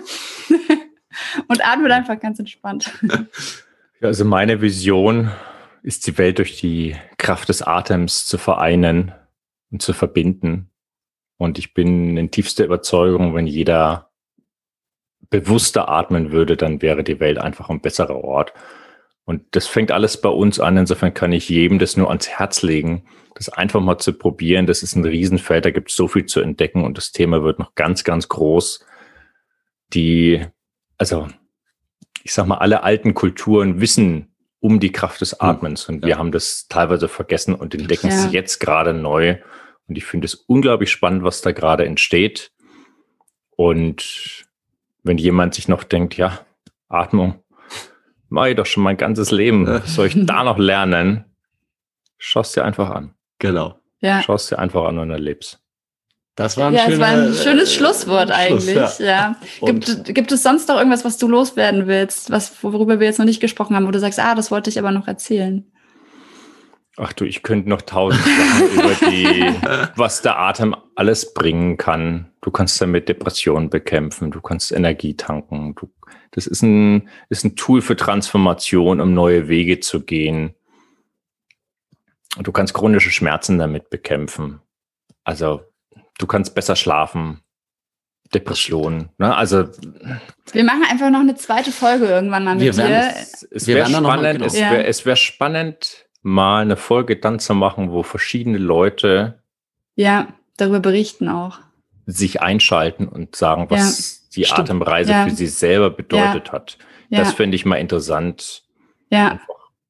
und 1.48 1.66
atmet 1.66 1.92
einfach 1.92 2.18
ganz 2.20 2.38
entspannt. 2.38 2.90
also 4.00 4.24
meine 4.24 4.60
Vision 4.60 5.30
ist 5.82 6.06
die 6.06 6.16
Welt 6.18 6.38
durch 6.38 6.60
die 6.60 6.96
Kraft 7.18 7.48
des 7.48 7.62
Atems 7.62 8.26
zu 8.26 8.38
vereinen 8.38 9.12
und 9.70 9.82
zu 9.82 9.92
verbinden. 9.92 10.70
Und 11.36 11.58
ich 11.58 11.74
bin 11.74 12.16
in 12.16 12.30
tiefster 12.30 12.64
Überzeugung, 12.64 13.34
wenn 13.34 13.46
jeder 13.46 14.10
bewusster 15.30 15.88
atmen 15.88 16.32
würde, 16.32 16.56
dann 16.56 16.80
wäre 16.80 17.02
die 17.02 17.20
Welt 17.20 17.38
einfach 17.38 17.68
ein 17.68 17.80
besserer 17.80 18.16
Ort. 18.16 18.52
Und 19.24 19.42
das 19.52 19.66
fängt 19.66 19.90
alles 19.90 20.20
bei 20.20 20.28
uns 20.28 20.60
an. 20.60 20.76
Insofern 20.76 21.14
kann 21.14 21.32
ich 21.32 21.48
jedem 21.48 21.78
das 21.78 21.96
nur 21.96 22.08
ans 22.08 22.28
Herz 22.28 22.62
legen, 22.62 23.04
das 23.34 23.48
einfach 23.48 23.80
mal 23.80 23.98
zu 23.98 24.12
probieren. 24.12 24.66
Das 24.66 24.82
ist 24.82 24.96
ein 24.96 25.04
Riesenfeld, 25.04 25.64
da 25.64 25.70
gibt 25.70 25.90
es 25.90 25.96
so 25.96 26.08
viel 26.08 26.26
zu 26.26 26.40
entdecken 26.40 26.84
und 26.84 26.98
das 26.98 27.12
Thema 27.12 27.42
wird 27.42 27.58
noch 27.58 27.74
ganz, 27.74 28.04
ganz 28.04 28.28
groß. 28.28 28.84
Die 29.92 30.46
also 30.98 31.28
ich 32.22 32.32
sag 32.32 32.46
mal, 32.46 32.58
alle 32.58 32.82
alten 32.82 33.14
Kulturen 33.14 33.80
wissen 33.80 34.34
um 34.60 34.80
die 34.80 34.92
Kraft 34.92 35.20
des 35.20 35.32
hm. 35.32 35.38
Atmens 35.40 35.88
und 35.88 36.02
ja. 36.02 36.08
wir 36.08 36.18
haben 36.18 36.32
das 36.32 36.66
teilweise 36.68 37.08
vergessen 37.08 37.54
und 37.54 37.74
entdecken 37.74 38.08
ja. 38.08 38.14
es 38.14 38.32
jetzt 38.32 38.60
gerade 38.60 38.94
neu. 38.94 39.38
Und 39.86 39.98
ich 39.98 40.06
finde 40.06 40.24
es 40.24 40.34
unglaublich 40.34 40.90
spannend, 40.90 41.22
was 41.22 41.42
da 41.42 41.52
gerade 41.52 41.84
entsteht. 41.84 42.50
Und 43.50 44.46
wenn 45.02 45.18
jemand 45.18 45.54
sich 45.54 45.68
noch 45.68 45.84
denkt, 45.84 46.16
ja, 46.16 46.40
Atmung, 46.88 47.42
mache 48.30 48.50
ich 48.50 48.56
doch 48.56 48.64
schon 48.64 48.82
mein 48.82 48.96
ganzes 48.96 49.30
Leben, 49.30 49.66
was 49.66 49.94
soll 49.94 50.06
ich 50.06 50.16
da 50.16 50.42
noch 50.44 50.58
lernen? 50.58 51.26
Schau 52.16 52.40
es 52.40 52.52
dir 52.52 52.64
einfach 52.64 52.88
an. 52.88 53.14
Genau. 53.38 53.78
Ja. 54.00 54.22
Schau 54.22 54.34
es 54.34 54.46
dir 54.46 54.58
einfach 54.58 54.84
an 54.86 54.98
und 54.98 55.10
erlebst. 55.10 55.60
Das 56.36 56.56
war 56.56 56.68
ein, 56.68 56.74
ja, 56.74 56.86
schöner, 56.86 56.98
war 56.98 57.08
ein 57.08 57.34
schönes 57.34 57.70
äh, 57.70 57.76
Schlusswort 57.78 58.30
eigentlich. 58.32 58.76
Schluss, 58.76 58.98
ja. 58.98 59.06
ja. 59.06 59.36
Gibt, 59.64 60.14
gibt 60.14 60.32
es 60.32 60.42
sonst 60.42 60.68
noch 60.68 60.76
irgendwas, 60.76 61.04
was 61.04 61.16
du 61.16 61.28
loswerden 61.28 61.86
willst, 61.86 62.30
was, 62.30 62.62
worüber 62.62 62.98
wir 62.98 63.06
jetzt 63.06 63.18
noch 63.18 63.26
nicht 63.26 63.40
gesprochen 63.40 63.76
haben, 63.76 63.86
wo 63.86 63.92
du 63.92 64.00
sagst, 64.00 64.18
ah, 64.18 64.34
das 64.34 64.50
wollte 64.50 64.68
ich 64.68 64.78
aber 64.78 64.90
noch 64.90 65.06
erzählen? 65.06 65.64
Ach 66.96 67.12
du, 67.12 67.24
ich 67.24 67.42
könnte 67.42 67.68
noch 67.68 67.82
tausend 67.82 68.22
Sachen 68.24 68.68
über 68.74 69.10
die, 69.10 69.54
was 69.96 70.22
der 70.22 70.38
Atem 70.38 70.76
alles 70.96 71.34
bringen 71.34 71.76
kann. 71.76 72.32
Du 72.40 72.50
kannst 72.50 72.80
damit 72.80 73.08
Depressionen 73.08 73.70
bekämpfen, 73.70 74.30
du 74.30 74.40
kannst 74.40 74.72
Energie 74.72 75.16
tanken. 75.16 75.74
Du, 75.76 75.90
das 76.32 76.46
ist 76.46 76.62
ein, 76.62 77.08
ist 77.28 77.44
ein 77.44 77.56
Tool 77.56 77.80
für 77.80 77.96
Transformation, 77.96 79.00
um 79.00 79.14
neue 79.14 79.48
Wege 79.48 79.80
zu 79.80 80.02
gehen. 80.02 80.54
Du 82.38 82.50
kannst 82.50 82.74
chronische 82.74 83.10
Schmerzen 83.10 83.58
damit 83.58 83.90
bekämpfen. 83.90 84.60
Also 85.22 85.62
du 86.18 86.26
kannst 86.26 86.54
besser 86.54 86.76
schlafen. 86.76 87.40
Depressionen. 88.32 89.10
Ne? 89.18 89.36
Also 89.36 89.68
wir 90.52 90.64
machen 90.64 90.82
einfach 90.90 91.10
noch 91.10 91.20
eine 91.20 91.36
zweite 91.36 91.70
Folge 91.70 92.06
irgendwann 92.06 92.44
mal 92.44 92.56
mit 92.56 92.74
dir. 92.74 93.12
Es, 93.14 93.46
es 93.50 93.66
wäre 93.66 93.86
spannend, 93.86 94.42
es 94.42 94.54
wäre 94.54 94.90
ja. 94.90 95.04
wär 95.04 95.16
spannend, 95.16 96.06
mal 96.22 96.62
eine 96.62 96.76
Folge 96.76 97.16
dann 97.16 97.38
zu 97.38 97.54
machen, 97.54 97.92
wo 97.92 98.02
verschiedene 98.02 98.58
Leute 98.58 99.42
ja 99.94 100.28
darüber 100.56 100.80
berichten 100.80 101.28
auch 101.28 101.60
sich 102.06 102.42
einschalten 102.42 103.08
und 103.08 103.36
sagen, 103.36 103.66
was 103.70 104.28
ja, 104.30 104.36
die 104.36 104.44
stimmt. 104.44 104.70
Atemreise 104.70 105.12
ja. 105.12 105.24
für 105.24 105.34
sie 105.34 105.46
selber 105.46 105.90
bedeutet 105.90 106.52
hat. 106.52 106.78
Das 107.10 107.32
finde 107.32 107.54
ich 107.54 107.64
mal 107.64 107.76
interessant. 107.76 108.64
Ja. 109.10 109.40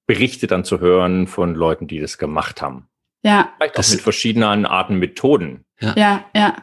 Berichte 0.06 0.46
dann 0.46 0.64
zu 0.64 0.80
hören 0.80 1.26
von 1.26 1.54
Leuten, 1.54 1.86
die 1.86 1.98
das 1.98 2.18
gemacht 2.18 2.60
haben. 2.60 2.88
Ja. 3.22 3.52
Vielleicht 3.56 3.78
auch 3.78 3.90
mit 3.90 4.00
verschiedenen 4.02 4.66
Arten 4.66 4.98
Methoden. 4.98 5.63
Ja. 5.80 5.94
ja, 5.96 6.24
ja. 6.34 6.56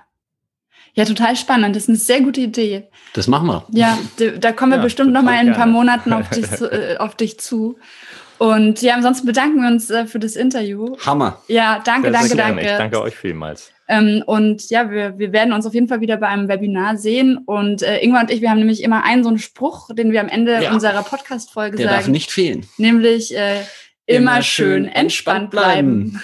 Ja, 0.94 1.06
total 1.06 1.38
spannend. 1.38 1.76
Das 1.76 1.84
ist 1.84 1.90
eine 1.90 1.98
sehr 1.98 2.22
gute 2.22 2.42
Idee. 2.42 2.90
Das 3.14 3.28
machen 3.28 3.48
wir. 3.48 3.66
Ja, 3.72 3.98
da 4.40 4.52
kommen 4.52 4.74
wir 4.74 4.78
ja, 4.78 4.84
bestimmt 4.84 5.14
noch 5.14 5.22
mal 5.22 5.42
in 5.42 5.50
ein 5.50 5.56
paar 5.56 5.68
Monaten 5.68 6.12
auf 6.12 6.30
dich, 6.30 6.50
zu, 6.58 6.70
äh, 6.70 6.98
auf 6.98 7.16
dich 7.16 7.40
zu. 7.40 7.78
Und 8.38 8.82
ja, 8.82 8.96
ansonsten 8.96 9.28
bedanken 9.28 9.62
wir 9.62 9.70
uns 9.70 9.90
äh, 9.90 10.06
für 10.06 10.20
das 10.20 10.36
Interview. 10.36 10.98
Hammer. 11.06 11.42
Ja, 11.48 11.80
danke, 11.86 12.10
sehr, 12.10 12.12
danke, 12.12 12.28
sehr 12.28 12.38
danke. 12.38 12.62
Ich 12.62 12.72
danke 12.72 13.02
euch 13.02 13.16
vielmals. 13.16 13.72
Ähm, 13.88 14.24
und 14.26 14.70
ja, 14.70 14.90
wir, 14.90 15.20
wir 15.20 15.32
werden 15.32 15.54
uns 15.54 15.66
auf 15.66 15.74
jeden 15.74 15.88
Fall 15.88 16.02
wieder 16.02 16.18
bei 16.18 16.28
einem 16.28 16.48
Webinar 16.48 16.98
sehen. 16.98 17.38
Und 17.46 17.84
äh, 17.84 18.00
Ingwer 18.00 18.22
und 18.22 18.32
ich, 18.32 18.42
wir 18.42 18.50
haben 18.50 18.58
nämlich 18.58 18.84
immer 18.84 19.04
einen 19.04 19.24
so 19.24 19.30
einen 19.30 19.38
Spruch, 19.38 19.90
den 19.94 20.12
wir 20.12 20.22
am 20.22 20.28
Ende 20.28 20.64
ja. 20.64 20.74
unserer 20.74 21.04
Podcast-Folge 21.04 21.78
sagen. 21.78 21.88
Der 21.88 21.98
darf 21.98 22.08
nicht 22.08 22.32
fehlen. 22.32 22.66
Nämlich 22.78 23.36
äh, 23.38 23.62
immer, 24.08 24.32
immer 24.34 24.42
schön 24.42 24.86
entspannt 24.86 25.52
bleiben. 25.52 26.12
bleiben. 26.12 26.24